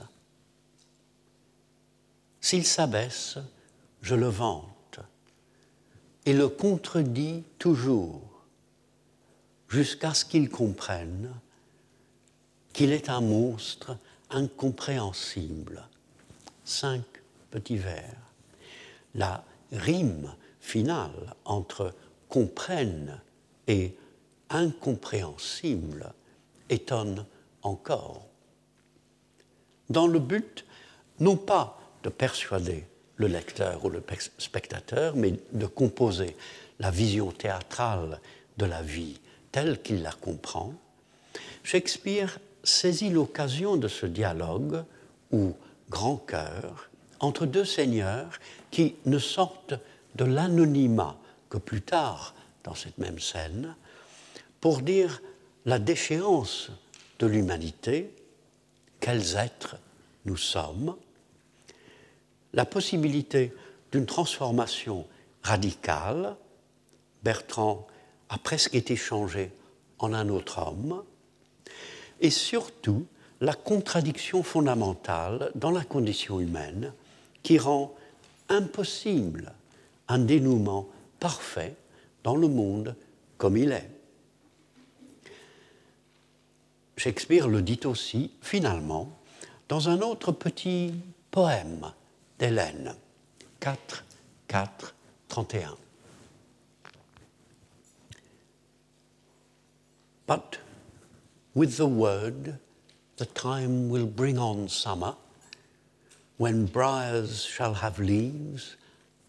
S'il 2.39 2.65
s'abaisse, 2.65 3.37
je 4.01 4.15
le 4.15 4.27
vante 4.27 4.99
et 6.25 6.33
le 6.33 6.47
contredis 6.47 7.43
toujours 7.59 8.21
jusqu'à 9.67 10.13
ce 10.13 10.23
qu'il 10.23 10.49
comprenne 10.49 11.29
qu'il 12.71 12.93
est 12.93 13.09
un 13.09 13.21
monstre 13.21 13.97
incompréhensible. 14.29 15.83
Cinq 16.63 17.03
petits 17.51 17.77
vers. 17.77 18.15
La 19.13 19.43
rime 19.73 20.33
entre 21.45 21.93
comprenne 22.29 23.19
et 23.67 23.95
incompréhensible 24.49 26.13
étonne 26.69 27.25
encore. 27.61 28.25
Dans 29.89 30.07
le 30.07 30.19
but, 30.19 30.65
non 31.19 31.37
pas 31.37 31.79
de 32.03 32.09
persuader 32.09 32.85
le 33.15 33.27
lecteur 33.27 33.83
ou 33.85 33.89
le 33.89 34.03
spectateur, 34.37 35.15
mais 35.15 35.33
de 35.53 35.65
composer 35.65 36.35
la 36.79 36.91
vision 36.91 37.31
théâtrale 37.31 38.19
de 38.57 38.65
la 38.65 38.81
vie 38.81 39.19
telle 39.51 39.81
qu'il 39.81 40.03
la 40.03 40.11
comprend, 40.11 40.73
Shakespeare 41.63 42.39
saisit 42.63 43.09
l'occasion 43.09 43.77
de 43.77 43.87
ce 43.87 44.05
dialogue, 44.05 44.83
ou 45.31 45.53
grand 45.89 46.17
cœur, 46.17 46.89
entre 47.19 47.45
deux 47.45 47.65
seigneurs 47.65 48.39
qui 48.71 48.95
ne 49.05 49.17
sortent 49.17 49.75
de 50.17 50.25
l'anonymat 50.25 51.17
que 51.49 51.57
plus 51.57 51.81
tard, 51.81 52.33
dans 52.63 52.75
cette 52.75 52.97
même 52.97 53.19
scène, 53.19 53.75
pour 54.59 54.81
dire 54.81 55.21
la 55.65 55.79
déchéance 55.79 56.71
de 57.19 57.27
l'humanité, 57.27 58.13
quels 58.99 59.35
êtres 59.35 59.77
nous 60.25 60.37
sommes, 60.37 60.95
la 62.53 62.65
possibilité 62.65 63.53
d'une 63.91 64.05
transformation 64.05 65.05
radicale, 65.43 66.35
Bertrand 67.23 67.87
a 68.29 68.37
presque 68.37 68.75
été 68.75 68.95
changé 68.95 69.51
en 69.99 70.13
un 70.13 70.29
autre 70.29 70.59
homme, 70.59 71.03
et 72.19 72.29
surtout 72.29 73.05
la 73.41 73.53
contradiction 73.53 74.43
fondamentale 74.43 75.51
dans 75.55 75.71
la 75.71 75.83
condition 75.83 76.39
humaine 76.39 76.93
qui 77.43 77.57
rend 77.57 77.93
impossible 78.49 79.53
un 80.07 80.19
dénouement 80.19 80.87
parfait 81.19 81.75
dans 82.23 82.35
le 82.35 82.47
monde 82.47 82.95
comme 83.37 83.57
il 83.57 83.71
est. 83.71 83.89
Shakespeare 86.97 87.47
le 87.47 87.61
dit 87.61 87.79
aussi, 87.85 88.31
finalement, 88.41 89.17
dans 89.69 89.89
un 89.89 90.01
autre 90.01 90.31
petit 90.31 90.93
poème 91.29 91.91
d'Hélène, 92.39 92.95
4, 93.59 94.03
4, 94.47 94.95
31. 95.29 95.77
But 100.25 100.59
with 101.53 101.77
the 101.77 101.87
word, 101.87 102.57
the 103.17 103.25
time 103.25 103.89
will 103.89 104.07
bring 104.07 104.37
on 104.37 104.67
summer, 104.67 105.15
when 106.37 106.65
briars 106.65 107.43
shall 107.43 107.75
have 107.75 107.99
leaves 107.99 108.75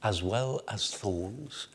as 0.02 0.22
well 0.22 0.62
as 0.68 0.90
thorns, 0.90 1.68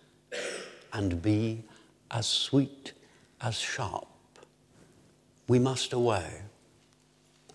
and 0.91 1.21
be 1.21 1.63
as 2.11 2.27
sweet 2.27 2.93
as 3.41 3.55
sharp. 3.59 4.07
We 5.47 5.59
must 5.59 5.93
away. 5.93 6.41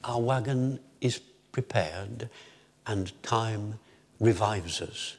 Our 0.04 0.20
wagon 0.20 0.80
is 1.00 1.20
prepared, 1.52 2.28
and 2.86 3.22
time 3.22 3.78
revives 4.20 4.80
us. 4.80 5.16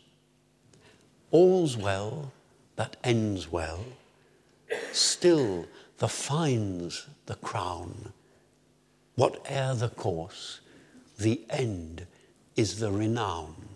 All's 1.31 1.77
well 1.77 2.31
that 2.75 2.97
ends 3.03 3.51
well, 3.51 3.83
still 4.91 5.65
the 5.97 6.07
fines 6.07 7.07
the 7.25 7.35
crown. 7.35 8.13
Whate'er 9.15 9.75
the 9.75 9.89
course, 9.89 10.61
the 11.17 11.41
end 11.49 12.07
is 12.55 12.79
the 12.79 12.91
renown. 12.91 13.68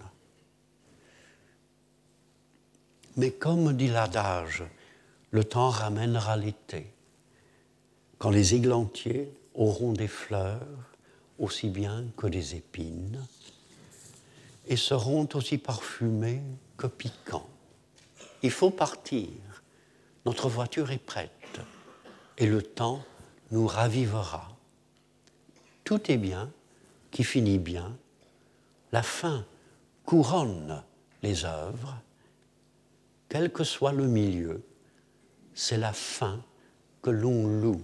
Mais 3.15 3.31
comme 3.31 3.73
dit 3.73 3.89
l'adage, 3.89 4.63
le 5.31 5.43
temps 5.43 5.69
ramènera 5.69 6.37
l'été, 6.37 6.91
quand 8.17 8.29
les 8.29 8.55
églantiers 8.55 9.31
auront 9.53 9.93
des 9.93 10.07
fleurs 10.07 10.67
aussi 11.39 11.69
bien 11.69 12.05
que 12.17 12.27
des 12.27 12.55
épines, 12.55 13.19
et 14.67 14.77
seront 14.77 15.27
aussi 15.33 15.57
parfumés 15.57 16.41
que 16.77 16.87
piquants. 16.87 17.49
Il 18.41 18.51
faut 18.51 18.71
partir, 18.71 19.29
notre 20.25 20.49
voiture 20.49 20.91
est 20.91 20.97
prête 20.97 21.59
et 22.37 22.45
le 22.45 22.61
temps 22.61 23.03
nous 23.51 23.67
ravivera. 23.67 24.55
Tout 25.83 26.11
est 26.11 26.17
bien 26.17 26.49
qui 27.11 27.23
finit 27.23 27.59
bien, 27.59 27.95
la 28.91 29.03
fin 29.03 29.45
couronne 30.05 30.81
les 31.21 31.45
œuvres, 31.45 31.95
quel 33.33 33.51
que 33.51 33.63
soit 33.63 33.93
le 33.93 34.05
milieu, 34.05 34.61
c'est 35.55 35.79
la 35.79 35.91
fin 35.91 36.39
que 37.01 37.09
l'on 37.09 37.47
loue. 37.47 37.81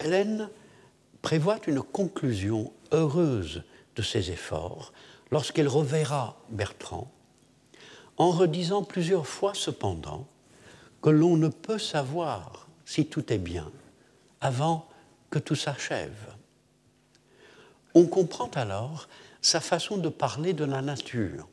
Hélène 0.00 0.50
prévoit 1.22 1.60
une 1.66 1.80
conclusion 1.80 2.70
heureuse 2.92 3.62
de 3.96 4.02
ses 4.02 4.30
efforts 4.30 4.92
lorsqu'elle 5.30 5.66
reverra 5.66 6.36
Bertrand, 6.50 7.10
en 8.18 8.32
redisant 8.32 8.82
plusieurs 8.82 9.26
fois 9.26 9.54
cependant 9.54 10.28
que 11.00 11.08
l'on 11.08 11.38
ne 11.38 11.48
peut 11.48 11.78
savoir 11.78 12.68
si 12.84 13.06
tout 13.06 13.32
est 13.32 13.38
bien 13.38 13.72
avant 14.42 14.86
que 15.30 15.38
tout 15.38 15.56
s'achève. 15.56 16.34
On 17.94 18.04
comprend 18.04 18.50
alors 18.50 19.08
sa 19.40 19.60
façon 19.60 19.96
de 19.96 20.10
parler 20.10 20.52
de 20.52 20.66
la 20.66 20.82
nature. 20.82 21.48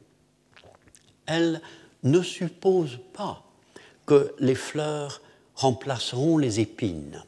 Elle 1.26 1.61
ne 2.03 2.21
suppose 2.21 2.99
pas 3.13 3.43
que 4.05 4.34
les 4.39 4.55
fleurs 4.55 5.21
remplaceront 5.55 6.38
les 6.38 6.59
épines, 6.59 7.23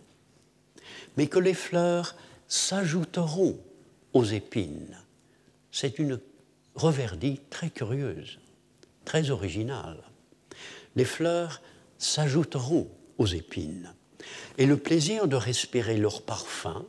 mais 1.16 1.28
que 1.28 1.40
les 1.40 1.54
fleurs 1.54 2.16
s'ajouteront 2.48 3.60
aux 4.14 4.24
épines. 4.24 4.98
C'est 5.72 6.00
une 6.00 6.20
reverdie 6.76 7.40
très 7.50 7.70
curieuse, 7.70 8.40
très 9.06 9.32
originale. 9.32 10.04
Les 10.96 11.06
fleurs 11.06 11.62
s'ajouteront 11.98 12.88
aux 13.18 13.26
épines, 13.26 13.94
et 14.58 14.66
le 14.66 14.78
plaisir 14.78 15.28
de 15.28 15.36
respirer 15.36 15.98
leur 15.98 16.22
parfum 16.22 16.86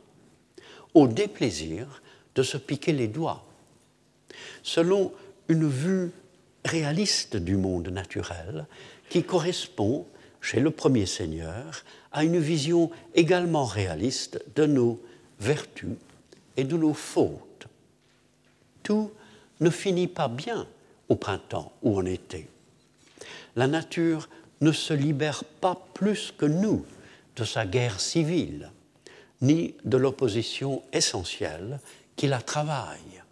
au 0.93 1.07
déplaisir 1.07 2.01
de 2.35 2.43
se 2.43 2.57
piquer 2.57 2.93
les 2.93 3.07
doigts. 3.07 3.45
Selon 4.63 5.11
une 5.47 5.67
vue 5.67 6.11
réaliste 6.65 7.37
du 7.37 7.55
monde 7.55 7.89
naturel 7.89 8.65
qui 9.09 9.23
correspond, 9.23 10.05
chez 10.41 10.59
le 10.59 10.71
premier 10.71 11.05
Seigneur, 11.05 11.83
à 12.11 12.23
une 12.23 12.39
vision 12.39 12.91
également 13.15 13.65
réaliste 13.65 14.41
de 14.55 14.65
nos 14.65 15.01
vertus 15.39 15.97
et 16.57 16.63
de 16.63 16.77
nos 16.77 16.93
fautes. 16.93 17.67
Tout 18.83 19.11
ne 19.59 19.69
finit 19.69 20.07
pas 20.07 20.27
bien 20.27 20.67
au 21.09 21.15
printemps 21.15 21.71
ou 21.81 21.97
en 21.97 22.05
été. 22.05 22.47
La 23.55 23.67
nature 23.67 24.29
ne 24.61 24.71
se 24.71 24.93
libère 24.93 25.43
pas 25.43 25.77
plus 25.93 26.33
que 26.37 26.45
nous 26.45 26.85
de 27.35 27.43
sa 27.43 27.65
guerre 27.65 27.99
civile, 27.99 28.71
ni 29.41 29.75
de 29.85 29.97
l'opposition 29.97 30.81
essentielle 30.91 31.79
qui 32.15 32.27
la 32.27 32.41
travaille. 32.41 33.23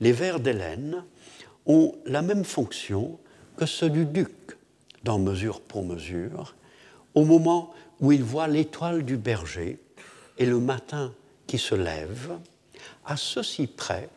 Les 0.00 0.12
vers 0.12 0.40
d'Hélène 0.40 1.04
ont 1.68 1.94
la 2.06 2.22
même 2.22 2.44
fonction 2.44 3.18
que 3.56 3.66
ceux 3.66 3.90
du 3.90 4.04
duc 4.06 4.56
dans 5.04 5.18
Mesure 5.18 5.60
pour 5.60 5.84
mesure, 5.84 6.54
au 7.14 7.24
moment 7.24 7.72
où 8.00 8.12
il 8.12 8.22
voit 8.22 8.48
l'étoile 8.48 9.04
du 9.04 9.16
berger 9.16 9.78
et 10.38 10.46
le 10.46 10.58
matin 10.58 11.12
qui 11.46 11.58
se 11.58 11.74
lève, 11.74 12.38
à 13.04 13.16
ceci 13.16 13.66
près 13.66 14.08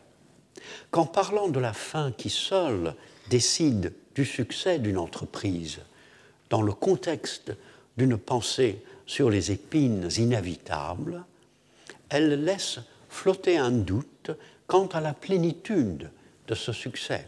qu'en 0.90 1.06
parlant 1.06 1.48
de 1.48 1.60
la 1.60 1.72
fin 1.72 2.12
qui 2.12 2.30
seule 2.30 2.94
décide 3.28 3.92
du 4.14 4.24
succès 4.24 4.78
d'une 4.78 4.98
entreprise, 4.98 5.80
dans 6.50 6.62
le 6.62 6.72
contexte 6.72 7.52
d'une 7.96 8.16
pensée 8.16 8.82
sur 9.06 9.30
les 9.30 9.50
épines 9.50 10.08
inévitables, 10.16 11.24
elle 12.08 12.44
laisse 12.44 12.80
flotter 13.08 13.58
un 13.58 13.70
doute 13.70 14.30
quant 14.66 14.86
à 14.86 15.00
la 15.00 15.14
plénitude 15.14 16.10
de 16.46 16.54
ce 16.54 16.72
succès. 16.72 17.26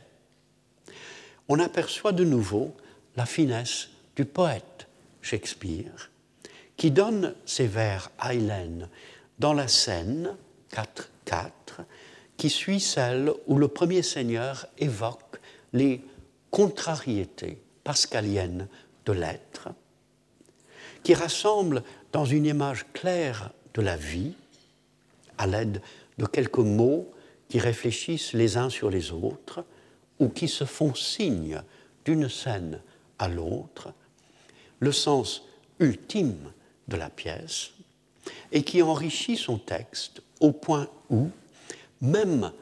On 1.48 1.58
aperçoit 1.58 2.12
de 2.12 2.24
nouveau 2.24 2.74
la 3.16 3.26
finesse 3.26 3.88
du 4.16 4.24
poète 4.24 4.88
Shakespeare, 5.20 6.10
qui 6.76 6.90
donne 6.90 7.34
ses 7.44 7.66
vers 7.66 8.10
à 8.18 8.34
Hélène 8.34 8.88
dans 9.38 9.52
la 9.52 9.68
scène 9.68 10.36
4-4, 10.72 11.84
qui 12.36 12.50
suit 12.50 12.80
celle 12.80 13.32
où 13.46 13.58
le 13.58 13.68
premier 13.68 14.02
seigneur 14.02 14.66
évoque 14.78 15.40
les 15.72 16.02
contrariétés 16.50 17.62
pascaliennes 17.84 18.68
de 19.06 19.12
l'être, 19.12 19.68
qui 21.02 21.14
rassemble 21.14 21.82
dans 22.12 22.24
une 22.24 22.46
image 22.46 22.86
claire 22.92 23.50
de 23.74 23.82
la 23.82 23.96
vie, 23.96 24.34
à 25.36 25.46
l'aide 25.46 25.82
de 26.18 26.26
quelques 26.26 26.58
mots 26.58 27.12
qui 27.48 27.58
réfléchissent 27.58 28.32
les 28.32 28.56
uns 28.56 28.70
sur 28.70 28.88
les 28.88 29.12
autres 29.12 29.64
ou 30.18 30.28
qui 30.28 30.48
se 30.48 30.64
font 30.64 30.94
signe 30.94 31.60
d'une 32.04 32.28
scène 32.28 32.80
à 33.18 33.28
l'autre, 33.28 33.92
le 34.80 34.92
sens 34.92 35.42
ultime 35.80 36.52
de 36.88 36.96
la 36.96 37.10
pièce 37.10 37.70
et 38.52 38.62
qui 38.62 38.82
enrichit 38.82 39.36
son 39.36 39.58
texte 39.58 40.22
au 40.40 40.52
point 40.52 40.88
où, 41.10 41.30
même 42.00 42.52